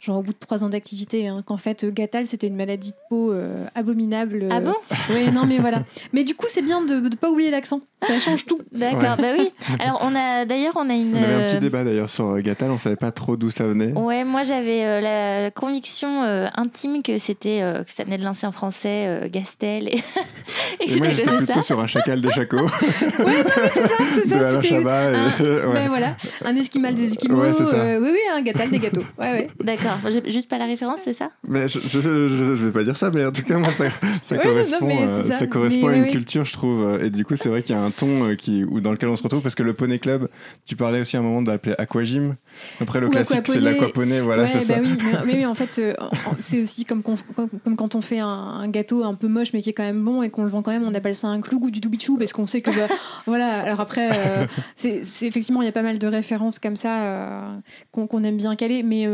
[0.00, 2.96] genre au bout de trois ans d'activité, hein, qu'en fait, Gâtal, c'était une maladie de
[3.08, 4.48] peau euh, abominable.
[4.50, 4.74] Ah bon?
[5.10, 5.82] Oui, non, mais voilà.
[6.12, 7.80] Mais du coup, c'est bien de ne pas oublier l'accent.
[8.06, 8.60] Ça change tout.
[8.72, 9.52] D'accord, bah oui.
[9.78, 11.16] Alors, on a d'ailleurs, on a une.
[11.16, 13.50] On avait un petit euh, débat d'ailleurs sur euh, Gatal, on savait pas trop d'où
[13.50, 13.92] ça venait.
[13.92, 19.28] Ouais, moi j'avais la conviction intime que c'était que ça venait de l'ancien français
[20.80, 22.56] Et, et, moi j'étais plutôt sur un chacal des chacos.
[22.62, 22.68] ouais,
[23.72, 24.56] c'est ça, c'est ça.
[24.56, 25.12] De Chabat.
[25.12, 25.14] Et...
[25.40, 25.72] ouais.
[25.72, 27.40] ben voilà, un esquimal des esquimaux.
[27.40, 28.00] Ouais, ça.
[28.00, 29.04] oui, oui, un Gatal des gâteaux.
[29.18, 29.48] Ouais, ouais.
[29.62, 31.30] D'accord, juste pas la référence, c'est ça?
[31.46, 33.84] Mais je, je, je, vais pas dire ça, mais en tout cas, moi ça,
[34.20, 34.90] ça correspond,
[35.28, 35.38] ça.
[35.38, 35.46] ça.
[35.46, 36.98] correspond à une culture, je trouve.
[37.00, 39.16] Et du coup, c'est vrai qu'il y a un ton euh, qui, dans lequel on
[39.16, 40.28] se retrouve parce que le Poney Club,
[40.66, 42.34] tu parlais aussi à un moment d'appeler Aquagym.
[42.80, 44.20] Après, le classique, c'est l'aquaponey.
[44.20, 44.80] Voilà, c'est bah ça.
[44.80, 45.94] Oui, mais, oui, en fait, euh,
[46.40, 47.18] c'est aussi comme, comme,
[47.76, 50.30] quand on fait un, gâteau un peu moche mais qui est quand même bon et
[50.30, 52.46] qu'on le vend quand même, on appelle ça un clou ou du doubichou parce qu'on
[52.46, 52.70] sait que.
[52.70, 52.94] Bah,
[53.26, 54.46] voilà, alors après, euh,
[54.76, 57.60] c'est effectivement, il y a pas mal de références comme ça
[57.92, 59.08] qu'on aime bien caler, mais.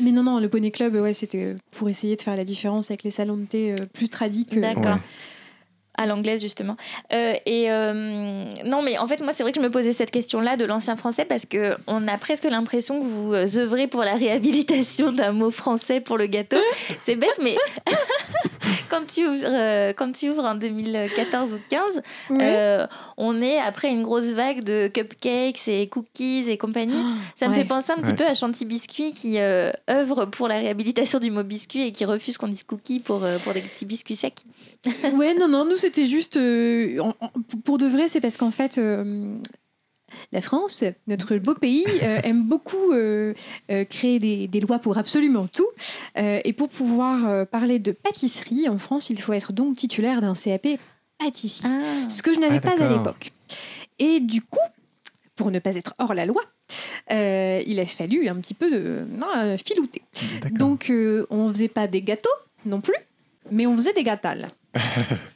[0.00, 3.02] Mais non, non, le Poney Club, ouais, c'était pour essayer de faire la différence avec
[3.02, 4.58] les salons de thé plus tradiques.
[4.58, 4.96] D'accord
[5.96, 6.76] à l'anglaise justement.
[7.12, 10.10] Euh, et euh, non, mais en fait, moi, c'est vrai que je me posais cette
[10.10, 14.02] question-là de l'ancien français parce que on a presque l'impression que vous euh, œuvrez pour
[14.02, 16.56] la réhabilitation d'un mot français pour le gâteau.
[17.00, 17.56] C'est bête, mais
[18.88, 22.02] quand tu ouvres, quand tu ouvres en 2014 ou 15,
[23.18, 26.94] on est après une grosse vague de cupcakes et cookies et compagnie.
[26.96, 30.56] Oh, Ça me fait penser un petit peu à Chanty Biscuit qui œuvre pour la
[30.56, 34.16] réhabilitation du mot biscuit et qui refuse qu'on dise cookies pour pour des petits biscuits
[34.16, 34.44] secs.
[35.14, 36.36] ouais, non, non, nous c'était juste.
[36.36, 37.02] Euh,
[37.64, 38.78] pour de vrai, c'est parce qu'en fait.
[38.78, 39.36] Euh,
[40.30, 42.92] la France, notre beau pays, euh, aime beaucoup
[43.88, 45.66] créer des, lois pour absolument tout.
[46.16, 50.78] et pour pouvoir parler de pâtisserie, en France, il faut être donc titulaire d'un CAP
[51.18, 51.66] pâtissier.
[51.66, 52.10] Ah.
[52.10, 53.32] Ce que je n'avais ah, pas à l'époque.
[53.98, 54.58] Et du coup,
[55.34, 56.42] pour ne pas être hors la loi,
[57.10, 60.02] il a fallu un petit peu de non, filouter.
[60.50, 60.92] Donc,
[61.30, 62.28] on ne faisait pas des gâteaux
[62.66, 62.96] non plus,
[63.50, 64.46] mais on faisait des gâtales.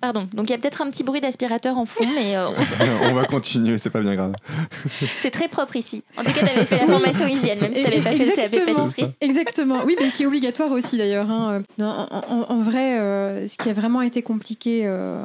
[0.00, 2.46] Pardon, donc il y a peut-être un petit bruit d'aspirateur en fond, mais euh,
[3.10, 3.14] on...
[3.14, 4.34] va continuer, c'est pas bien grave.
[5.18, 6.04] c'est très propre ici.
[6.16, 8.24] En tout cas, tu avais fait la formation hygiène, même si tu n'avais pas fait
[8.24, 9.12] le CAP pâtisserie.
[9.20, 11.28] Exactement, oui, mais qui est obligatoire aussi d'ailleurs.
[11.28, 11.64] Hein.
[11.80, 15.20] En, vrai, euh, ce qui a vraiment été compliqué euh,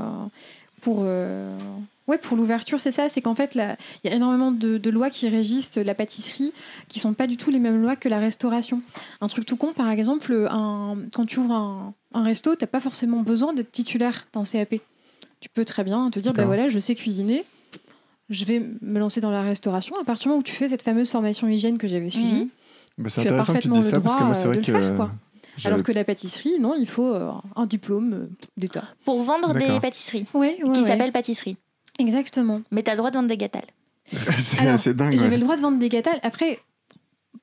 [0.82, 1.06] pour
[2.08, 3.08] Ouais, pour l'ouverture, c'est ça.
[3.08, 3.62] C'est qu'en fait, il
[4.04, 6.52] y a énormément de, lois qui régissent la pâtisserie
[6.90, 8.82] qui sont pas du tout les mêmes lois que la restauration.
[9.22, 12.68] Un truc tout con, par exemple, un, quand tu ouvres un, un resto, tu n'as
[12.68, 14.76] pas forcément besoin d'être titulaire d'un CAP.
[15.40, 17.44] Tu peux très bien te dire, ben voilà, je sais cuisiner,
[18.30, 19.96] je vais me lancer dans la restauration.
[20.00, 22.50] À partir du moment où tu fais cette fameuse formation hygiène que j'avais suivie, mhm.
[23.00, 24.48] Bah, c'est Tu as intéressant que tu parfaitement dises le ça parce que c'est euh,
[24.50, 24.72] vrai de que.
[24.72, 25.12] le faire, quoi.
[25.58, 28.84] j'avais- Alors que la pâtisserie, non, il faut euh, un diplôme euh, d'État.
[29.04, 31.58] Pour vendre des pâtisseries, Oui, qui s'appelle pâtisserie.
[32.00, 32.62] Exactement.
[32.72, 33.66] Mais tu as le droit de vendre des gâtales.
[34.38, 35.14] c'est dingue.
[35.14, 35.38] J'avais ouais.
[35.38, 36.20] le droit de vendre des gâtales.
[36.24, 36.60] Après,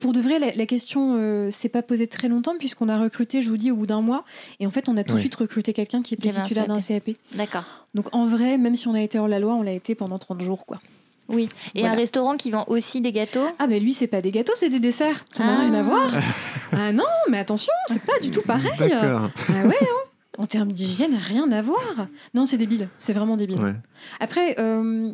[0.01, 3.41] pour de vrai, la, la question euh, s'est pas posée très longtemps puisqu'on a recruté,
[3.41, 4.25] je vous dis, au bout d'un mois.
[4.59, 5.21] Et en fait, on a tout de Oui.
[5.21, 7.11] suite recruté quelqu'un qui était Qui avait un titulaire d'un CAP.
[7.35, 7.63] D'accord.
[7.95, 10.19] Donc en vrai, même si on a été hors la loi, on l'a été pendant
[10.19, 10.65] 30 jours.
[10.65, 10.81] quoi.
[11.29, 11.47] Oui.
[11.75, 11.93] Et Voilà.
[11.93, 13.47] un restaurant qui vend aussi des gâteaux?
[13.59, 15.23] Ah, mais lui, c'est pas des gâteaux, c'est des desserts.
[15.31, 15.61] Ça n'a Ah.
[15.61, 16.09] rien à voir.
[16.73, 18.71] ah non, mais attention, c'est pas du tout pareil.
[18.77, 19.29] D'accord.
[19.47, 20.07] Ah ouais, hein.
[20.37, 22.07] En termes d'hygiène, rien à voir.
[22.33, 22.89] Non, c'est débile.
[22.97, 23.61] C'est vraiment débile.
[23.61, 23.75] Ouais.
[24.19, 25.13] Après, euh,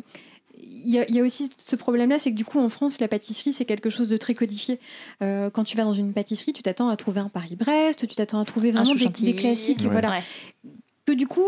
[0.88, 2.98] il y, a- il y a aussi ce problème-là, c'est que du coup, en France,
[2.98, 4.80] la pâtisserie, c'est quelque chose de très codifié.
[5.22, 8.40] Euh, quand tu vas dans une pâtisserie, tu t'attends à trouver un Paris-Brest, tu t'attends
[8.40, 9.80] à trouver Un vraiment des, des classiques.
[9.82, 9.88] Ouais.
[9.90, 10.10] Voilà.
[10.10, 10.22] Ouais.
[11.04, 11.44] Que du coup,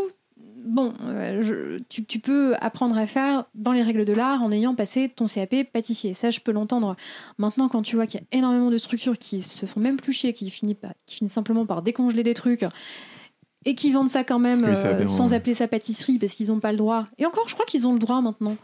[0.67, 4.53] bon, euh, je- tu, tu peux apprendre à faire dans les règles de l'art en
[4.53, 6.13] ayant passé ton CAP pâtissier.
[6.15, 6.95] Ça, je peux l'entendre.
[7.39, 10.13] Maintenant, quand tu vois qu'il y a énormément de structures qui se font même plus
[10.13, 12.65] chier, qui finissent, par- qui finissent simplement par décongeler des trucs
[13.67, 15.37] et qui vendent ça quand même Oui, euh, sans ouais.
[15.37, 17.07] appeler ça pâtisserie parce qu'ils n'ont pas le droit.
[17.19, 18.57] Et encore, je crois qu'ils ont le droit maintenant.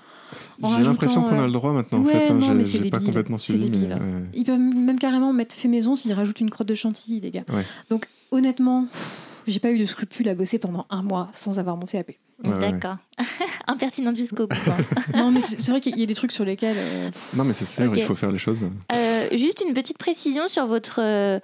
[0.62, 2.00] J'ai l'impression qu'on a euh, le droit maintenant.
[2.02, 2.34] ouais, en fait, hein.
[2.34, 3.68] non, J'ai- mais c'est pas complètement suivi.
[3.70, 4.00] mais, ouais.
[4.34, 7.44] Ils peuvent même carrément mettre fait maison s'ils rajoutent une crotte de chantilly, les gars.
[7.52, 7.64] Ouais.
[7.90, 11.76] Donc, honnêtement, pff, j'ai pas eu de scrupules à bosser pendant un mois sans avoir
[11.76, 12.12] mon CAP.
[12.44, 12.72] Ouais, ouais.
[12.72, 12.96] D'accord.
[13.66, 14.56] Impertinente jusqu'au bout.
[14.64, 14.76] quoi.
[15.18, 16.76] non, mais c'est vrai qu'il y a des trucs sur lesquels.
[16.78, 18.60] euh, Non, mais c'est sûr, il faut faire les choses.
[18.92, 21.40] Euh, juste une petite précision sur, votre, euh,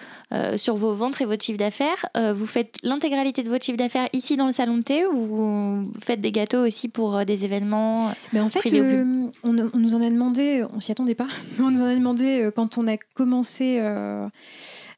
[0.58, 2.04] sur vos ventes et votre chiffre d'affaires.
[2.16, 5.26] Euh, vous faites l'intégralité de votre chiffre d'affaires ici dans le salon de thé ou
[5.26, 9.78] vous faites des gâteaux aussi pour euh, des événements Mais en fait, euh, on, on
[9.78, 11.26] nous en a demandé, on s'y attendait pas,
[11.58, 14.28] mais on nous en a demandé euh, quand on a commencé euh,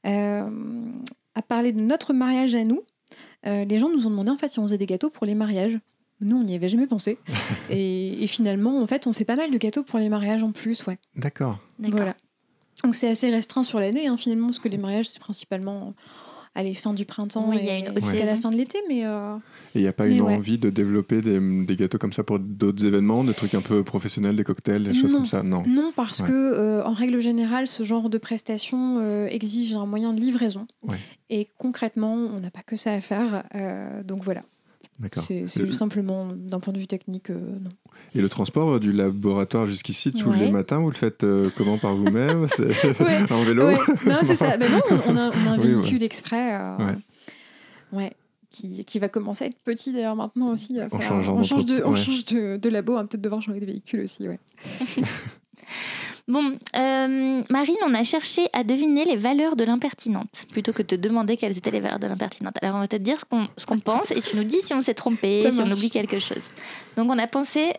[0.06, 0.42] euh,
[1.36, 2.82] à parler de notre mariage à nous.
[3.46, 5.34] Euh, les gens nous ont demandé en fait si on faisait des gâteaux pour les
[5.34, 5.78] mariages.
[6.20, 7.18] Nous, on n'y avait jamais pensé.
[7.70, 10.52] et, et finalement, en fait, on fait pas mal de gâteaux pour les mariages en
[10.52, 10.98] plus, ouais.
[11.16, 11.58] D'accord.
[11.78, 11.98] D'accord.
[11.98, 12.16] Voilà.
[12.82, 15.94] Donc c'est assez restreint sur l'année, hein, finalement, parce que les mariages, c'est principalement
[16.54, 18.50] à les fins du printemps Oui, il y a et une haute jusqu'à la fin
[18.50, 19.34] de l'été, mais euh,
[19.74, 20.36] Et il n'y a pas Mais une ouais.
[20.36, 23.82] envie de développer des, des gâteaux comme ça pour d'autres événements, des trucs un peu
[23.82, 25.18] professionnels, des cocktails, des choses Non.
[25.18, 25.42] comme ça?
[25.42, 25.62] Non.
[25.66, 26.28] Non, parce Ouais.
[26.28, 30.66] que euh, en règle générale, ce genre de prestation euh, exige un moyen de livraison.
[30.82, 30.96] Ouais.
[31.30, 33.44] Et concrètement, on n'a pas que ça à faire.
[33.56, 34.42] euh, donc voilà.
[35.12, 37.70] C'est Le- simplement d'un point de vue technique, euh, non.
[38.14, 40.38] Et le transport euh, du laboratoire jusqu'ici, tous Ouais.
[40.38, 42.46] les matins, vous le faites euh, comment par vous-même?
[43.00, 43.24] Ouais.
[43.32, 43.66] en vélo?
[43.66, 43.76] Ouais,
[44.06, 44.56] non, c'est ça.
[44.58, 46.56] Mais non, on, on a, on a un Oui, véhicule exprès.
[46.78, 46.96] Ouais.
[47.92, 48.12] ouais,
[48.50, 50.78] Qui, qui va commencer à être petit d'ailleurs maintenant aussi.
[50.80, 53.42] à faire- changeant on change de, on change de, de labo, on va peut-être devoir
[53.42, 54.28] changer de véhicule aussi.
[54.28, 54.38] Ouais.
[56.26, 60.86] Bon, euh, Marine, on a cherché à deviner les valeurs de l'impertinente plutôt que de
[60.86, 62.56] te demander quelles étaient les valeurs de l'impertinente.
[62.62, 64.72] Alors, on va te dire ce qu'on ce qu'on pense et tu nous dis si
[64.72, 66.50] on s'est trompé, Ça si on oublie quelque chose.
[66.96, 67.74] Donc, on a pensé,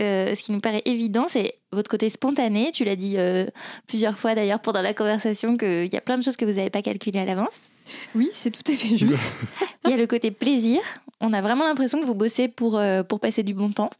[0.00, 2.70] euh, ce qui nous paraît évident, c'est votre côté spontané.
[2.72, 3.46] Tu l'as dit euh,
[3.88, 6.70] plusieurs fois d'ailleurs pendant la conversation qu'il y a plein de choses que vous n'avez
[6.70, 7.68] pas calculées à l'avance.
[8.14, 9.24] Oui, c'est tout à fait juste.
[9.84, 10.80] Il y a le côté plaisir.
[11.20, 13.90] On a vraiment l'impression que vous bossez pour, euh, pour passer du bon temps.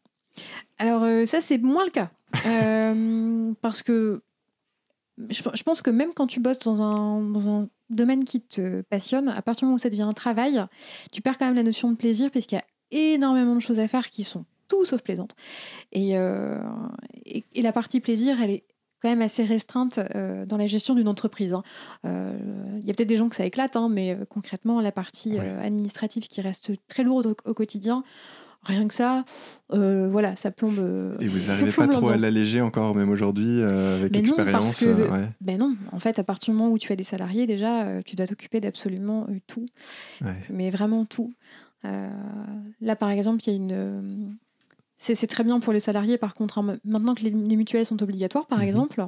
[0.78, 2.10] Alors euh, ça, c'est moins le cas.
[2.46, 4.22] Euh, parce que
[5.28, 8.82] je, je pense que même quand tu bosses dans un, dans un domaine qui te
[8.82, 10.64] passionne, à partir du moment où ça devient un travail,
[11.12, 12.64] tu perds quand même la notion de plaisir parce qu'il y a
[13.14, 15.34] énormément de choses à faire qui sont tout sauf plaisantes.
[15.92, 16.60] Et, euh,
[17.24, 18.64] et, et la partie plaisir, elle est
[19.00, 21.54] quand même assez restreinte euh, dans la gestion d'une entreprise.
[21.54, 21.62] hein.
[22.04, 22.36] Euh,
[22.80, 25.38] Il y a peut-être des gens que ça éclate, hein, mais euh, concrètement, la partie
[25.38, 28.02] administrative qui reste très lourde au, au quotidien,
[28.62, 29.24] rien que ça,
[29.72, 30.78] euh, voilà, ça plombe.
[30.78, 34.36] euh, Et vous n'arrivez pas trop à l'alléger encore, même aujourd'hui, euh, avec non, parce
[34.36, 36.96] l'expérience que- euh, ouais, Ben non, en fait, à partir du moment où tu as
[36.96, 39.66] des salariés, déjà, tu dois t'occuper d'absolument tout,
[40.22, 40.36] ouais.
[40.50, 41.32] mais vraiment tout.
[41.84, 44.36] Là, par exemple, il y a une.
[45.00, 47.86] C'est c'est très bien pour les salariés, par contre, hein, maintenant que les, les mutuelles
[47.86, 48.64] sont obligatoires, par Mhm.
[48.64, 49.06] exemple,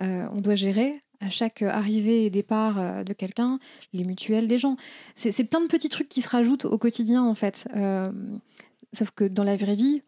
[0.00, 3.58] on doit gérer à chaque arrivée et départ de quelqu'un
[3.92, 4.76] les mutuelles des gens.
[5.14, 7.68] C'est c'est plein de petits trucs qui se rajoutent au quotidien, en fait.
[8.96, 10.02] Sauf que dans la vraie vie,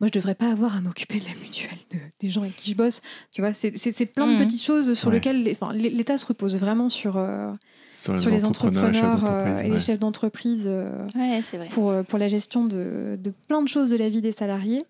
[0.00, 2.70] moi, je devrais pas avoir à m'occuper de la mutuelle de- des gens avec qui
[2.70, 3.02] je bosse.
[3.32, 5.14] Tu vois, c'est plein de petites choses sur Ouais.
[5.16, 7.52] lesquelles les- enfin, l'É- l'État se repose vraiment sur, euh,
[7.88, 12.28] Sur, sur les entrepreneurs, euh, et les chefs d'entreprise euh, Ouais, pour, euh, pour la
[12.28, 14.86] gestion de, de plein de choses de la vie des salariés.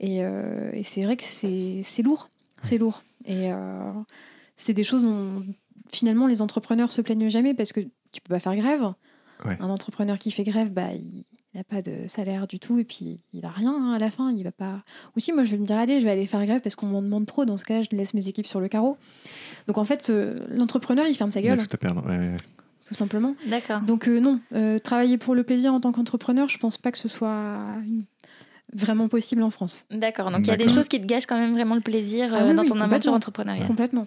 [0.00, 2.30] Et, euh, et c'est vrai que c'est c'est lourd.
[2.62, 3.02] C'est lourd.
[3.26, 3.92] Et euh,
[4.56, 5.42] c'est des choses dont
[5.92, 8.92] finalement les entrepreneurs se plaignent jamais parce que tu peux pas faire grève.
[9.44, 9.56] Ouais.
[9.60, 11.24] Un entrepreneur qui fait grève, bah, il
[11.56, 14.30] n'a pas de salaire du tout et puis il a rien hein, à la fin.
[14.30, 14.82] Il va pas.
[15.16, 16.86] Ou si moi je vais me dire allez, je vais aller faire grève parce qu'on
[16.86, 17.44] m'en demande trop.
[17.44, 18.96] Dans ce cas-là, je laisse mes équipes sur le carreau.
[19.66, 22.04] Donc en fait, euh, l'entrepreneur il ferme sa Il a gueule, tout à perdre.
[22.06, 22.36] ouais, ouais.
[22.86, 23.34] tout simplement.
[23.46, 23.80] D'accord.
[23.80, 26.98] Donc euh, non, euh, travailler pour le plaisir en tant qu'entrepreneur, je pense pas que
[26.98, 28.04] ce soit une-
[28.72, 29.86] vraiment possible en France.
[29.90, 30.30] D'accord.
[30.30, 32.42] Donc il y a des choses qui te gâchent quand même vraiment le plaisir Ah
[32.42, 33.66] euh, oui, dans oui, ton aventure entrepreneuriale.
[33.66, 34.06] Complètement.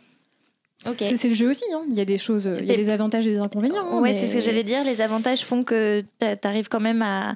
[0.99, 1.63] C'est le jeu aussi.
[1.73, 1.84] hein.
[1.89, 3.86] Il y a des choses, il y a des avantages et des inconvénients.
[3.91, 4.84] hein, Ouais, mais- c'est ce que j'allais dire.
[4.84, 7.36] Les avantages font que t'a- t'arrives quand même à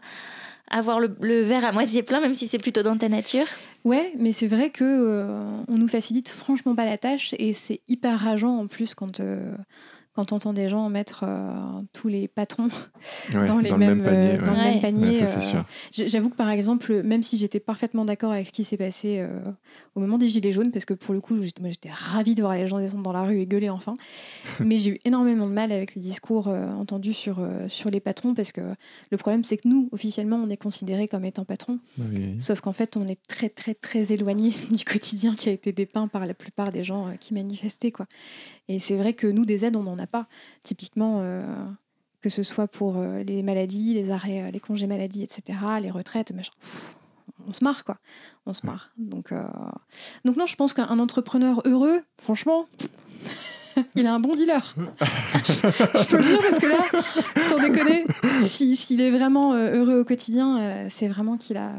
[0.72, 3.46] avoir le, le verre à moitié plein, même si c'est plutôt dans ta nature.
[3.84, 5.26] Ouais, mais c'est vrai que euh,
[5.68, 9.54] on nous facilite franchement pas la tâche et c'est hyper rageant en plus quand euh,
[10.16, 11.52] quand on entend des gens mettre euh,
[11.94, 12.70] tous les patrons
[13.34, 14.40] Ouais, dans, les le mêmes, même panier.
[14.40, 14.58] euh, dans ouais.
[14.58, 14.72] le Ouais.
[14.74, 15.08] même panier.
[15.08, 15.66] Ouais, ça, c'est euh, sûr.
[15.92, 19.20] J- J'avoue que par exemple, même si j'étais parfaitement d'accord avec ce qui s'est passé
[19.20, 19.40] euh,
[19.96, 22.42] au moment des Gilets jaunes, parce que pour le coup, j'étais moi, j'étais ravie de
[22.42, 23.96] voir les gens descendre dans la rue et gueuler enfin,
[24.60, 28.00] mais j'ai eu énormément de mal avec les discours euh, entendus sur, euh, sur les
[28.00, 28.62] patrons, parce que
[29.10, 32.36] le problème, c'est que nous, officiellement, on est considérés comme étant patrons, Oui.
[32.40, 36.08] sauf qu'en fait, on est très, très, très éloigné du quotidien qui a été dépeint
[36.08, 37.92] par la plupart des gens euh, qui manifestaient.
[37.92, 38.06] Quoi.
[38.68, 40.28] Et c'est vrai que nous, des aides, on n'en a pas.
[40.64, 41.44] Typiquement, euh,
[42.22, 45.92] que ce soit pour euh, les maladies, les arrêts, euh, les congés maladie, etc., les
[45.92, 46.96] retraites, pff,
[47.46, 47.98] on se marre, quoi.
[48.46, 48.92] On se marre.
[48.98, 49.34] Donc,
[50.24, 52.68] donc non, je pense qu'un entrepreneur heureux, franchement,
[53.96, 54.74] il a un bon dealer.
[54.78, 54.82] je,
[56.00, 56.78] je peux le dire parce que là,
[57.50, 58.06] sans déconner,
[58.42, 61.72] si- s'il est vraiment euh, heureux au quotidien, euh, c'est vraiment qu'il a...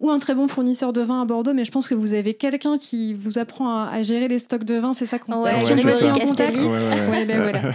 [0.00, 2.34] Ou un très bon fournisseur de vin à Bordeaux, mais je pense que vous avez
[2.34, 5.50] quelqu'un qui vous apprend à, à gérer les stocks de vin, c'est ça qu'on Ouais,
[5.64, 6.56] ouais, met en contact.
[6.58, 7.60] Ouais, ouais, ben voilà.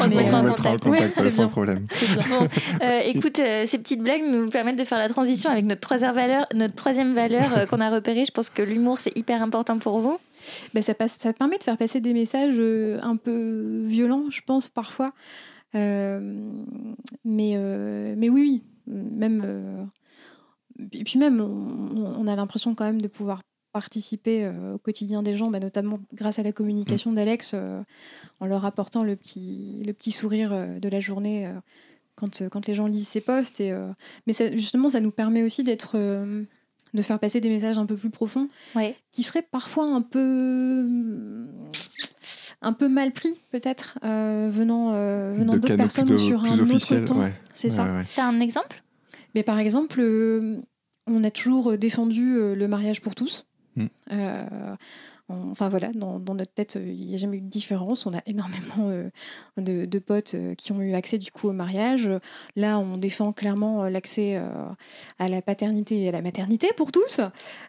[0.00, 0.86] On on en mettra en contact.
[0.86, 1.48] Ouais, contact c'est sans bien.
[1.48, 1.86] problème.
[2.28, 2.46] Bon,
[2.82, 6.14] euh, écoute, euh, ces petites blagues nous permettent de faire la transition avec notre troisième
[6.14, 8.24] valeur, notre troisième valeur euh, qu'on a repérée.
[8.24, 10.18] Je pense que l'humour, c'est hyper important pour vous.
[10.74, 14.40] Ben, ça, passe, ça permet de faire passer des messages euh, un peu violents, je
[14.42, 15.12] pense, parfois.
[15.74, 16.50] Euh,
[17.24, 19.42] mais, euh, mais oui, oui, même.
[19.44, 19.84] euh,
[20.92, 23.40] et puis même, on, on a l'impression quand même de pouvoir
[23.72, 27.82] participer au quotidien des gens, bah, notamment grâce à la communication d'Alex, euh,
[28.40, 31.52] en leur apportant le petit, le petit sourire de la journée
[32.14, 33.60] quand, quand les gens lisent ses posts.
[33.60, 33.72] Et,
[34.26, 35.96] mais ça- justement, ça nous permet aussi d'être,
[36.94, 38.96] de faire passer des messages un peu plus profonds Ouais.
[39.12, 40.86] qui seraient parfois un peu
[42.62, 46.58] un peu mal pris peut-être euh, venant euh, venant d'autres personnes plutôt sur plus un
[46.58, 47.32] autre ton ouais.
[47.54, 48.04] c'est Ouais, ça ouais.
[48.16, 48.82] T'as un exemple?
[49.34, 50.60] Mais par exemple euh,
[51.06, 53.44] on a toujours défendu euh, le mariage pour tous
[53.76, 53.86] Mm.
[55.28, 58.06] On- Enfin voilà, dans, dans notre tête, euh, il n'y a jamais eu de différence.
[58.06, 59.10] On a énormément euh,
[59.56, 62.10] de, de potes euh, qui ont eu accès du coup au mariage.
[62.56, 64.40] Là, on défend clairement l'accès
[65.18, 67.20] à la paternité et à la maternité pour tous.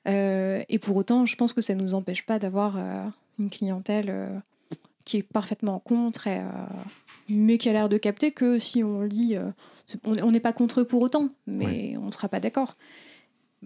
[0.05, 2.77] Et pour autant, je pense que ça ne nous empêche pas d'avoir
[3.37, 4.41] une clientèle
[5.05, 6.43] qui est parfaitement contre, et, euh,
[7.29, 9.49] mais qui a l'air de capter que si on le dit, euh,
[10.05, 12.75] on n'est pas contre eux pour autant, mais on ne sera pas d'accord.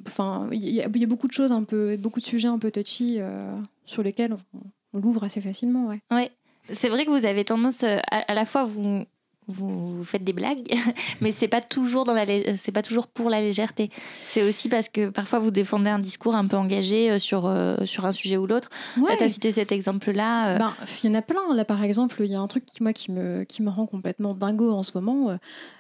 [0.08, 3.18] Enfin, il y, a- beaucoup de choses un peu, beaucoup de sujets un peu touchy
[3.20, 4.60] euh, sur lesquels on,
[4.94, 6.02] on l'ouvre assez facilement, ouais.
[6.12, 6.32] Ouais.
[6.72, 9.06] C'est vrai que vous avez tendance euh, à, à la fois vous
[9.48, 10.68] vous faites des blagues,
[11.22, 13.90] mais c'est pas toujours dans la lé- c'est pas toujours pour la légèreté.
[14.26, 17.76] C'est aussi parce que parfois vous défendez un discours un peu engagé euh, sur euh,
[17.86, 18.70] sur un sujet ou l'autre.
[18.98, 19.10] Ouais.
[19.12, 20.56] Là, t'as cité cet exemple-là.
[20.56, 20.74] euh, Ben,
[21.04, 21.54] il y en a plein.
[21.56, 23.86] Là, par exemple, il y a un truc qui, moi, qui me, qui me rend
[23.86, 25.30] complètement dingo en ce moment.
[25.32, 25.36] Euh,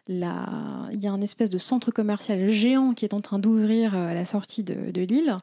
[0.08, 3.96] là, il y a un espèce de centre commercial géant qui est en train d'ouvrir
[3.96, 5.36] euh, à la sortie de, de Lille.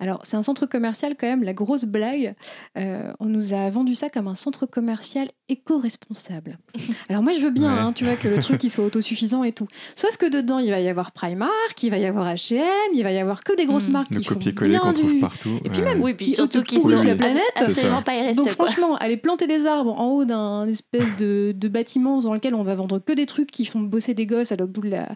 [0.00, 2.34] Alors, c'est un centre commercial, quand même, la grosse blague.
[2.78, 6.58] euh, on nous a vendu ça comme un centre commercial éco-responsable.
[7.08, 7.80] Alors, moi, je veux bien, Ouais.
[7.80, 9.66] hein, tu vois, que le truc il soit autosuffisant et tout.
[9.96, 12.62] Sauf que dedans, il va y avoir Primark, il va y avoir H&M,
[12.94, 13.92] il va y avoir que des grosses Mm.
[13.92, 15.20] marques Le qui font bien qu'on trouve du...
[15.20, 15.58] partout.
[15.64, 17.42] Et puis même, oui, puis qui surtout qu'ils autopollue sont la planète.
[17.56, 18.36] absolument pas RSE.
[18.36, 18.66] Donc quoi.
[18.66, 22.62] franchement, aller planter des arbres en haut d'un espèce de, de bâtiment dans lequel on
[22.62, 25.08] va vendre que des trucs qui font bosser des gosses à l'autre bout de la,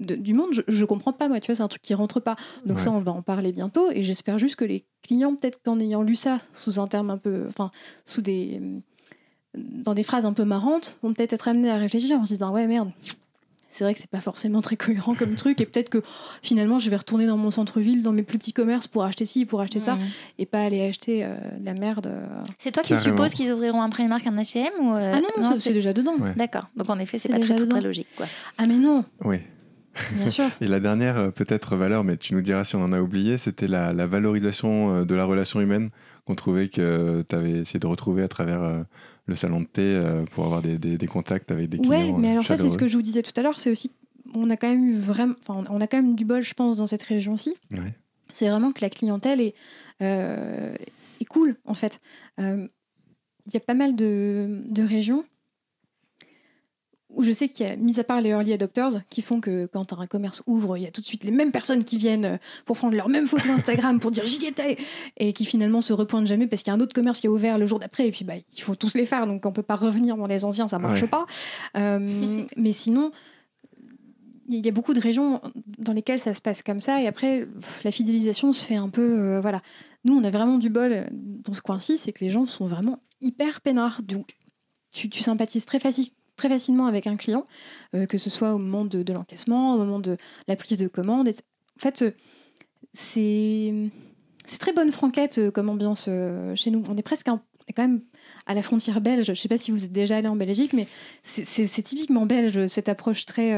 [0.00, 2.20] de- du monde, je, je comprends pas moi, tu vois, c'est un truc qui rentre
[2.20, 2.36] pas.
[2.66, 2.82] Donc Ouais.
[2.84, 6.02] ça, on va en parler bientôt et j'espère juste que les clients, peut-être qu'en ayant
[6.02, 7.70] lu ça sous un terme un peu, enfin,
[8.04, 8.60] sous des,
[9.56, 12.52] dans des phrases un peu marrantes, vont peut-être être amenés à réfléchir en se disant
[12.52, 12.90] ouais merde.
[13.74, 16.02] C'est vrai que c'est pas forcément très cohérent comme truc et peut-être que
[16.42, 19.46] finalement je vais retourner dans mon centre-ville, dans mes plus petits commerces pour acheter ci,
[19.46, 19.96] pour acheter ça
[20.38, 22.06] et pas aller acheter euh, de la merde.
[22.08, 22.26] euh.
[22.58, 23.16] C'est toi qui Carrément.
[23.16, 26.16] supposes qu'ils ouvriront un Primark, un H&M ou euh, Ah non, ça, c'est déjà dedans.
[26.18, 26.34] Ouais.
[26.36, 26.68] D'accord.
[26.76, 28.26] Donc en effet, c'est pas très, très, logique quoi.
[28.58, 29.38] Ah mais non, Oui.
[30.12, 30.44] bien sûr.
[30.60, 33.68] Et la dernière, peut-être valeur, mais tu nous diras si on en a oublié, c'était
[33.68, 35.88] la, la valorisation de la relation humaine
[36.26, 38.82] qu'on trouvait que tu avais essayé de retrouver à travers euh,
[39.26, 41.90] le salon de thé euh, pour avoir des, des- des contacts avec des clients.
[41.90, 43.70] Ouais, mais euh, alors ça, c'est ce que je vous disais tout à l'heure, c'est
[43.70, 43.92] aussi,
[44.34, 46.78] on a quand même eu vraiment, enfin, on a quand même du bol, je pense,
[46.78, 47.54] dans cette région-ci.
[47.72, 47.94] Ouais.
[48.32, 49.54] C'est vraiment que la clientèle est,
[50.02, 50.74] euh,
[51.20, 52.00] est cool, en fait.
[52.40, 52.66] Euh,
[53.46, 55.24] Il y a pas mal de, de régions
[57.14, 59.66] où je sais qu'il y a, mis à part les early adopters, qui font que
[59.66, 62.38] quand un commerce ouvre, il y a tout de suite les mêmes personnes qui viennent
[62.64, 64.78] pour prendre leurs mêmes photos Instagram pour dire j'y étais,
[65.18, 67.30] et qui finalement se repointent jamais parce qu'il y a un autre commerce qui a
[67.30, 69.62] ouvert le jour d'après, et puis bah, il faut tous les faire, donc on peut
[69.62, 71.08] pas revenir dans les anciens, ça marche Ouais.
[71.08, 71.26] pas.
[71.76, 73.10] Euh, mais sinon,
[74.48, 75.40] il y a beaucoup de régions
[75.78, 77.46] dans lesquelles ça se passe comme ça, et après,
[77.84, 79.18] la fidélisation se fait un peu.
[79.18, 79.60] euh, voilà.
[80.04, 82.98] Nous, on a vraiment du bol dans ce coin-ci, c'est que les gens sont vraiment
[83.20, 84.02] hyper peinard.
[84.02, 84.36] Donc,
[84.90, 85.78] tu, tu sympathises très,
[86.36, 87.46] très facilement avec un client,
[87.94, 90.16] euh, que ce soit au moment de, de l'encaissement, au moment de
[90.48, 91.28] la prise de commande.
[91.28, 92.10] En fait, euh,
[92.94, 93.90] c'est
[94.58, 96.08] très bonne franquette euh, comme ambiance
[96.54, 96.82] chez nous.
[96.88, 97.42] On est presque un,
[97.74, 98.00] quand même
[98.46, 99.26] à la frontière belge.
[99.26, 100.88] Je ne sais pas si vous êtes déjà allé en Belgique, mais
[101.22, 103.56] c'est typiquement belge, cette approche très,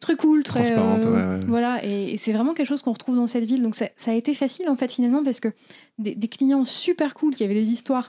[0.00, 0.74] très cool, très.
[1.46, 3.62] Voilà, et, c'est vraiment quelque chose qu'on retrouve dans cette ville.
[3.62, 5.48] Donc ça, ça, a été facile, en fait, finalement, parce que
[5.98, 8.08] des, des, clients super cool qui avaient des histoires,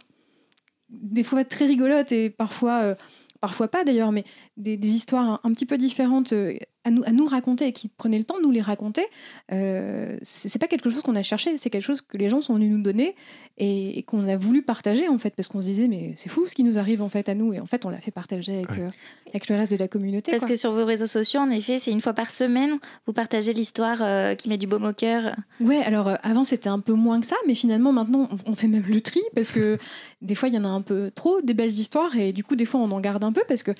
[0.89, 2.95] des fois très rigolotes et parfois
[3.43, 4.23] parfois pas d'ailleurs, mais
[4.55, 6.53] des, histoires un, petit peu différentes euh,
[6.83, 9.05] à nous, à nous raconter et qui prenaient le temps de nous les raconter,
[9.51, 12.55] euh, c'est pas quelque chose qu'on a cherché, c'est quelque chose que les gens sont
[12.55, 13.15] venus nous donner
[13.57, 16.55] et, qu'on a voulu partager en fait, parce qu'on se disait mais c'est fou ce
[16.55, 18.71] qui nous arrive en fait à nous et en fait on l'a fait partager avec,
[18.71, 18.89] euh,
[19.29, 20.31] avec le reste de la communauté.
[20.31, 23.53] Parce que sur vos réseaux sociaux, en effet, c'est une fois par semaine, vous partagez
[23.53, 25.35] l'histoire euh, qui met du baume au cœur.
[25.59, 28.67] Ouais, alors euh, avant c'était un peu moins que ça, mais finalement maintenant on, fait
[28.67, 29.77] même le tri parce que
[30.21, 32.55] des fois il y en a un peu trop des belles histoires et du coup
[32.55, 33.71] des fois on en garde un peu parce que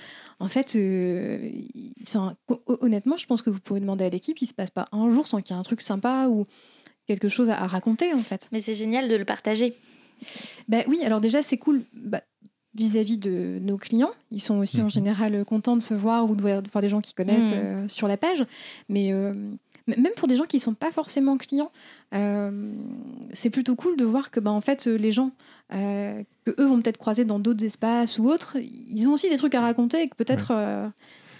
[0.44, 0.78] en fait,
[2.02, 2.36] enfin
[2.68, 5.26] honnêtement, je pense que vous pouvez demander à l'équipe, il se passe pas un jour
[5.26, 6.46] sans qu'il y ait un truc sympa ou
[7.08, 8.50] quelque chose à, raconter en fait.
[8.52, 9.74] Mais c'est génial de le partager.
[10.68, 12.22] Bah oui, alors déjà c'est cool bah,
[12.76, 14.12] vis-à-vis de nos clients.
[14.32, 14.90] Ils sont aussi en mhm.
[14.90, 17.54] général contents de se voir ou de voir, des gens qui connaissent mhm.
[17.54, 18.44] euh, sur la page.
[18.90, 19.34] Mais euh,
[19.88, 21.72] même pour des gens qui ne sont pas forcément clients,
[22.14, 22.72] euh,
[23.34, 25.32] c'est plutôt cool de voir que bah, en fait, les gens
[25.72, 29.56] que eux vont peut-être croiser dans d'autres espaces ou autres, ils ont aussi des trucs
[29.56, 30.54] à raconter et que peut-être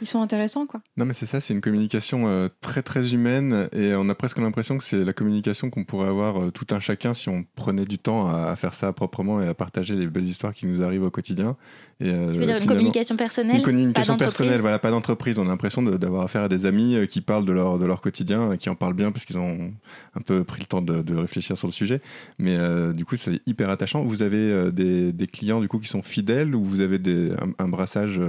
[0.04, 0.82] ils sont intéressants quoi.
[0.98, 4.38] Non mais c'est ça, c'est une communication euh, très très humaine et on a presque
[4.38, 7.86] l'impression que c'est la communication qu'on pourrait avoir euh, tout un chacun si on prenait
[7.86, 11.04] du temps à, faire ça proprement et à partager les belles histoires qui nous arrivent
[11.04, 11.56] au quotidien.
[12.00, 15.40] Et, euh, tu veux dire une communication personnelle Une communication personnelle, voilà, pas d'entreprise.
[15.40, 18.58] On a l'impression d'avoir affaire à des amis qui parlent de leur, de leur quotidien,
[18.58, 19.72] qui en parlent bien parce qu'ils ont
[20.16, 22.02] un peu pris le temps de, de réfléchir sur le sujet.
[22.40, 22.58] Mais
[22.94, 24.04] du coup, c'est hyper attachant.
[24.04, 27.68] Vous avez des, des, clients du coup qui sont fidèles ou vous avez des, un,
[27.68, 28.20] brassage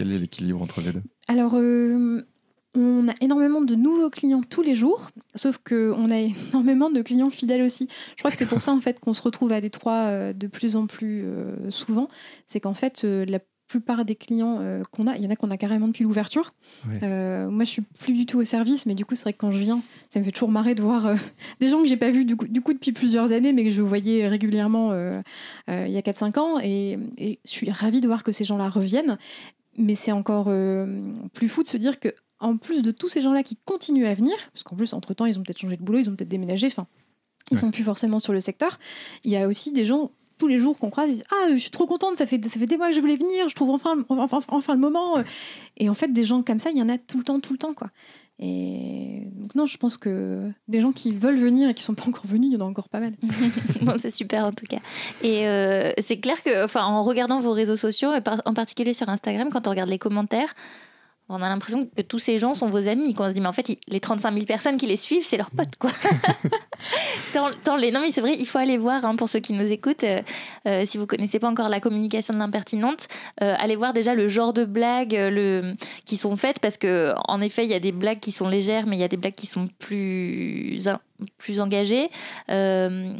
[0.00, 1.02] quel est l'équilibre entre les deux?
[1.28, 2.22] Alors, euh,
[2.74, 7.28] on a énormément de nouveaux clients tous les jours, sauf qu'on a énormément de clients
[7.28, 7.86] fidèles aussi.
[8.16, 10.46] Je crois que c'est pour ça en fait qu'on se retrouve à Détroit euh, de
[10.46, 12.08] plus en plus euh, souvent.
[12.46, 14.58] C'est qu'en fait, la plupart des clients
[14.90, 16.54] qu'on a, il y en a qu'on a carrément depuis l'ouverture.
[16.84, 19.52] moi, je suis plus du tout au service, mais du coup, c'est vrai que quand
[19.52, 21.14] je viens, ça me fait toujours marrer de voir
[21.60, 23.70] des gens que j'ai pas vus du coup, du coup, depuis plusieurs années, mais que
[23.70, 24.92] je voyais régulièrement
[25.68, 26.58] il y a 4-5 ans.
[26.60, 29.18] Et, et, je suis ravie de voir que ces gens-là reviennent.
[29.80, 32.08] Mais c'est encore euh, plus fou de se dire que
[32.38, 35.38] en plus de tous ces gens-là qui continuent à venir, parce qu'en plus, entre-temps, ils
[35.38, 36.86] ont peut-être changé de boulot, ils ont peut-être déménagé, enfin,
[37.50, 38.78] ils sont plus forcément sur le secteur,
[39.24, 41.56] il y a aussi des gens tous les jours qu'on croise, ils disent Ah, je
[41.56, 43.70] suis trop contente, ça fait, ça fait des mois que je voulais venir, je trouve
[43.70, 45.22] enfin, enfin, enfin le moment.
[45.76, 47.52] Et en fait, des gens comme ça, il y en a tout le temps, tout
[47.52, 47.74] le temps.
[47.74, 47.90] quoi.
[48.42, 52.06] Et donc non, je pense que des gens qui veulent venir et qui sont pas
[52.08, 53.12] encore venus, il y en a encore pas mal.
[53.82, 54.78] bon, c'est super en tout cas.
[55.22, 59.50] Et euh, c'est clair que, en regardant vos réseaux sociaux, et en particulier sur Instagram,
[59.50, 60.54] quand on regarde les commentaires,
[61.30, 63.14] on a l'impression que tous ces gens sont vos amis.
[63.14, 65.36] Quand on se dit, mais en fait, les 35 000 personnes qui les suivent, c'est
[65.36, 65.90] leurs potes, quoi.
[67.64, 67.92] tant, les...
[67.92, 70.22] Non, mais c'est vrai, il faut aller voir, hein, pour ceux qui nous écoutent, euh,
[70.66, 73.06] euh, si vous connaissez pas encore la communication de l'impertinente,
[73.42, 75.72] euh, allez voir déjà le genre de blagues le...
[76.04, 78.86] qui sont faites, parce que en effet, il y a des blagues qui sont légères,
[78.86, 80.88] mais il y a des blagues qui sont plus
[81.38, 82.10] plus engagé.
[82.50, 83.16] Euh,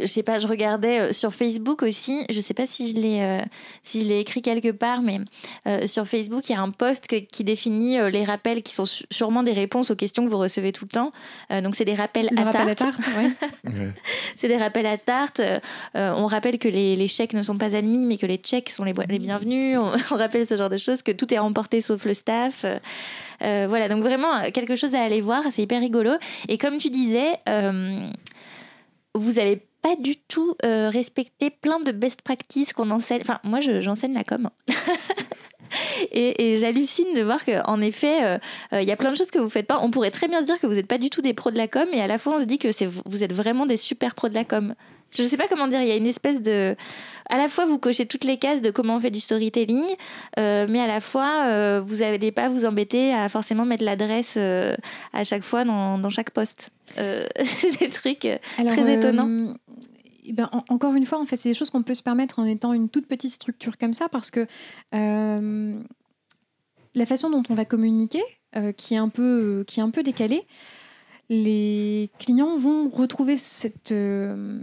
[0.00, 2.24] je sais pas, je regardais euh, sur Facebook aussi.
[2.30, 3.40] Je sais pas si je l'ai euh,
[3.82, 5.20] si je l'ai écrit quelque part, mais
[5.66, 9.42] euh, sur Facebook il y a un post qui définit les rappels qui sont sûrement
[9.42, 11.10] des réponses aux questions que vous recevez tout le temps.
[11.62, 13.00] donc c'est des rappels à tarte.
[14.36, 15.40] c'est des rappels à tarte.
[15.94, 18.84] on rappelle que les, les, chèques ne sont pas admis, mais que les chèques sont
[18.84, 19.78] les, les bienvenus.
[19.78, 22.64] On, on, rappelle ce genre de choses, que tout est remporté sauf le staff.
[23.44, 26.12] Euh, voilà, donc vraiment euh, quelque chose à aller voir, c'est hyper rigolo.
[26.48, 28.06] Et comme tu disais, euh,
[29.14, 33.20] vous avez pas du tout respecté plein de best practices qu'on enseigne.
[33.20, 34.48] Enfin, moi, j'enseigne la com.
[36.10, 38.40] et, j'hallucine de voir qu'en effet,
[38.72, 39.80] il y a plein de choses que vous faites pas.
[39.82, 41.58] On pourrait très bien se dire que vous n'êtes pas du tout des pros de
[41.58, 42.68] la com, et à la fois on se dit que
[43.04, 44.74] vous êtes vraiment des super pros de la com.
[45.14, 46.76] Je ne sais pas comment dire, il y a une espèce de
[47.28, 49.84] à la fois vous cochez toutes les cases de comment on fait du storytelling,
[50.38, 54.34] euh, mais à la fois euh, vous n'allez pas vous embêter à forcément mettre l'adresse
[54.36, 54.74] euh,
[55.12, 56.70] à chaque fois dans, dans chaque poste.
[56.96, 58.28] c'est des trucs
[58.68, 59.54] très étonnants.
[60.26, 62.46] Eh ben, encore une fois, en fait, c'est des choses qu'on peut se permettre en
[62.46, 64.46] étant une toute petite structure comme ça, parce que
[64.92, 65.76] la
[67.06, 68.22] façon dont on va communiquer,
[68.76, 70.46] qui est un peu, qui est un peu décalée,
[71.28, 74.58] les clients vont retrouver cette, euh,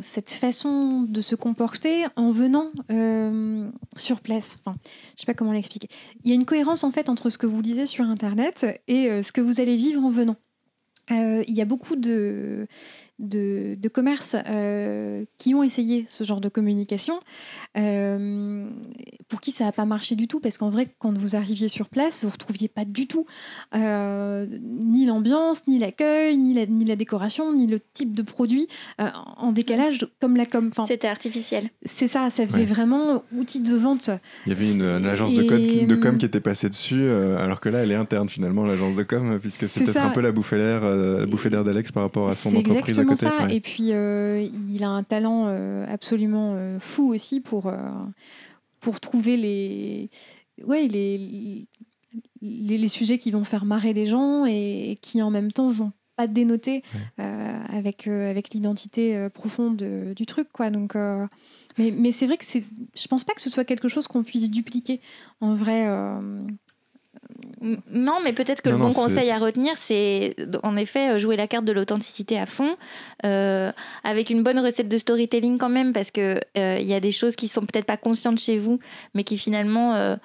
[0.00, 4.56] cette façon de se comporter en venant euh, sur place.
[4.66, 4.76] Je ne
[5.16, 5.88] sais pas comment l'expliquer.
[6.24, 9.10] Il y a une cohérence en fait entre ce que vous lisez sur Internet et
[9.10, 10.36] euh, ce que vous allez vivre en venant.
[11.10, 12.66] il y a beaucoup de
[13.22, 14.36] de, de commerces
[15.38, 17.20] qui ont essayé ce genre de communication,
[17.74, 21.88] pour qui ça n'a pas marché du tout, parce qu'en vrai, quand vous arriviez sur
[21.88, 23.26] place, vous ne retrouviez pas du tout
[23.74, 28.68] ni l'ambiance, ni l'accueil, ni la, ni la décoration, ni le type de produit
[28.98, 30.70] en décalage comme la com.
[30.86, 31.70] C'était artificiel.
[31.84, 34.10] C'est ça, ça faisait vraiment outil de vente.
[34.46, 37.80] Il y avait une, agence de, de, com qui était passée dessus, alors que là,
[37.80, 40.82] elle est interne finalement, l'agence de com, puisque c'est peut-être un peu la bouffée d'air,
[40.82, 43.48] la bouffée d'air d'Alex par rapport à son entreprise à ça.
[43.50, 47.72] Et puis, euh, il a un talent euh, absolument euh, fou aussi pour,
[48.80, 50.10] pour trouver les,
[50.64, 51.66] ouais, les,
[52.40, 56.26] les, sujets qui vont faire marrer les gens et, qui en même temps vont pas
[56.26, 56.82] dénoter
[57.18, 59.82] avec, avec l'identité profonde
[60.14, 60.48] du truc.
[60.52, 60.70] Quoi.
[60.70, 60.94] Donc,
[61.78, 64.50] mais, mais c'est vrai que je pense pas que ce soit quelque chose qu'on puisse
[64.50, 65.00] dupliquer
[65.40, 65.88] en vrai.
[67.88, 71.64] Non, mais peut-être que le bon conseil à retenir, c'est en effet jouer la carte
[71.64, 72.76] de l'authenticité à fond,
[73.24, 73.70] euh,
[74.02, 77.12] avec une bonne recette de storytelling quand même, parce qu'il euh, il y a des
[77.12, 78.80] choses qui sont peut-être pas conscientes chez vous,
[79.14, 80.16] mais qui finalement euh, euh,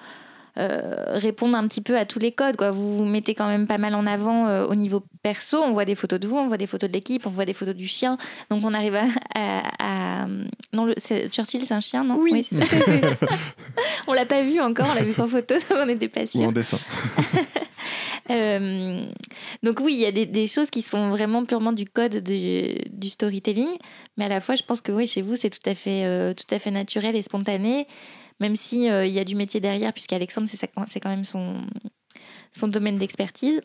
[0.58, 2.56] répondre un petit peu à tous les codes.
[2.56, 2.70] Quoi.
[2.70, 5.58] Vous vous mettez quand même pas mal en avant euh, au niveau perso.
[5.62, 7.52] On voit des photos de vous, on voit des photos de l'équipe, on voit des
[7.52, 8.16] photos du chien.
[8.50, 8.98] Donc on arrive
[9.34, 10.26] à.
[10.74, 10.94] Non, le...
[11.30, 12.16] Churchill, c'est un chien, non?
[12.18, 13.00] Oui, tout à fait.
[14.06, 16.40] on l'a pas vu encore, on l'a vu qu'en photo, on n'était pas sûr.
[16.40, 16.78] Ou en dessin.
[18.30, 19.06] Euh,
[19.62, 23.70] donc oui, il y a des, choses qui sont vraiment purement du code du storytelling,
[24.18, 26.54] mais à la fois, je pense que oui, chez vous, c'est tout à fait, tout
[26.54, 27.86] à fait naturel et spontané
[28.40, 31.62] même si euh, il y a du métier derrière, puisqu'Alexandre, c'est quand même son,
[32.52, 33.60] son domaine d'expertise.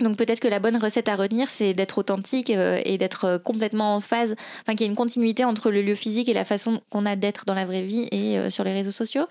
[0.00, 3.38] Donc peut-être que la bonne recette à retenir, c'est d'être authentique euh, et d'être euh,
[3.38, 6.44] complètement en phase, enfin qu'il y ait une continuité entre le lieu physique et la
[6.44, 9.26] façon qu'on a d'être dans la vraie vie et sur les réseaux sociaux.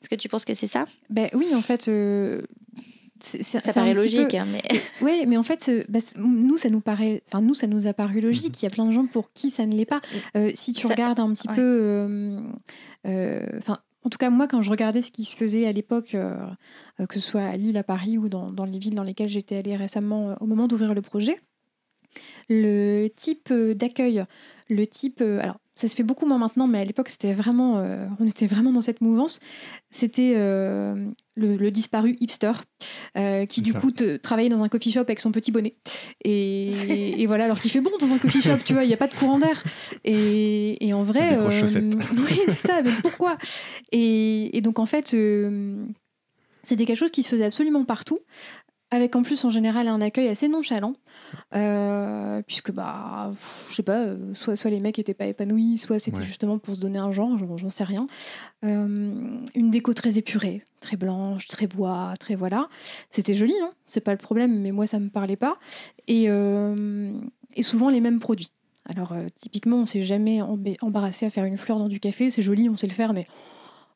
[0.00, 0.84] Est-ce que tu penses que c'est ça?
[1.10, 1.90] Ben oui, en fait,
[3.20, 4.62] ça paraît logique, hein, mais
[5.00, 8.20] oui, mais en fait, bah, nous, ça nous paraît, enfin nous, ça nous a paru
[8.20, 8.54] logique.
[8.54, 8.60] Mm-hmm.
[8.60, 10.00] Il y a plein de gens pour qui ça ne l'est pas.
[10.54, 12.38] si tu regardes un petit peu,
[13.04, 16.36] enfin en tout cas, moi, quand je regardais ce qui se faisait à l'époque, euh,
[17.00, 19.56] euh, que ce soit à Lille, à Paris ou dans, les villes dans lesquelles j'étais
[19.56, 21.40] allée récemment euh, au moment d'ouvrir le projet,
[22.50, 24.24] le type d'accueil,
[24.68, 25.22] le type.
[25.74, 28.72] Ça se fait beaucoup moins maintenant, mais à l'époque, c'était vraiment, euh, on était vraiment
[28.72, 29.40] dans cette mouvance.
[29.90, 32.52] C'était euh, le, disparu hipster,
[33.16, 33.90] euh, qui du coup
[34.22, 35.74] travaillait dans un coffee shop avec son petit bonnet.
[36.24, 38.98] Et, voilà, alors qu'il fait bon dans un coffee shop, tu vois, il n'y a
[38.98, 39.62] pas de courant d'air.
[40.04, 41.38] Et, en vrai.
[41.48, 43.36] oui, c'est ça, mais pourquoi?
[43.90, 45.16] Et, et, donc, en fait.
[46.62, 48.20] c'était quelque chose qui se faisait absolument partout
[48.94, 50.94] avec en plus en général un accueil assez nonchalant,
[51.54, 53.32] euh, puisque bah,
[53.68, 56.74] je sais pas, euh, soit, soit les mecs étaient pas épanouis, soit c'était justement pour
[56.74, 58.06] se donner un genre, j'en sais rien.
[58.64, 62.68] Euh, une déco très épurée, très blanche, très bois, très voilà.
[63.10, 65.58] C'était joli, hein c'est pas le problème, mais moi ça me parlait pas.
[66.08, 68.50] Et, et souvent les mêmes produits.
[68.86, 70.40] Alors typiquement, on s'est jamais
[70.82, 73.26] embarrassé à faire une fleur dans du café, c'est joli, on sait le faire, mais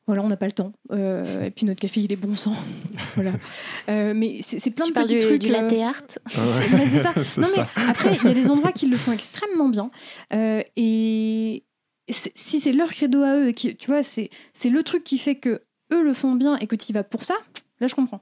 [0.09, 0.73] voilà, on n'a pas le temps.
[0.91, 2.55] Euh, et puis notre café, il est bon sang.
[3.13, 3.33] voilà.
[3.89, 5.39] Euh, mais c'est plein de petits du, trucs.
[5.39, 6.01] Du latte euh, art.
[6.25, 7.13] c'est ça.
[7.41, 9.91] non, mais après, il y a des endroits qui le font extrêmement bien.
[10.31, 11.63] et
[12.09, 14.31] si c'est leur credo à eux, qui, tu vois, c'est
[14.65, 15.61] le truc qui fait que
[15.93, 17.35] eux le font bien et que tu y vas pour ça,
[17.79, 18.21] là je comprends.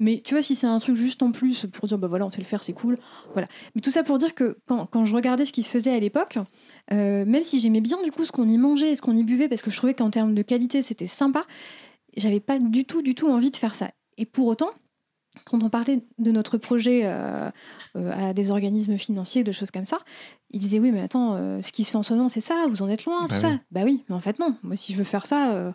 [0.00, 2.30] Mais tu vois, si c'est un truc juste en plus pour dire, bah voilà, on
[2.30, 2.98] sait le faire, c'est cool.
[3.32, 3.48] Voilà.
[3.74, 6.00] Mais tout ça pour dire que quand, quand je regardais ce qui se faisait à
[6.00, 6.38] l'époque,
[6.92, 9.24] euh, même si j'aimais bien du coup ce qu'on y mangeait et ce qu'on y
[9.24, 11.44] buvait, parce que je trouvais qu'en termes de qualité, c'était sympa,
[12.16, 13.88] j'avais pas du tout, du tout envie de faire ça.
[14.16, 14.70] Et pour autant,
[15.44, 17.50] quand on parlait de notre projet euh,
[17.96, 19.98] euh, à des organismes financiers, de choses comme ça,
[20.50, 22.82] ils disaient oui, mais attends, ce qui se fait en ce moment, c'est ça, vous
[22.82, 23.58] en êtes loin, bah tout ça.
[23.72, 24.56] Bah oui, mais en fait non.
[24.62, 25.74] Moi, si je veux faire ça,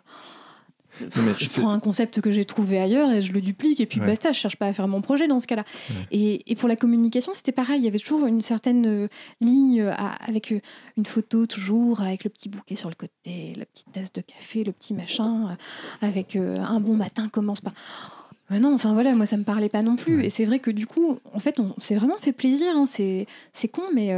[1.00, 4.32] je prends un concept que j'ai trouvé ailleurs et je le duplique et puis basta,
[4.32, 5.64] je cherche pas à faire mon projet dans ce cas-là.
[6.10, 9.08] Et, et, pour la communication, c'était pareil, il y avait toujours une certaine euh,
[9.40, 9.92] ligne euh,
[10.26, 10.60] avec euh,
[10.96, 14.64] une photo toujours, avec le petit bouquet sur le côté, la petite tasse de café,
[14.64, 15.56] le petit machin,
[16.02, 17.72] avec un bon matin commence pas.
[18.50, 20.24] Mais non, enfin voilà, moi ça me parlait pas non plus.
[20.24, 22.72] Et c'est vrai que du coup, en fait, on s'est vraiment fait plaisir.
[22.74, 22.86] Hein.
[22.86, 24.12] C'est con, mais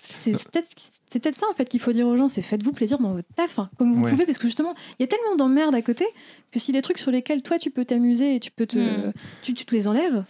[0.00, 3.28] c'est peut-être ça en fait qu'il faut dire aux gens, c'est faites-vous plaisir dans votre
[3.34, 6.06] taf, hein, comme vous pouvez, parce que justement, il y a tellement d'emmerdes à côté
[6.50, 9.12] que si des trucs sur lesquels toi tu peux t'amuser et tu peux te, hmm.
[9.42, 10.24] tu, te les enlèves.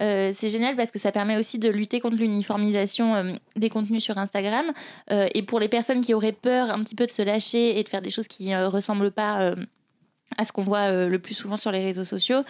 [0.00, 4.02] Euh, c'est génial parce que ça permet aussi de lutter contre l'uniformisation euh, des contenus
[4.02, 4.72] sur Instagram.
[5.10, 7.84] Euh, et pour les personnes qui auraient peur un petit peu de se lâcher et
[7.84, 9.54] de faire des choses qui ne ressemblent pas
[10.36, 12.42] à ce qu'on voit le plus souvent sur les réseaux sociaux,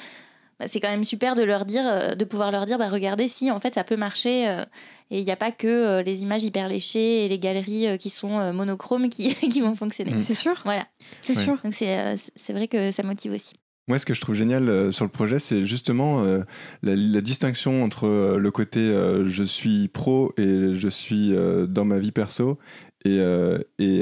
[0.60, 3.28] bah, c'est quand même super de leur dire, euh, de pouvoir leur dire, bah, regardez
[3.28, 4.64] si en fait ça peut marcher euh,
[5.10, 8.10] et il n'y a pas que euh, les images hyper léchées et les galeries qui
[8.10, 10.12] sont monochromes qui, qui vont fonctionner.
[10.20, 10.60] C'est sûr.
[10.64, 10.86] Voilà.
[11.22, 11.56] C'est sûr.
[11.64, 13.54] Donc c'est vrai que ça motive aussi.
[13.90, 16.42] Moi, ce que je trouve génial euh, sur le projet, c'est justement euh,
[16.84, 21.66] la, la distinction entre euh, le côté euh, je suis pro et je suis euh,
[21.66, 22.56] dans ma vie perso
[23.04, 23.58] et, euh,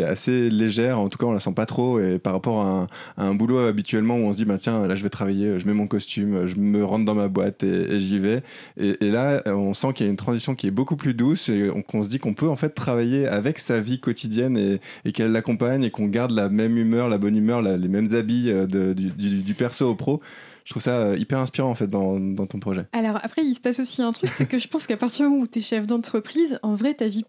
[0.06, 0.98] assez légère.
[0.98, 2.00] En tout cas, on la sent pas trop.
[2.00, 2.86] Et par rapport à
[3.16, 5.74] un, boulot habituellement où on se dit, bah, tiens, là, je vais travailler, je mets
[5.74, 8.42] mon costume, je me rentre dans ma boîte et, j'y vais.
[8.76, 11.70] Et, là, on sent qu'il y a une transition qui est beaucoup plus douce et
[11.70, 14.56] on- qu'on se dit qu'on peut en fait travailler avec sa vie quotidienne
[15.04, 18.50] et, qu'elle l'accompagne et qu'on garde la même humeur, la bonne humeur, les mêmes habits
[18.50, 20.20] euh, du, perso au pro.
[20.64, 22.82] Je trouve ça euh, hyper inspirant en fait dans, dans ton projet.
[22.92, 25.30] Alors après, il se passe aussi un truc, c'est que je pense qu'à partir du
[25.30, 27.24] moment où tu es chef d'entreprise, en vrai, ta vie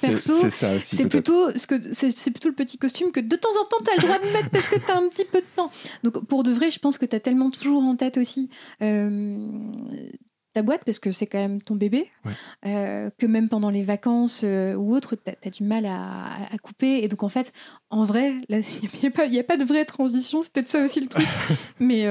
[0.00, 0.48] Perso,
[0.80, 3.90] c'est plutôt, ce que, c'est, plutôt le petit costume que de temps en temps, tu
[3.90, 5.70] as le droit de mettre parce que tu as un petit peu de temps.
[6.02, 8.50] Donc, pour de vrai, je pense que tu as tellement toujours en tête aussi
[8.82, 9.48] euh,
[10.54, 12.32] ta boîte, parce que c'est quand même ton bébé, Ouais.
[12.66, 16.58] euh, que même pendant les vacances euh, ou autres, tu as, du mal à, à
[16.58, 17.02] couper.
[17.02, 17.52] Et donc, en fait,
[17.90, 18.58] en vrai, il
[19.30, 21.26] n'y a, a pas de vraie transition, c'est peut-être ça aussi le truc.
[21.80, 22.06] mais,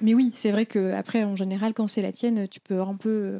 [0.00, 3.38] mais oui, c'est vrai qu'après, en général, quand c'est la tienne, tu peux un peu.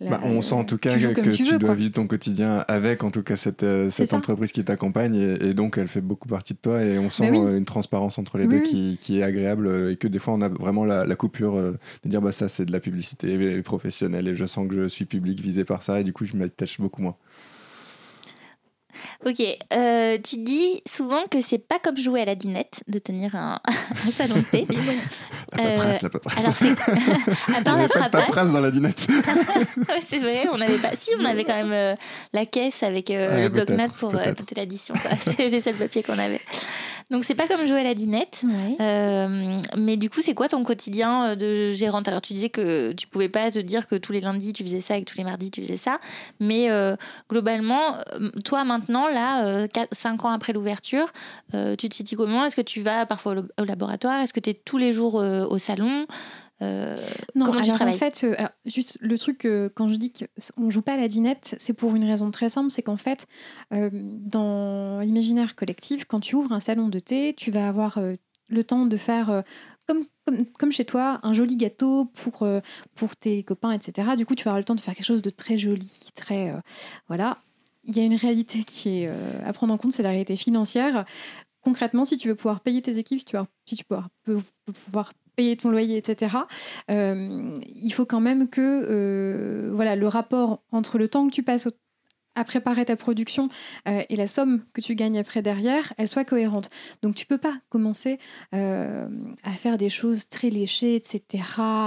[0.00, 1.74] La- Bah, on sent en tout cas tu que, tu tu, veux, dois quoi.
[1.76, 5.54] vivre ton quotidien avec en tout cas cette, euh, cette entreprise qui t'accompagne et, et
[5.54, 7.46] donc elle fait beaucoup partie de toi et on sent Bah oui.
[7.46, 8.62] euh, une transparence entre les Oui, deux oui.
[8.62, 11.56] Qui, qui est agréable euh, et que des fois on a vraiment la, la coupure
[11.56, 11.72] euh,
[12.04, 15.04] de dire bah ça c'est de la publicité professionnelle et je sens que je suis
[15.04, 17.16] public visé par ça et du coup je m'attache beaucoup moins.
[19.26, 23.34] Ok, euh, tu dis souvent que c'est pas comme jouer à la dinette de tenir
[23.34, 23.60] un,
[24.06, 24.66] un salon de thé.
[25.56, 26.38] La Euh, paperasse, la paperasse.
[26.44, 26.70] Alors c'est
[27.54, 29.06] à Il part n'y la avait pas de paperasse, paperasse dans la dinette.
[29.08, 30.90] Ouais, c'est vrai, on avait pas.
[30.96, 31.94] Si, on avait quand même euh,
[32.32, 34.94] la caisse avec euh, Ouais, le bloc-notes pour euh, noter l'addition.
[35.36, 36.40] C'est les seuls papiers qu'on avait.
[37.10, 38.42] Donc c'est pas comme jouer à la dinette.
[38.80, 42.06] Euh, mais du coup, c'est quoi ton quotidien euh, de gérante?
[42.06, 44.80] Alors, tu disais que tu pouvais pas te dire que tous les lundis tu faisais
[44.80, 45.98] ça et que tous les mardis tu faisais ça.
[46.38, 46.94] Mais euh,
[47.28, 51.06] globalement, euh, toi maintenant, là, 5 ans après l'ouverture,
[51.54, 54.20] euh, tu te situes comment Est-ce que tu vas parfois au, laboratoire?
[54.20, 56.06] Est-ce que tu es tous les jours euh, au salon?
[56.62, 56.96] Euh,
[57.34, 60.68] Non, Comment alors en fait, euh, alors, juste le truc, euh, quand je dis qu'on
[60.68, 63.26] joue pas à la dinette, c'est pour une raison très simple, c'est qu'en fait,
[63.72, 68.14] euh, dans l'imaginaire collectif, quand tu ouvres un salon de thé, tu vas avoir euh,
[68.48, 69.42] le temps de faire, euh,
[69.86, 72.60] comme, comme, comme chez toi, un joli gâteau pour, euh,
[72.94, 74.08] pour tes copains, etc.
[74.18, 76.50] Du coup, tu vas avoir le temps de faire quelque chose de très joli, très...
[76.50, 76.60] euh,
[77.08, 77.38] voilà.
[77.90, 79.14] Il y a une réalité qui est euh,
[79.44, 81.04] à prendre en compte, c'est la réalité financière.
[81.60, 84.38] Concrètement, si tu veux pouvoir payer tes équipes, si tu veux, peux,
[84.72, 86.36] pouvoir payer ton loyer, etc.,
[86.90, 91.42] euh, il faut quand même que euh, voilà, le rapport entre le temps que tu
[91.42, 91.66] passes
[92.36, 93.48] à préparer ta production
[93.86, 96.70] et la somme que tu gagnes après derrière, elle soit cohérente.
[97.02, 98.20] Donc tu peux pas commencer
[98.52, 101.42] à faire des choses très léchées, etc.,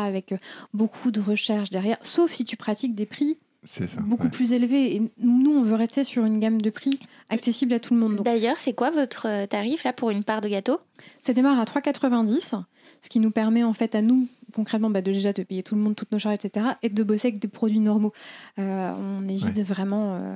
[0.05, 0.35] avec
[0.73, 4.01] beaucoup de recherche derrière, sauf si tu pratiques des prix C'est ça.
[4.01, 4.29] beaucoup ouais.
[4.29, 4.95] plus élevés.
[4.95, 6.99] Et nous, on veut rester sur une gamme de prix
[7.29, 8.17] accessible à tout le monde.
[8.17, 10.79] Donc, D'ailleurs, c'est quoi votre euh, tarif là pour une part de gâteau?
[11.21, 12.61] Ça démarre à 3,90,
[13.01, 15.75] ce qui nous permet en fait à nous concrètement bah, de déjà de payer tout
[15.75, 16.67] le monde, toutes nos charges, etc.
[16.81, 18.13] et de bosser avec des produits normaux.
[18.59, 20.35] Euh, on évite vraiment euh,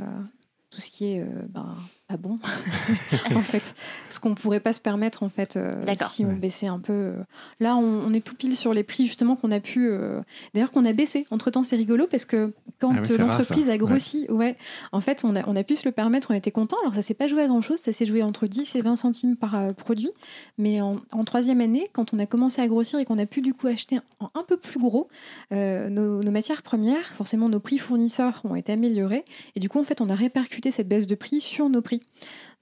[0.69, 1.75] tout ce qui est euh, ben,
[2.07, 2.39] pas bon
[3.35, 3.73] en fait,
[4.09, 6.35] ce qu'on pourrait pas se permettre en fait euh, si on Ouais.
[6.35, 6.93] baissait un peu.
[6.93, 7.13] euh.
[7.59, 9.87] Là, on, on est tout pile sur les prix justement qu'on a pu.
[9.89, 10.21] euh,
[10.53, 11.25] D'ailleurs, qu'on a baissé.
[11.31, 14.55] Entre temps, c'est rigolo parce que quand Ah l'entreprise a grossi, ouais.
[14.91, 16.31] en fait, on a, on a pu se le permettre.
[16.31, 16.77] On était content.
[16.81, 17.79] Alors, ça s'est pas joué à grand chose.
[17.79, 20.11] Ça s'est joué entre 10 et 20 centimes par euh, produit.
[20.57, 23.41] Mais en, en troisième année, quand on a commencé à grossir et qu'on a pu
[23.41, 25.09] du coup acheter en un peu plus gros
[25.51, 29.25] euh, nos, nos matières premières, forcément nos prix fournisseurs ont été améliorés.
[29.55, 31.96] Et du coup, en fait, on a répercuté cette baisse de prix sur nos prix.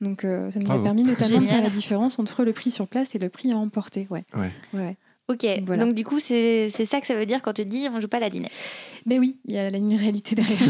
[0.01, 0.81] Donc, euh, ça nous Bravo.
[0.81, 3.51] a permis notamment de faire la différence entre le prix sur place et le prix
[3.51, 4.07] à emporter.
[4.09, 4.23] Ouais.
[4.35, 4.51] Ouais.
[4.73, 4.97] ouais.
[5.27, 5.83] Ok, Voilà.
[5.83, 8.17] donc du coup, c'est ça que ça veut dire quand tu dis on joue pas
[8.17, 8.51] à la dinette.
[9.07, 10.59] Ben oui, il y a une réalité derrière.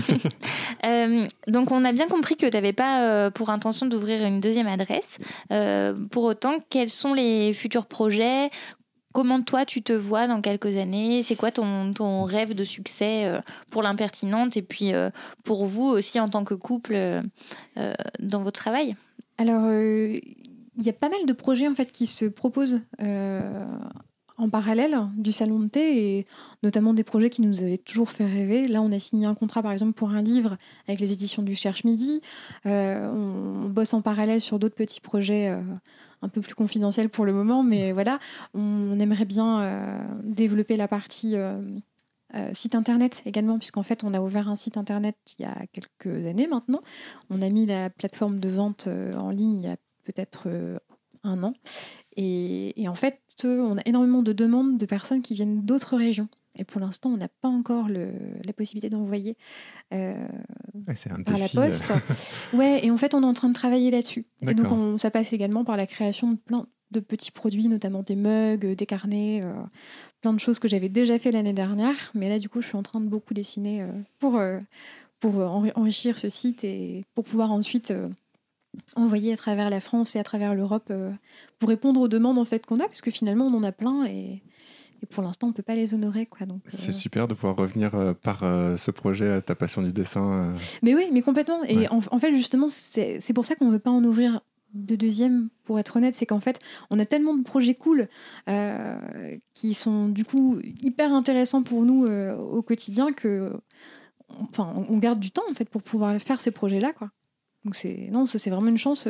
[0.86, 4.40] Euh, donc on a bien compris que tu n'avais pas euh, pour intention d'ouvrir une
[4.40, 5.18] deuxième adresse.
[5.52, 8.50] Euh, pour autant, quels sont les futurs projets?
[9.16, 11.24] Comment toi tu te vois dans quelques années?
[11.24, 13.40] C'est quoi ton, rêve de succès euh,
[13.70, 15.10] pour l'impertinente et puis euh,
[15.46, 17.22] pour vous aussi en tant que couple euh,
[18.20, 18.98] dans votre travail?
[19.38, 25.00] Alors, il y a pas mal de projets en fait qui se proposent en parallèle
[25.16, 26.28] du salon de thé et
[26.62, 28.68] notamment des projets qui nous avaient toujours fait rêver.
[28.68, 30.58] Là, on a signé un contrat par exemple pour un livre
[30.90, 32.20] avec les éditions du Cherche Midi.
[32.66, 35.58] On, bosse en parallèle sur d'autres petits projets.
[36.26, 38.20] Un peu plus confidentiels pour le moment, mais voilà,
[38.54, 41.62] on aimerait bien euh, développer la partie euh,
[42.34, 45.56] euh, site internet également, puisqu'en fait, on a ouvert un site internet il y a
[45.72, 46.82] quelques années maintenant.
[47.30, 50.50] On a mis la plateforme de vente en ligne il y a peut-être
[51.24, 51.54] un an.
[52.18, 56.28] Et, en fait, on a énormément de demandes de personnes qui viennent d'autres régions.
[56.58, 59.36] Et pour l'instant, on n'a pas encore le- la possibilité d'envoyer
[59.94, 60.14] euh,
[60.88, 60.96] Ouais,
[61.26, 61.92] par la euh, poste.
[62.54, 64.26] ouais, et en fait, on est en train de travailler là-dessus.
[64.42, 68.04] Et donc, on- ça passe également par la création de plein de petits produits, notamment
[68.04, 69.44] des mugs, des carnets,
[70.22, 72.12] plein de choses que j'avais déjà fait l'année dernière.
[72.14, 73.86] Mais là, du coup, je suis en train de beaucoup dessiner
[74.20, 74.40] pour,
[75.20, 77.92] pour enrichir ce site et pour pouvoir ensuite
[78.96, 80.92] envoyer à travers la France et à travers l'Europe
[81.60, 84.06] pour répondre aux demandes en fait qu'on a, parce que finalement, on en a plein
[84.06, 84.42] et
[85.06, 86.26] et pour l'instant, on ne peut pas les honorer.
[86.26, 89.54] Quoi, donc, c'est euh, super de pouvoir revenir euh, par euh, ce projet à ta
[89.54, 90.52] passion du dessin.
[90.82, 91.64] Mais oui, mais complètement.
[91.66, 94.42] Et en, fait, justement, c'est pour ça qu'on ne veut pas en ouvrir
[94.74, 98.10] de deuxième, pour être honnête, c'est qu'en fait, on a tellement de projets cool
[99.54, 103.54] qui sont du coup hyper intéressants pour nous au quotidien que,
[104.30, 107.12] enfin, on garde du temps en fait pour pouvoir faire ces projets-là, quoi.
[107.64, 109.08] Donc c'est non, ça c'est vraiment une chance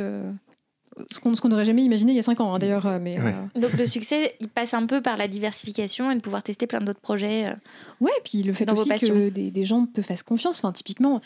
[1.10, 2.86] ce qu'on n'aurait jamais imaginé il y a 5 ans hein, d'ailleurs.
[2.86, 6.20] Euh, mais, euh, Donc le succès, il passe un peu par la diversification et de
[6.20, 7.46] pouvoir tester plein d'autres projets.
[7.46, 7.54] Euh,
[8.00, 10.58] ouais, puis le fait aussi que des, des, gens te fassent confiance.
[10.64, 11.20] Enfin, typiquement,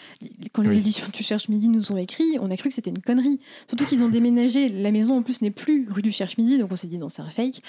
[0.52, 3.02] quand les éditions Tu cherches midi nous ont écrit, on a cru que c'était une
[3.02, 3.40] connerie.
[3.68, 4.68] Surtout qu'ils ont déménagé.
[4.68, 7.08] La maison en plus n'est plus rue du Cherche Midi, donc on s'est dit non,
[7.08, 7.62] c'est un fake.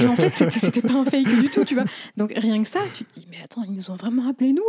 [0.00, 1.84] Et, en fait, c'était pas un fake du tout, tu vois.
[2.16, 4.62] Donc rien que ça, tu te dis mais attends, ils nous ont vraiment appelé nous.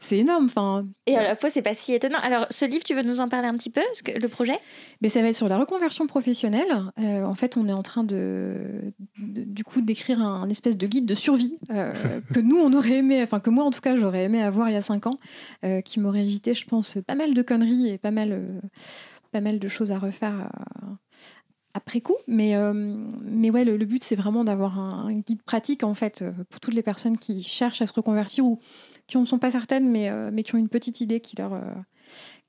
[0.00, 0.46] C'est énorme.
[0.46, 0.86] Enfin.
[1.06, 2.18] Et à la fois, c'est pas si étonnant.
[2.22, 4.58] Alors, ce livre, tu veux nous en parler un petit peu, le projet?
[5.02, 8.04] Mais ça va être sur la reconversion professionnelle, euh, en fait, on est en train
[8.04, 11.92] de, du coup d'écrire un, espèce de guide de survie euh,
[12.34, 14.72] que nous on aurait aimé, enfin que moi en tout cas j'aurais aimé avoir il
[14.72, 15.18] y a cinq ans,
[15.64, 18.60] euh, qui m'aurait évité, je pense, pas mal de conneries et pas mal,
[19.32, 20.50] pas mal de choses à refaire
[21.74, 22.16] après coup.
[22.26, 22.54] Mais,
[23.22, 26.82] mais ouais, le, but c'est vraiment d'avoir un, guide pratique en fait pour toutes les
[26.82, 28.58] personnes qui cherchent à se reconvertir ou
[29.06, 31.60] qui ne sont pas certaines, mais, mais qui ont une petite idée qui leur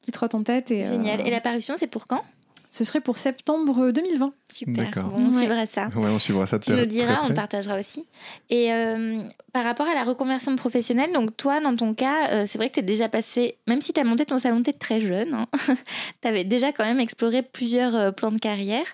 [0.02, 0.72] qui trotte en tête.
[0.72, 1.26] Et, Génial.
[1.26, 2.24] Et la parution, c'est pour quand?
[2.72, 4.34] Ce serait pour septembre 2020.
[4.50, 5.12] Super.
[5.14, 5.90] on suivra ça.
[5.94, 6.58] Ouais, on suivra ça.
[6.58, 8.08] Tu nous diras, on le partagera aussi.
[8.50, 12.58] Et euh, par rapport à la reconversion professionnelle, donc toi, dans ton cas, euh, c'est
[12.58, 15.02] vrai que tu es déjà passé, même si tu as monté ton salon de très
[15.02, 15.48] jeune, hein,
[16.22, 18.86] tu avais déjà quand même exploré plusieurs euh, plans de carrière.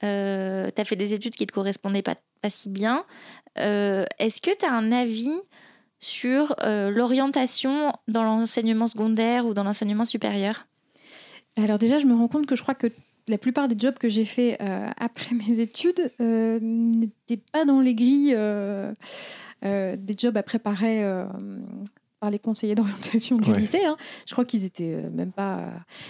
[0.00, 3.04] tu as fait des études qui ne te correspondaient pas, pas si bien.
[3.56, 5.40] Est-ce que tu as un avis
[5.98, 10.66] sur l'orientation dans l'enseignement secondaire ou dans l'enseignement supérieur?
[11.56, 12.88] Alors déjà, je me rends compte que je crois que
[13.28, 17.80] la plupart des jobs que j'ai fait euh, après mes études euh, n'étaient pas dans
[17.80, 18.92] les grilles euh,
[19.62, 21.02] des jobs à préparer
[22.20, 23.84] par les conseillers d'orientation du lycée.
[23.84, 23.96] Hein.
[24.26, 25.64] Je crois qu'ils étaient euh, même pas.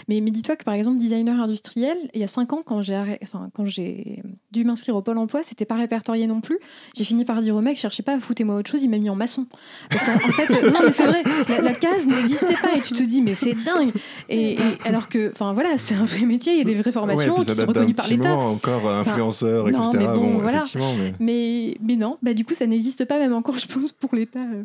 [0.09, 3.19] Mais, mais dis-toi que par exemple, designer industriel, il y a cinq ans, quand j'ai
[3.23, 6.59] enfin, quand j'ai dû m'inscrire au Pôle emploi, c'était pas répertorié non plus.
[6.97, 9.17] J'ai fini par dire au mec, cherchez pas, foutez-moi autre chose, il m'a mis en
[9.17, 9.47] maçon.
[9.91, 11.23] Parce qu'en fait, non, mais c'est vrai,
[11.63, 13.93] la, case n'existait pas et tu te dis, mais c'est dingue.
[14.29, 17.35] Et, alors que, enfin voilà, c'est un vrai métier, il y a des vraies formations
[17.37, 18.35] qui sont reconnues par l'État.
[18.35, 19.83] encore influenceur, etc.
[19.95, 20.63] Mais, bon, voilà.
[21.21, 21.77] mais...
[21.83, 21.97] mais...
[21.97, 24.65] non, bah, du coup, ça n'existe pas même encore, je pense, pour l'État euh,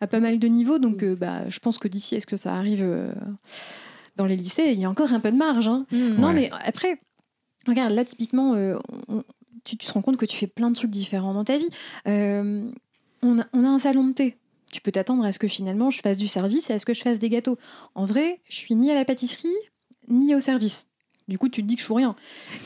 [0.00, 0.77] à pas mal de niveaux.
[0.78, 3.12] Donc, euh, bah, je pense que d'ici, est-ce que ça arrive euh,
[4.16, 5.68] dans les lycées Il y a encore un peu de marge.
[5.68, 5.86] Hein.
[5.90, 6.14] Hmm.
[6.18, 7.00] Non, mais après,
[7.66, 8.78] regarde, là, typiquement, euh,
[9.64, 11.68] tu, te rends compte que tu fais plein de trucs différents dans ta vie.
[13.20, 14.36] On a, on, a, un salon de thé.
[14.70, 16.94] Tu peux t'attendre à ce que finalement je fasse du service et à ce que
[16.94, 17.58] je fasse des gâteaux.
[17.96, 19.48] En vrai, je suis ni à la pâtisserie,
[20.08, 20.86] ni au service.
[21.28, 22.16] Du coup, tu te dis que je fous rien.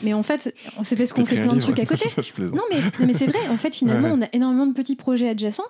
[0.03, 2.09] Mais en fait, c'est parce qu'on fait plein de trucs à côté.
[2.39, 3.39] non, mais, mais c'est vrai.
[3.49, 5.67] En fait, finalement, on a énormément de petits projets adjacents.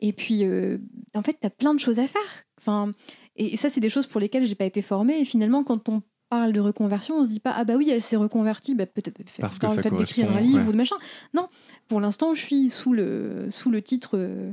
[0.00, 0.78] Et puis, euh,
[1.14, 2.44] en fait, tu as plein de choses à faire.
[2.58, 2.92] Enfin,
[3.36, 5.20] et, ça, c'est des choses pour lesquelles j'ai pas été formée.
[5.20, 8.00] Et finalement, quand on parle de reconversion, on se dit pas ah bah oui elle
[8.00, 10.96] s'est reconvertie bah peut-être parce que le fait d'écrire un livre ou de machin
[11.34, 11.48] non
[11.86, 14.50] pour l'instant je suis sous le sous le titre euh,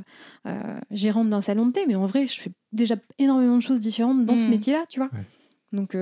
[0.48, 3.80] euh, gérante d'un salon de thé mais en vrai je fais déjà énormément de choses
[3.80, 4.50] différentes dans ce hmm.
[4.50, 5.10] métier là tu vois
[5.72, 5.96] donc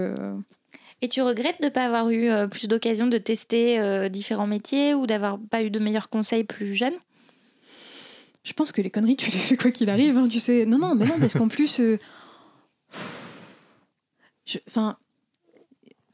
[1.01, 4.47] et tu regrettes de ne pas avoir eu euh, plus d'occasion de tester euh, différents
[4.47, 6.93] métiers ou d'avoir pas eu de meilleurs conseils plus jeune?
[8.43, 10.17] Je pense que les conneries, tu les fais quoi qu'il arrive.
[10.17, 10.65] Hein, tu sais.
[10.65, 11.79] Non, non, mais non, parce qu'en plus.
[11.79, 11.97] Euh,
[14.67, 14.97] enfin.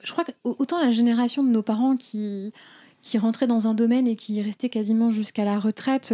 [0.03, 2.53] Je, crois que autant la génération de nos parents qui,
[3.01, 6.13] qui rentraient dans un domaine et qui restaient quasiment jusqu'à la retraite.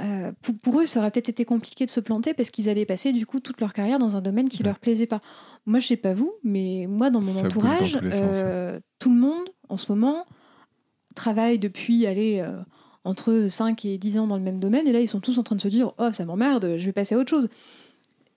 [0.00, 0.32] Euh,
[0.62, 3.26] pour, eux, ça aurait peut-être été compliqué de se planter parce qu'ils allaient passer du
[3.26, 5.20] coup toute leur carrière dans un domaine qui leur plaisait pas.
[5.66, 9.76] Moi, je sais pas vous, mais moi, dans mon entourage, euh, tout le monde en
[9.76, 10.26] ce moment
[11.14, 12.60] travaille depuis aller euh,
[13.04, 15.42] entre 5 et 10 ans dans le même domaine et là, ils sont tous en
[15.42, 17.48] train de se dire Oh, ça m'emmerde, je vais passer à autre chose.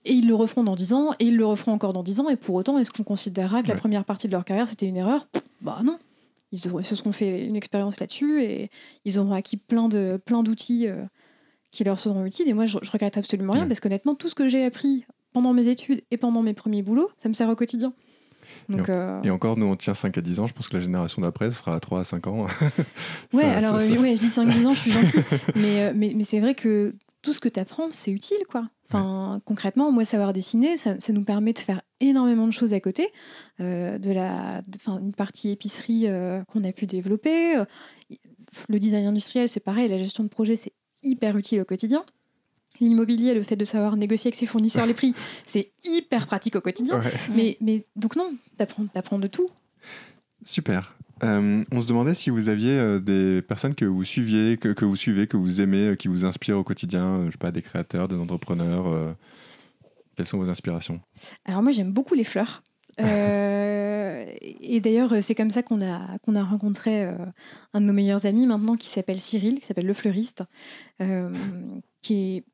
[0.04, 2.28] Et ils le referont dans 10 ans, et ils le referont encore dans 10 ans,
[2.28, 4.96] et pour autant, est-ce qu'on considérera que la première partie de leur carrière c'était une
[4.96, 5.28] erreur?
[5.60, 5.98] Bah non.
[6.52, 8.70] Ils se seront fait une expérience là-dessus et
[9.04, 10.88] ils auront acquis plein de plein d'outils
[11.70, 12.48] qui leur seront utiles.
[12.48, 15.68] Et moi, je, regrette absolument rien parce qu'honnêtement, tout ce que j'ai appris pendant mes
[15.68, 17.92] études et pendant mes premiers boulots, ça me sert au quotidien.
[18.68, 20.46] Donc, euh, et, encore, nous, on tient 5 à 10 ans.
[20.46, 22.46] Je pense que la génération d'après, sera à 3 à 5 ans.
[23.32, 25.22] ouais, alors, Ouais, je dis 5 à 10 ans, je suis gentille.
[25.56, 28.68] mais, euh, mais, mais c'est vrai que tout ce que tu apprends, c'est utile, quoi.
[28.88, 32.80] Enfin, concrètement, moi, savoir dessiner, ça, ça, nous permet de faire énormément de choses à
[32.80, 33.12] côté.
[33.60, 36.06] Euh, de la, une partie épicerie
[36.50, 37.62] qu'on a pu développer
[38.68, 40.72] le design industriel, c'est pareil, la gestion de projet, c'est
[41.02, 42.04] hyper utile au quotidien.
[42.80, 45.14] L'immobilier, le fait de savoir négocier avec ses fournisseurs les prix,
[45.46, 47.00] c'est hyper pratique au quotidien.
[47.00, 47.12] Ouais.
[47.34, 49.48] Mais, mais donc non, t'apprends, t'apprends de tout.
[50.44, 50.94] Super.
[51.24, 54.84] Euh, on se demandait si vous aviez euh, des personnes que vous suiviez, que, que
[54.84, 57.62] vous suivez, que vous aimez, euh, qui vous inspirent au quotidien, je sais pas, des
[57.62, 58.86] créateurs, des entrepreneurs.
[58.86, 59.12] euh,
[60.18, 61.00] quelles sont vos inspirations?
[61.44, 62.64] Alors moi j'aime beaucoup les fleurs.
[63.00, 64.26] Euh,
[64.60, 67.14] et d'ailleurs c'est comme ça qu'on a, qu'on a rencontré euh,
[67.72, 70.42] un de nos meilleurs amis maintenant qui s'appelle Cyril, qui s'appelle Le Fleuriste,
[71.00, 71.32] euh,
[72.02, 72.44] qui est...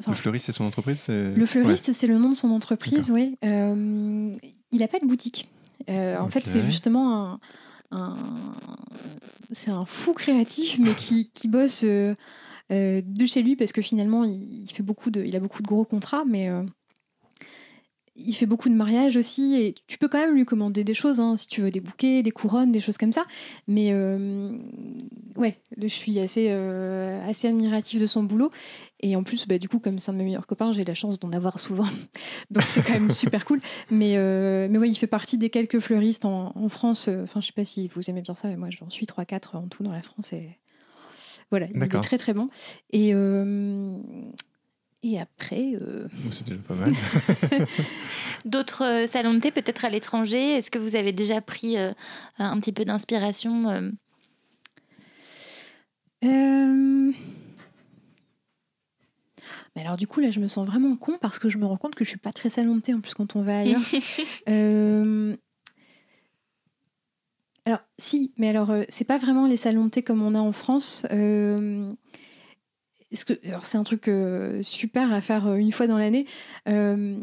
[0.00, 3.36] enfin, Le fleuriste, c'est son entreprise le fleuriste, c'est le nom de son entreprise, oui.
[3.44, 4.32] Euh,
[4.72, 5.48] il n'a pas de boutique.
[5.88, 7.40] Euh, en fait, c'est justement un,
[7.92, 8.16] un-
[9.52, 12.14] c'est un fou créatif, mais qui, qui bosse euh,
[12.70, 15.66] de chez lui parce que finalement, il, il fait beaucoup de, il a beaucoup de
[15.66, 16.48] gros contrats, mais
[18.16, 19.54] il fait beaucoup de mariages aussi.
[19.54, 22.22] Et tu peux quand même lui commander des choses, hein, si tu veux des bouquets,
[22.22, 23.24] des couronnes, des choses comme ça.
[23.66, 24.56] Mais euh,
[25.36, 28.50] ouais, je suis assez, euh, assez admirative de son boulot.
[29.00, 30.94] Et en plus, bah, du coup, comme c'est un de mes meilleurs copains, j'ai la
[30.94, 31.88] chance d'en avoir souvent.
[32.50, 33.60] Donc c'est quand même super cool.
[33.90, 37.08] Mais, euh, mais ouais, il fait partie des quelques fleuristes en, en France.
[37.08, 39.68] Enfin, je sais pas si vous aimez bien ça, mais moi j'en suis 3-4 en
[39.68, 40.32] tout dans la France.
[40.32, 40.58] Et
[41.50, 42.48] voilà, il est très très bon.
[42.92, 43.98] Et, euh,
[45.02, 46.92] et après, euh, C'est déjà pas mal.
[48.44, 51.92] D'autres euh, salons de thé, peut-être à l'étranger Est-ce que vous avez déjà pris euh,
[52.38, 53.90] un petit peu d'inspiration euh,
[56.22, 57.12] euh,
[59.74, 61.78] mais alors du coup là je me sens vraiment con parce que je me rends
[61.78, 63.80] compte que je suis pas très salon de thé en plus quand on va ailleurs.
[64.48, 65.36] Euh,
[67.64, 70.40] Alors, si, mais alors, euh, c'est pas vraiment les salons de thé comme on a
[70.40, 71.06] en France.
[71.12, 71.92] Euh,
[73.12, 73.32] est-ce que,
[73.62, 76.26] c'est un truc euh, super à faire euh, une fois dans l'année.
[76.68, 77.18] Euh,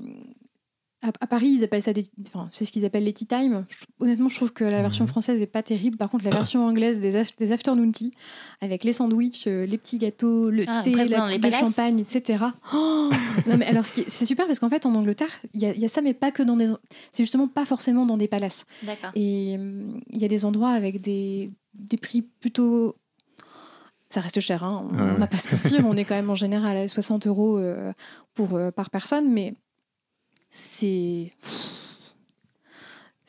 [1.03, 2.05] à, à Paris, ils appellent ça des.
[2.27, 3.65] Enfin, c'est ce qu'ils appellent les tea time.
[3.69, 5.09] Je- honnêtement, je trouve que la version Mhm.
[5.09, 5.95] française est pas terrible.
[5.95, 8.11] Par contre, la version anglaise des, af- des afternoon tea,
[8.61, 11.59] avec les sandwichs, les petits gâteaux, le Ah, thé, la palaces.
[11.59, 12.45] champagne, etc.
[12.73, 13.11] Oh
[13.47, 15.85] non, mais alors, c'est super parce qu'en fait, en Angleterre, il y, a- il y
[15.85, 16.65] a ça, mais pas que dans des.
[17.11, 18.65] C'est justement pas forcément dans des palaces.
[18.81, 19.11] D'accord.
[19.13, 22.95] Et il y a des endroits avec des, des prix plutôt.
[24.09, 25.17] Ça reste cher, hein, on Ouais, ouais.
[25.17, 27.91] va pas se mentir, on est quand même en général à 60 euros euh,
[28.33, 29.53] pour, euh, par personne, mais
[30.49, 31.31] c'est.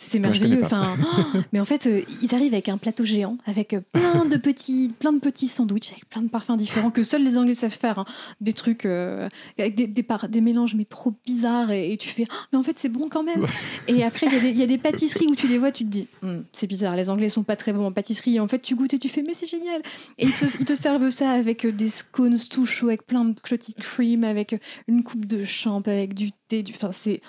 [0.00, 0.60] C'est merveilleux.
[0.64, 0.96] Enfin,
[1.34, 4.36] oh, mais en fait, euh, ils arrivent avec un plateau géant, avec euh, plein de
[4.36, 7.76] petits, plein de petits sandwichs, avec plein de parfums différents que seuls les Anglais savent
[7.76, 7.98] faire.
[7.98, 8.04] hein.
[8.40, 12.34] Des trucs euh, avec des, des, mélanges mais trop bizarres et, et tu fais, Ah,
[12.52, 13.44] mais en fait c'est bon quand même.
[13.88, 15.72] Et après il y a des- il y, a des pâtisseries où tu les vois,
[15.72, 18.36] tu te dis, Hum, c'est bizarre, les Anglais sont pas très bons en pâtisserie.
[18.36, 19.82] Et en fait tu goûtes et tu fais, mais c'est génial.
[20.18, 23.38] Et ils te, ils te servent ça avec des scones tout chauds, avec plein de
[23.40, 24.54] clotted cream, avec
[24.86, 26.14] une coupe de champ, avec.
[26.14, 26.30] Du...
[26.70, 27.20] Enfin c'est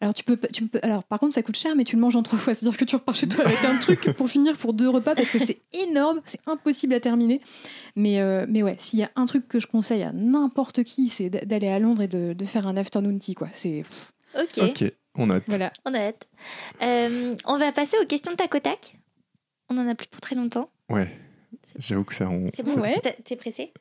[0.00, 2.16] alors tu peux, tu peux, alors par contre ça coûte cher, mais tu le manges
[2.16, 2.54] en trois fois.
[2.54, 5.30] C'est-à-dire que tu repars chez toi avec un truc pour finir pour deux repas parce
[5.30, 7.40] que c'est énorme, c'est impossible à terminer.
[7.96, 11.08] Mais, euh, mais ouais, s'il y a un truc que je conseille à n'importe qui,
[11.08, 13.48] c'est d'a- d'aller à Londres et de, de faire un afternoon tea quoi.
[13.54, 13.82] C'est
[14.38, 14.84] Ok, Ok,
[15.16, 15.44] on note.
[15.46, 15.72] voilà.
[15.86, 16.26] on a hâte.
[16.82, 18.94] Euh, on va passer aux questions de tac au tac.
[19.70, 20.68] On en a plus pour très longtemps.
[20.90, 21.08] Ouais,
[21.78, 22.28] j'avoue que ça.
[22.28, 22.50] On...
[22.54, 23.00] C'est bon Ouais.
[23.00, 23.72] T'es- T'es pressé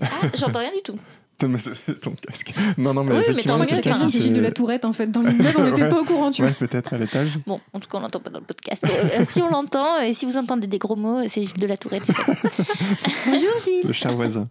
[0.00, 0.98] Ah, j'entends rien du tout.
[2.00, 2.54] Ton casque.
[2.78, 5.10] Non, non, mais Oui, mais effectivement, a quelqu'un quelqu'un qui de la tourette en fait
[5.10, 5.88] dans l'immeuble, on n'était Ouais.
[5.88, 6.50] pas au courant, tu vois.
[6.50, 7.38] Ouais, peut-être à l'étage.
[7.46, 8.84] Bon, en tout cas, on l'entend pas dans le podcast.
[8.84, 11.76] Euh, si on l'entend, et si vous entendez des gros mots, c'est Gilles de la
[11.76, 12.06] Tourette.
[13.26, 13.92] Bonjour Le Gilles.
[13.92, 14.48] chat voisin.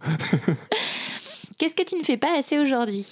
[1.58, 3.06] Qu'est-ce que tu ne fais pas assez aujourd'hui?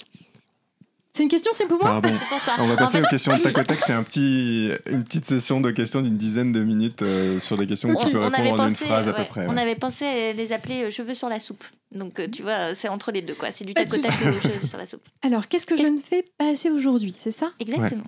[1.15, 2.09] C'est une question, c'est pour moi Pardon.
[2.57, 3.79] On va passer aux questions de tac au tac.
[3.81, 7.67] C'est un petit, une petite session de questions d'une dizaine de minutes euh, sur des
[7.67, 9.45] questions où on, tu peux répondre en une phrase à peu près.
[9.45, 9.61] on ouais.
[9.61, 11.63] avait pensé à les appeler euh, cheveux sur la soupe.
[11.91, 13.51] Donc, euh, tu vois, c'est entre les deux, quoi.
[13.51, 15.03] C'est du tac au tac cheveux sur la soupe.
[15.21, 17.51] Alors, qu'est-ce que je ne fais pas assez aujourd'hui, c'est ça?
[17.59, 18.05] Exactement.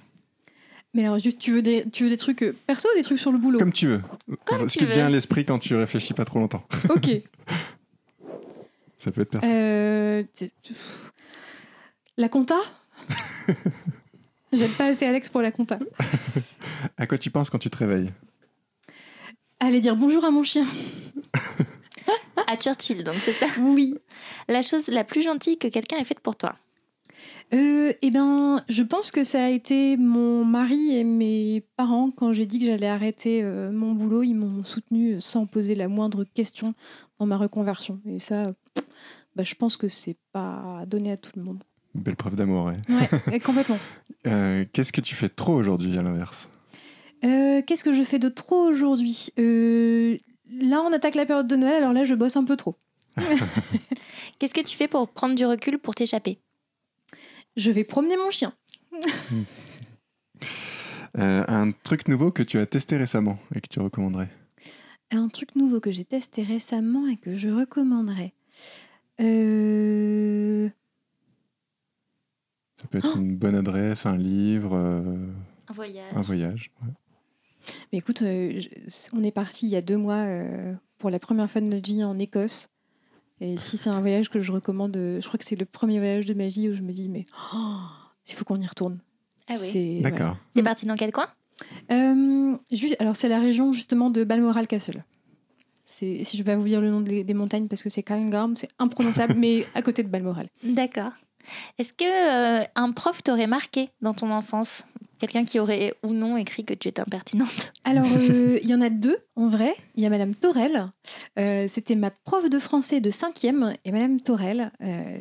[0.96, 3.20] Mais alors, juste, tu veux des, tu veux des trucs euh, perso ou des trucs
[3.20, 3.60] sur le boulot?
[3.60, 4.02] Comme tu veux.
[4.46, 4.96] Comme Ce tu qui te veux.
[4.96, 6.66] vient à l'esprit quand tu réfléchis pas trop longtemps.
[6.90, 7.08] Ok.
[8.98, 9.48] Ça peut être perso.
[9.48, 10.24] Euh,
[12.18, 12.56] la compta?
[14.54, 15.80] J'aide pas assez Alex pour la compta.
[16.98, 18.12] À quoi tu penses quand tu te réveilles?
[19.60, 20.66] Allez dire bonjour à mon chien.
[22.48, 23.48] À Churchill, donc c'est ça?
[23.60, 23.96] Oui.
[24.48, 26.56] La chose la plus gentille que quelqu'un ait faite pour toi?
[27.54, 32.34] Euh, eh ben, je pense que ça a été mon mari et mes parents quand
[32.34, 34.24] j'ai dit que j'allais arrêter euh, mon boulot.
[34.24, 36.74] Ils m'ont soutenu sans poser la moindre question
[37.20, 38.00] dans ma reconversion.
[38.06, 38.54] Et ça,
[39.36, 41.64] bah, je pense que c'est pas donné à tout le monde.
[41.96, 42.78] Une belle preuve d'amour, ouais.
[43.32, 43.80] Ouais, complètement.
[44.28, 46.50] Euh, Qu'est-ce que tu fais trop aujourd'hui à l'inverse?
[47.24, 49.30] Euh, Qu'est-ce que je fais de trop aujourd'hui?
[49.40, 50.18] Euh,
[50.62, 52.76] Là, on attaque la période de Noël, alors là, je bosse un peu trop.
[54.40, 56.38] Qu'est-ce que tu fais pour prendre du recul pour t'échapper?
[57.58, 58.54] Je vais promener mon chien.
[61.18, 64.30] Euh, Un truc nouveau que tu as testé récemment et que tu recommanderais?
[65.12, 68.34] Un truc nouveau que j'ai testé récemment et que je recommanderais.
[69.22, 70.68] Euh,
[72.82, 75.16] Ça peut être une bonne adresse, un livre, euh,
[75.70, 76.12] Un voyage.
[76.16, 76.72] un voyage.
[76.84, 76.92] ouais.
[77.92, 78.70] Mais écoute, euh, je-
[79.14, 81.90] on est parti il y a deux mois euh, pour la première fois de notre
[81.90, 82.70] vie en Écosse.
[83.42, 85.98] Et si c'est un voyage que je recommande, euh, je crois que c'est le premier
[86.00, 87.26] voyage de ma vie où je me dis, mais
[87.56, 87.78] oh,
[88.28, 89.00] il faut qu'on y retourne.
[89.50, 90.02] Ah oui.
[90.02, 90.38] D'accord.
[90.54, 91.28] T'es parti dans quel coin?
[91.92, 95.04] Euh, juste, alors c'est la région justement de Balmoral Castle.
[95.84, 98.56] Si je vais pas vous dire le nom des, des montagnes parce que c'est Cairngorm,
[98.56, 100.50] c'est imprononçable, mais à côté de Balmoral.
[100.64, 101.12] D'accord.
[101.78, 102.04] Est-ce que
[102.62, 104.84] euh, un prof t'aurait marqué dans ton enfance?
[105.20, 107.74] Quelqu'un qui aurait ou non écrit que tu étais impertinente?
[107.84, 109.76] Alors, euh, il y en a deux en vrai.
[109.96, 110.88] Il y a Madame Torel.
[111.40, 113.74] Euh, C'était ma prof de français de cinquième.
[113.86, 114.72] Et Madame Torel,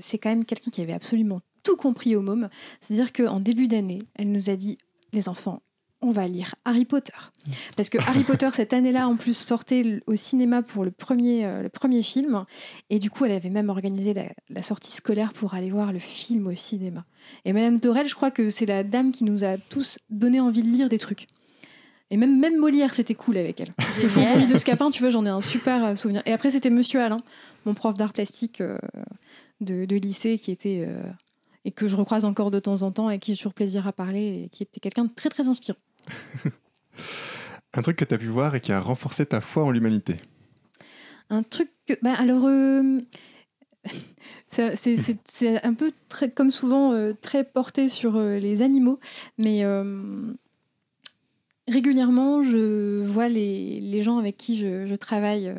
[0.01, 2.49] c'est quand même quelqu'un qui avait absolument tout compris au môme.
[2.81, 4.79] C'est-à-dire qu'en début d'année, elle nous a dit
[5.13, 5.63] les enfants,
[6.05, 7.13] on va lire Harry Potter.
[7.77, 11.63] Parce que Harry Potter, cette année-là, en plus, sortait au cinéma pour le premier, euh,
[11.63, 12.45] le premier film.
[12.91, 15.99] Et du coup, elle avait même organisé la, la sortie scolaire pour aller voir le
[15.99, 17.05] film au cinéma.
[17.45, 20.63] Et Madame Torel, je crois que c'est la dame qui nous a tous donné envie
[20.63, 21.27] de lire des trucs.
[22.11, 23.73] Et même, même Molière, c'était cool avec elle.
[24.03, 26.23] Le Faubourg de Scapin, tu vois, j'en ai un super euh, souvenir.
[26.27, 27.17] Et après, c'était Monsieur Alain,
[27.65, 28.79] mon prof d'art plastique euh,
[29.61, 30.85] de, de lycée, qui était.
[30.87, 31.03] euh,
[31.67, 33.93] et que je recroise encore de temps en temps, et qui j'ai toujours plaisir à
[33.93, 35.79] parler, et qui était quelqu'un de très, très inspirant.
[37.75, 40.17] Un truc que tu as pu voir et qui a renforcé ta foi en l'humanité.
[41.31, 41.71] Un truc.
[41.87, 42.47] Que, bah, alors.
[42.47, 43.01] euh,
[44.51, 45.93] c'est- un peu,
[46.35, 49.01] comme souvent, euh, très porté sur euh, les animaux,
[49.39, 49.65] mais
[51.67, 55.53] régulièrement, je vois les, gens avec qui je travaille,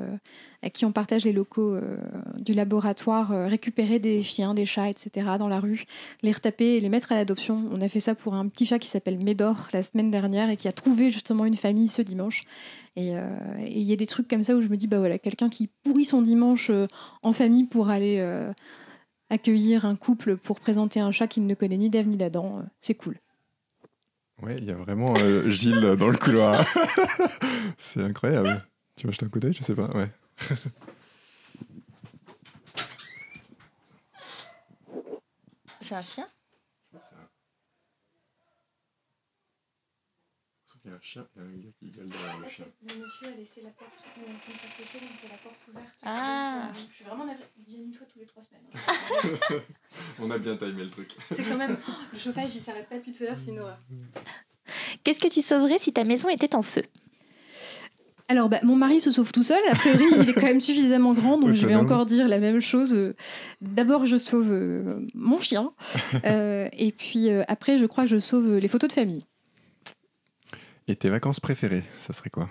[0.66, 1.96] avec qui on partage les locaux euh,
[2.40, 5.28] du laboratoire, euh, récupérer des chiens, des chats, etc.
[5.38, 5.86] dans la rue,
[6.24, 7.70] les retaper et les mettre à l'adoption.
[7.72, 10.58] On a fait ça pour un petit chat qui s'appelle Médor la semaine dernière et
[10.58, 12.46] qui a trouvé justement une famille ce dimanche.
[12.96, 13.30] Et euh,
[13.68, 15.70] il y a des trucs comme ça où je me dis, bah voilà, quelqu'un qui
[15.84, 16.72] pourrit son dimanche
[17.22, 18.26] en famille pour aller
[19.30, 22.96] accueillir un couple pour présenter un chat qu'il ne connaît ni d'Ève ni d'Adam, c'est
[22.96, 23.20] cool.
[24.42, 25.14] Ouais, il y a vraiment
[25.48, 26.66] Gilles dans le couloir.
[27.78, 28.58] C'est incroyable.
[28.96, 29.90] Tu veux jeter un coup d'œil Je sais pas.
[29.96, 30.10] Ouais.
[35.82, 36.28] C'est un chien?
[40.84, 42.66] Il y a un chien et un gars qui gueule derrière le chien.
[42.88, 45.36] Le monsieur a laissé la porte, en train de faire sécher, donc il y a
[45.36, 45.98] la porte ouverte.
[46.04, 46.72] Ah.
[46.90, 47.50] Je suis vraiment navrée.
[47.58, 48.68] Il vient une fois tous les trois semaines.
[50.20, 51.16] On a bien timé le truc.
[51.28, 51.76] c'est quand même.
[52.14, 53.80] Le chauffage, il s'arrête pas depuis tout à l'heure, c'est une horreur.
[55.04, 56.84] Qu'est-ce que tu sauverais si ta maison était en feu?
[58.28, 59.62] Alors, bah, mon mari se sauve tout seul.
[59.72, 62.60] A priori, il est quand même suffisamment grand, donc je vais encore dire la même
[62.60, 63.14] chose.
[63.62, 65.72] D'abord, je sauve euh, mon chien.
[66.26, 69.26] Euh, et puis euh, après, je crois que je sauve les photos de famille.
[70.88, 72.50] Et tes vacances préférées, ça serait quoi?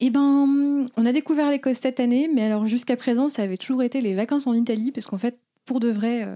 [0.00, 3.82] Eh ben, on a découvert l'Écosse cette année, mais alors jusqu'à présent, ça avait toujours
[3.82, 6.26] été les vacances en Italie, parce qu'en fait, pour de vrai,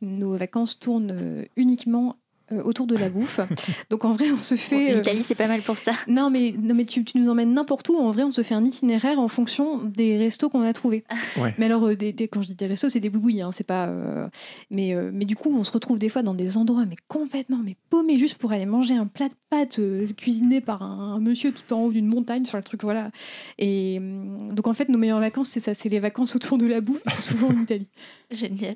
[0.00, 2.16] nos vacances tournent uniquement
[2.64, 3.40] autour de la bouffe.
[3.90, 4.92] Donc en vrai, on se fait.
[4.92, 5.92] euh, L'Italie, c'est pas mal pour ça.
[6.08, 7.96] Non, mais, non, mais tu, tu nous emmènes n'importe où.
[7.96, 11.04] En vrai, on se fait un itinéraire en fonction des restos qu'on a trouvés.
[11.40, 11.54] Ouais.
[11.58, 13.40] Mais alors, euh, des, des- quand je dis des restos, c'est des boubouilles.
[13.42, 13.86] Hein, c'est pas.
[13.86, 14.28] euh,
[14.70, 17.60] mais, euh, mais du coup, on se retrouve des fois dans des endroits mais complètement
[17.64, 21.20] mais paumés juste pour aller manger un plat de pâtes euh, cuisiné par un, un
[21.20, 23.10] monsieur tout en haut d'une montagne sur le truc voilà.
[23.58, 26.66] Et hum, donc en fait, nos meilleures vacances, c'est ça, c'est les vacances autour de
[26.66, 27.02] la bouffe.
[27.06, 27.88] C'est souvent en Italie.
[28.30, 28.74] Génial.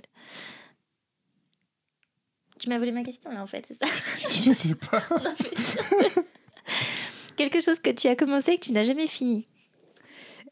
[2.59, 3.93] Tu m'as volé ma question là en fait, c'est ça
[4.29, 5.03] Je sais pas.
[7.37, 9.47] Quelque chose que tu as commencé et que tu n'as jamais fini.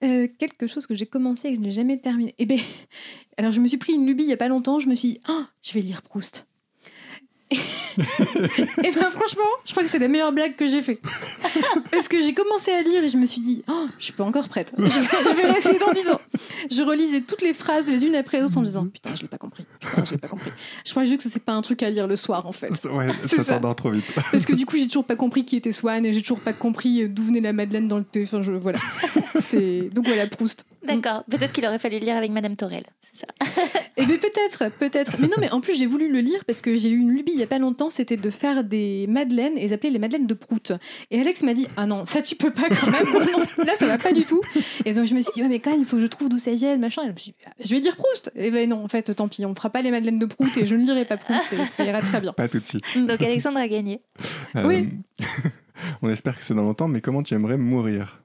[0.03, 2.35] Euh, quelque chose que j'ai commencé et que je n'ai jamais terminé.
[2.39, 2.59] Eh ben,
[3.39, 4.81] alors je me suis pris une lubie il y a pas longtemps.
[4.81, 6.47] Je me suis dit, Ah, je vais lire Proust.
[8.83, 11.01] et ben franchement, je crois que c'est la meilleure blague que j'ai fait.
[11.91, 14.25] Parce que j'ai commencé à lire et je me suis dit, oh, je suis pas
[14.25, 14.73] encore prête.
[14.77, 16.21] Je vais, je vais rester dans 10 ans.
[16.71, 19.23] Je relisais toutes les phrases les unes après les autres en me disant, putain, je
[19.23, 19.65] l'ai pas compris.
[19.81, 20.51] Putain, je l'ai pas compris.
[20.85, 22.73] Je crois juste que c'est pas un truc à lire le soir en fait.
[22.85, 23.45] Ouais, ça ça.
[23.45, 24.05] s'endort trop vite.
[24.15, 26.53] Parce que du coup, j'ai toujours pas compris qui était Swan et j'ai toujours pas
[26.53, 28.23] compris d'où venait la Madeleine dans le thé.
[28.25, 28.79] Enfin, je, voilà.
[29.37, 30.65] C'est donc voilà Proust.
[30.87, 31.25] D'accord.
[31.31, 32.85] Peut-être qu'il aurait fallu lire avec Madame Torel.
[33.13, 33.81] C'est ça.
[33.97, 35.13] Eh bien peut-être, peut-être.
[35.19, 37.33] Mais non, mais en plus j'ai voulu le lire parce que j'ai eu une lubie
[37.33, 40.27] il y a pas longtemps, c'était de faire des madeleines et ils appelaient les madeleines
[40.27, 40.73] de Prout.
[41.11, 43.87] Et Alex m'a dit ah non ça tu peux pas quand même, Non, là ça
[43.87, 44.41] va pas du tout.
[44.85, 46.29] Et donc je me suis dit ouais mais quand même il faut que je trouve
[46.29, 47.03] d'où ça vient machin.
[47.03, 48.33] Et je me suis dit, Ah, je vais lire Proust.
[48.37, 50.67] Et ben non en fait tant pis on fera pas les madeleines de Prout et
[50.67, 52.33] je ne lirai pas Prout et ça ira très bien.
[52.33, 52.85] Pas tout de suite.
[52.97, 54.01] Donc Alexandre a gagné.
[54.57, 54.89] Euh, Oui.
[56.03, 58.21] On espère que c'est dans longtemps, mais comment tu aimerais mourir?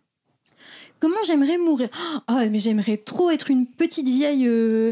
[1.00, 1.90] Comment j'aimerais mourir?
[2.30, 4.92] Oh mais j'aimerais trop être une petite vieille euh,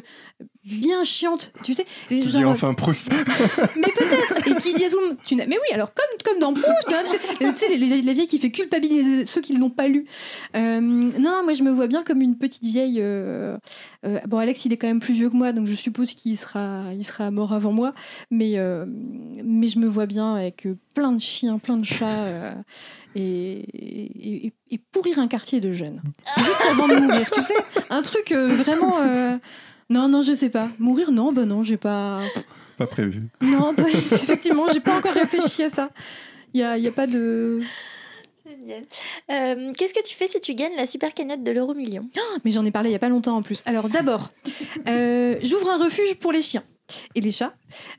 [0.68, 1.85] bien chiante, tu sais.
[2.10, 3.11] Tu dis enfin Proust.
[3.76, 4.48] mais peut-être.
[4.48, 6.88] Et qui dit à tout le monde, tu mais oui, alors comme, comme dans Proust,
[7.39, 10.06] tu sais, la vieille qui fait culpabiliser ceux qui ne l'ont pas lu.
[10.56, 12.99] Euh, non, moi je me vois bien comme une petite vieille.
[13.02, 13.57] Euh,
[14.06, 16.38] euh, bon, Alex, il est quand même plus vieux que moi, donc je suppose qu'il
[16.38, 17.94] sera, il sera mort avant moi.
[18.30, 18.57] Mais,
[19.44, 22.56] mais je me vois bien avec plein de chiens, plein de chats.
[23.15, 26.02] Et, et, pourrir un quartier de jeunes.
[26.38, 27.56] Juste avant de mourir, tu sais.
[27.89, 29.39] Un truc vraiment.
[29.89, 30.69] Non, non, je sais pas.
[30.80, 32.22] Mourir, non, bah non, j'ai pas.
[32.77, 33.23] Pas prévu.
[33.41, 35.89] Non, bah, effectivement, j'ai pas encore réfléchi à ça.
[36.53, 37.61] Il y a, y a, pas de.
[38.45, 38.84] Génial.
[39.31, 42.07] Euh, qu'est-ce que tu fais si tu gagnes la super cagnotte de l'euro million?
[42.18, 43.61] Oh, Mais j'en ai parlé il y a pas longtemps en plus.
[43.65, 44.31] Alors d'abord,
[44.88, 46.64] euh, j'ouvre un refuge pour les chiens
[47.15, 47.53] et les chats.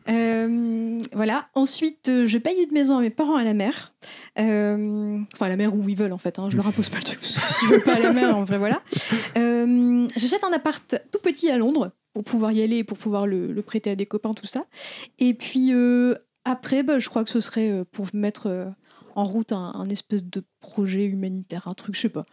[0.09, 1.49] Euh, voilà.
[1.55, 3.95] Ensuite, euh, je paye une maison à mes parents à la mer.
[4.39, 6.39] Euh, enfin, à la mer où ils veulent, en fait.
[6.39, 6.49] Hein.
[6.51, 7.19] Je leur impose pas le truc.
[7.23, 8.81] S'ils veulent pas à la mer, en vrai, voilà.
[10.17, 13.91] J'achète un appart tout petit à Londres pour pouvoir y aller, pour pouvoir le, prêter
[13.91, 14.65] à des copains, tout ça.
[15.19, 15.73] Et puis,
[16.45, 18.73] après, bah, je crois que ce serait pour mettre
[19.15, 22.25] en route un, espèce de projet humanitaire, un truc, je sais pas.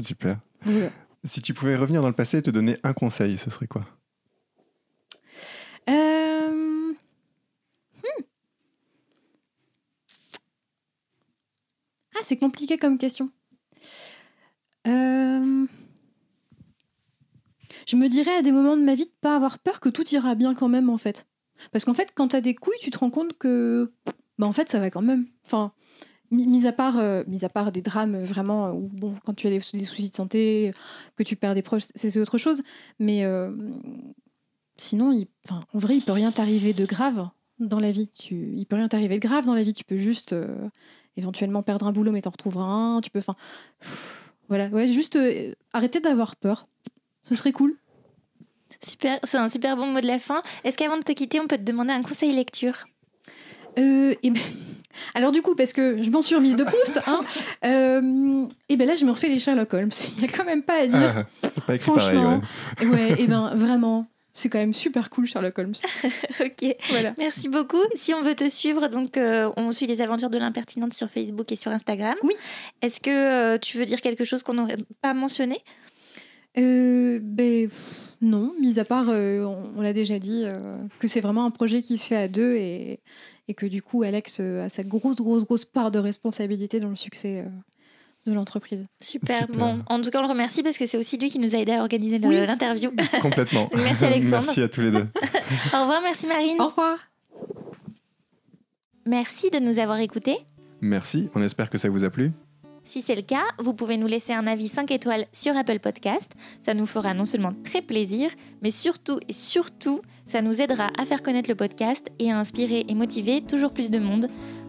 [0.00, 0.38] Super.
[1.24, 3.82] Si tu pouvais revenir dans le passé et te donner un conseil, ce serait quoi?
[5.88, 8.22] Euh, hmm.
[12.14, 13.30] Ah, c'est compliqué comme question.
[14.86, 15.66] Euh,
[17.86, 20.06] je me dirais à des moments de ma vie de pas avoir peur que tout
[20.08, 21.26] ira bien quand même en fait.
[21.72, 23.92] Parce qu'en fait, quand tu as des couilles, tu te rends compte que
[24.38, 25.26] bah en fait ça va quand même.
[25.44, 25.72] Enfin,
[26.30, 29.60] mis à part, euh, à part des drames vraiment où bon, quand tu as des,
[29.60, 30.72] soucis de santé,
[31.16, 32.62] que tu perds des proches, c'est autre chose.
[32.98, 33.24] Mais
[34.80, 37.28] sinon, il, en vrai, il peut rien t'arriver de grave
[37.58, 38.08] dans la vie.
[38.08, 39.74] Tu, il peut rien t'arriver de grave dans la vie.
[39.74, 40.68] Tu peux juste euh,
[41.16, 43.00] éventuellement perdre un boulot, mais t'en retrouveras un.
[43.00, 43.36] Tu peux, enfin,
[44.48, 46.66] voilà, ouais, juste euh, arrêter d'avoir peur.
[47.24, 47.76] Ce serait cool.
[48.82, 50.40] Super, c'est un super bon mot de la fin.
[50.64, 52.86] Est-ce qu'avant de te quitter, on peut te demander un conseil lecture?
[53.78, 54.40] Euh, et ben,
[55.14, 57.20] alors du coup, parce que je m'en suis remise de Proust, hein,
[58.68, 59.90] et ben là je me refais les Sherlock Holmes.
[60.16, 61.26] Il n'y a quand même pas à dire.
[61.42, 62.40] Ah, pas écrit Franchement,
[62.76, 63.12] pareil, ouais.
[63.12, 63.22] ouais.
[63.22, 65.74] et ben vraiment, c'est quand même super cool Sherlock Holmes.
[66.40, 67.14] ok, voilà.
[67.18, 67.82] Merci beaucoup.
[67.96, 71.50] Si on veut te suivre, donc euh, on suit les aventures de l'impertinente sur Facebook
[71.52, 72.14] et sur Instagram.
[72.22, 72.34] Oui.
[72.82, 75.58] Est-ce que euh, tu veux dire quelque chose qu'on n'aurait pas mentionné?
[76.58, 77.68] Euh, ben,
[78.20, 80.46] non, mis à part, on, l'a déjà dit,
[80.98, 83.00] que c'est vraiment un projet qui se fait à deux et,
[83.48, 86.96] et que du coup Alex a sa grosse, grosse, grosse part de responsabilité dans le
[86.96, 87.44] succès
[88.26, 88.86] de l'entreprise.
[89.00, 89.48] Super.
[89.48, 91.58] Bon, en tout cas, on le remercie parce que c'est aussi lui qui nous a
[91.58, 92.92] aidé à organiser l'interview.
[93.20, 93.68] Complètement.
[93.74, 94.42] merci Alexandre.
[94.46, 95.06] merci à tous les deux.
[95.74, 96.60] Au revoir, merci Marine.
[96.60, 96.98] Au revoir.
[99.06, 100.38] Merci de nous avoir écoutés.
[100.80, 102.32] Merci, on espère que ça vous a plu.
[102.84, 106.32] Si c'est le cas, vous pouvez nous laisser un avis 5 étoiles sur Apple Podcast.
[106.60, 108.30] Ça nous fera non seulement très plaisir,
[108.62, 112.84] mais surtout et surtout, ça nous aidera à faire connaître le podcast et à inspirer
[112.88, 114.28] et motiver toujours plus de monde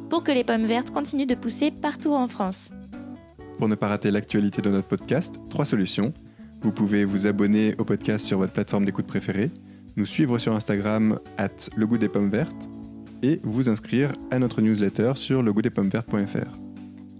[0.09, 2.69] pour que les pommes vertes continuent de pousser partout en France.
[3.61, 6.15] Pour ne pas rater l'actualité de notre podcast, trois solutions.
[6.63, 9.51] Vous pouvez vous abonner au podcast sur votre plateforme d'écoute préférée,
[9.97, 12.67] nous suivre sur Instagram at le goût des pommes vertes
[13.21, 16.57] et vous inscrire à notre newsletter sur legoûtdespommesvertes.fr.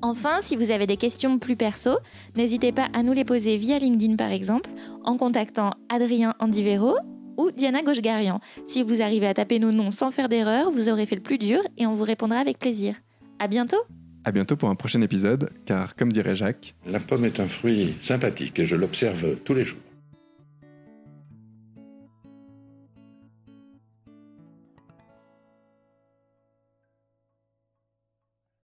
[0.02, 2.00] Enfin, si vous avez des questions plus perso,
[2.36, 4.72] n'hésitez pas à nous les poser via LinkedIn par exemple,
[5.04, 6.96] en contactant Adrien Andivero
[7.38, 8.40] ou Diana Gauchegarian.
[8.66, 11.38] Si vous arrivez à taper nos noms sans faire d'erreur, vous aurez fait le plus
[11.38, 12.96] dur et on vous répondra avec plaisir.
[13.38, 13.78] À bientôt!
[14.24, 17.96] À bientôt pour un prochain épisode, car comme dirait Jacques, la pomme est un fruit
[18.04, 19.80] sympathique et je l'observe tous les jours.